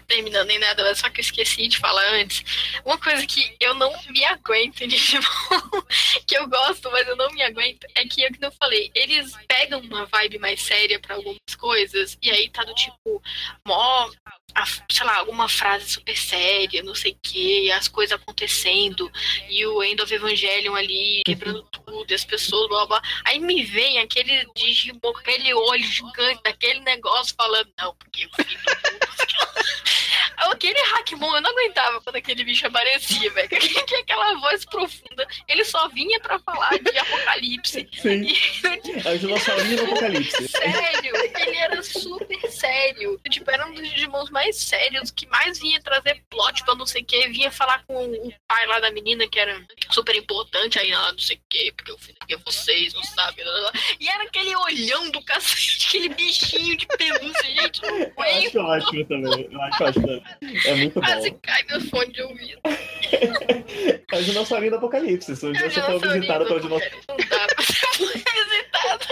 [0.10, 2.44] terminando nem nada, só que eu esqueci de falar antes.
[2.84, 5.22] Uma coisa que eu não me aguento em Digimon,
[6.28, 8.92] que eu gosto, mas eu não me aguento, é que é o que eu falei,
[8.96, 13.22] eles pegam uma vibe mais séria pra algumas coisas, e aí tá do tipo,
[13.66, 14.10] mó,
[14.56, 19.12] a- sei lá, alguma frase super séria, não sei o que, as coisas acontecendo,
[19.48, 23.02] e o End of Evangelion ali quebrando tudo, e as pessoas, blá blá.
[23.26, 28.50] Aí me vem aquele Digimon, aquele olho gigante, daquele negócio falando, não, porque do mundo.
[30.40, 33.50] Aquele Hackmon, eu não aguentava quando aquele bicho aparecia, velho.
[33.90, 35.28] Que aquela voz profunda.
[35.48, 37.88] Ele só vinha pra falar de apocalipse.
[38.02, 38.24] Sim.
[38.24, 40.48] E, É o dinossaurinho do Apocalipse.
[40.50, 43.20] sério, ele era super sério.
[43.30, 47.02] Tipo, era um dos Digimons mais sérios, que mais vinha trazer plot pra não sei
[47.02, 49.60] o que, vinha falar com o pai lá da menina, que era
[49.92, 53.44] super importante, aí ela não sei o que, porque, eu- porque vocês não sabem.
[53.44, 53.72] blá.
[54.00, 59.06] E era aquele olhão do cacete, aquele bichinho de pelúcia, gente, não Eu acho ótimo
[59.06, 59.50] também.
[59.52, 60.24] Eu acho ótimo.
[60.66, 61.40] É muito Quase bom.
[61.42, 62.60] cai meu fone de ouvido.
[64.12, 65.36] É o dinossaurinho do Apocalipse.
[65.36, 66.96] Se um dia você for visitado pelo dinossauro.
[67.08, 69.06] Não dá pra ser visitado.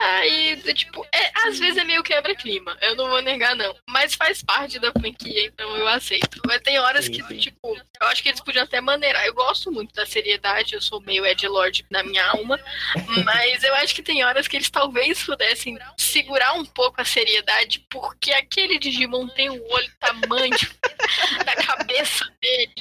[0.00, 3.76] Aí, do tipo, é, às vezes é meio quebra-clima, eu não vou negar, não.
[3.86, 6.40] Mas faz parte da franquia, então eu aceito.
[6.46, 7.36] Mas tem horas Sim, que, sim.
[7.36, 9.26] tipo, eu acho que eles podiam até maneirar.
[9.26, 12.58] Eu gosto muito da seriedade, eu sou meio Ed Lord na minha alma.
[13.26, 17.84] Mas eu acho que tem horas que eles talvez pudessem segurar um pouco a seriedade,
[17.90, 20.56] porque aquele Digimon tem o olho tamanho
[21.44, 22.72] da cabeça dele.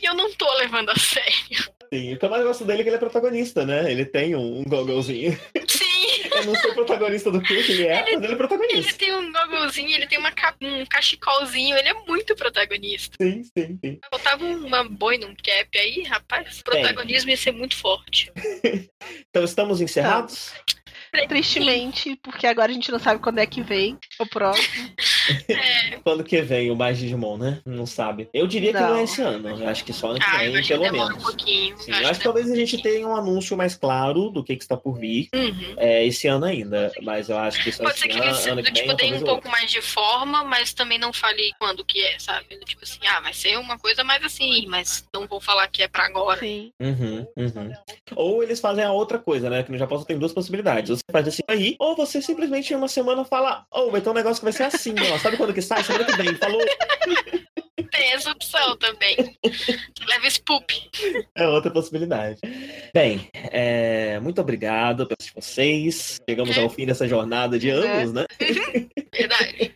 [0.00, 1.72] E eu não tô levando a sério.
[1.92, 3.90] Sim, o que eu mais gosto dele é que ele é protagonista, né?
[3.90, 5.38] Ele tem um, um gogolzinho.
[5.68, 6.22] Sim!
[6.52, 8.98] Eu não sou protagonista do que ele é, mas ele é Ele protagonista.
[8.98, 13.16] tem um gogglezinho, ele tem uma um cachecolzinho, ele é muito protagonista.
[13.20, 13.98] Sim, sim, sim.
[14.10, 18.30] Botava uma boina, um cap aí, rapaz, o protagonismo ia ser muito forte.
[19.30, 20.52] Então estamos encerrados?
[21.28, 24.92] Tristemente, porque agora a gente não sabe quando é que vem o próximo.
[26.04, 27.60] Quando que vem o mais Digimon, né?
[27.64, 28.28] Não sabe.
[28.32, 28.96] Eu diria que não, Não.
[28.96, 29.48] é esse ano.
[29.60, 31.10] Eu acho que só ano que Ah, vem, pelo menos.
[31.16, 31.78] um pouquinho.
[31.78, 34.62] Sim, eu acho que talvez a gente tenha um anúncio mais claro do que, que
[34.62, 35.74] está por vir Uhum.
[35.76, 36.92] é, esse ano ainda.
[37.02, 38.90] Mas eu acho que só Pode esse ser que ano, eles ano que vem, tipo,
[38.90, 42.46] ou deem um pouco mais de forma, mas também não fale quando que é, sabe?
[42.64, 45.88] Tipo assim, ah, vai ser uma coisa mais assim, mas não vou falar que é
[45.88, 46.40] pra agora.
[46.40, 46.72] Sim.
[46.80, 47.72] Uhum, uhum.
[48.16, 49.62] Ou eles fazem a outra coisa, né?
[49.62, 50.90] Que no Japão só tem duas possibilidades.
[50.90, 54.14] Você faz assim aí, ou você simplesmente em uma semana fala, oh, vai ter um
[54.14, 55.18] negócio que vai ser assim, ó.
[55.22, 55.84] Sabe quando que sai?
[55.84, 56.34] Semana que vem.
[56.34, 56.60] Falou.
[57.92, 59.16] Tem essa opção também.
[60.08, 60.90] Leva spoop.
[61.36, 62.40] É outra possibilidade.
[62.92, 66.20] Bem, é, muito obrigado pelos vocês.
[66.28, 68.24] Chegamos ao fim dessa jornada de anos, né?
[69.14, 69.74] Verdade.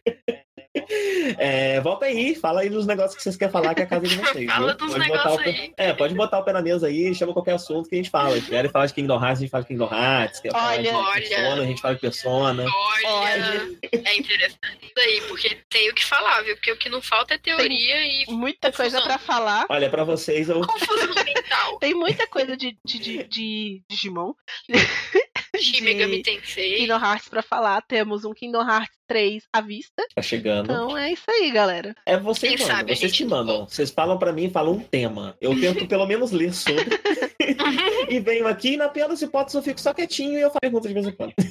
[1.39, 4.07] É, volta aí, fala aí dos negócios que vocês querem falar, que é a casa
[4.07, 4.47] de vocês.
[4.51, 4.77] Fala viu?
[4.77, 5.75] dos Pode botar negócios pé- aí.
[5.77, 8.37] É, pode botar o pé na mesa aí, chama qualquer assunto que a gente fala.
[8.41, 10.41] Se querem falar de Kingdom Hearts, a gente fala de Kingdom Hearts.
[10.41, 12.65] Quer falar de Olha, Persona, a gente fala de Persona.
[13.05, 16.55] Olha, é interessante isso aí, porque tem o que falar, viu?
[16.57, 19.67] Porque o que não falta é teoria e Muita coisa pra falar.
[19.69, 21.79] Olha, pra vocês, eu confusão mental.
[21.79, 24.33] Tem muita coisa de, de, de, de Digimon.
[25.59, 26.77] Shin Megami Tensei.
[26.77, 27.83] Kingdom Hearts pra falar.
[27.83, 30.05] Temos um Kingdom Hearts 3 à vista.
[30.15, 30.65] tá chegando.
[30.65, 31.95] Então é isso aí, galera.
[32.05, 33.69] É vocês Quem mandam, sabe vocês não mandam.
[33.69, 35.37] Vocês falam pra mim, falam um tema.
[35.41, 36.85] Eu tento pelo menos ler sobre.
[38.09, 40.61] e venho aqui e na pior das hipóteses eu fico só quietinho e eu faço
[40.61, 41.33] pergunta de vez em quando.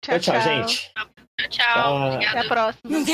[0.00, 0.90] Tchau, Tchau, tchau, gente.
[0.94, 1.08] Tchau,
[1.50, 2.12] Tchau.
[2.12, 3.04] Até a próxima.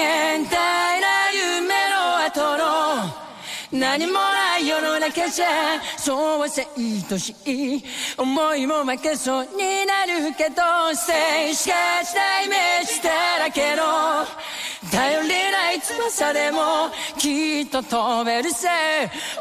[3.73, 7.85] 何もない世の中じゃそうはせいとしい
[8.19, 14.27] 思いも負けそうになるけど静止化したイメージだらけの
[14.91, 18.69] 頼りない翼でもきっと飛べるぜ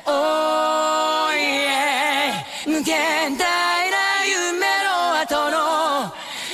[0.06, 3.98] Oh yeah 無限大な
[4.28, 6.14] 夢の後の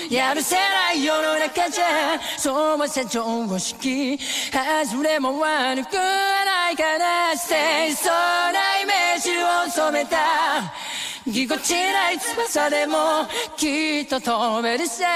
[0.10, 4.18] やるせない世の中じゃそうはせ常識
[4.52, 6.45] 外れも悪くは
[6.76, 10.18] ないから清楚なイメージを染めた。
[11.26, 13.26] ぎこちない翼でも
[13.58, 15.08] きっと飛べるせい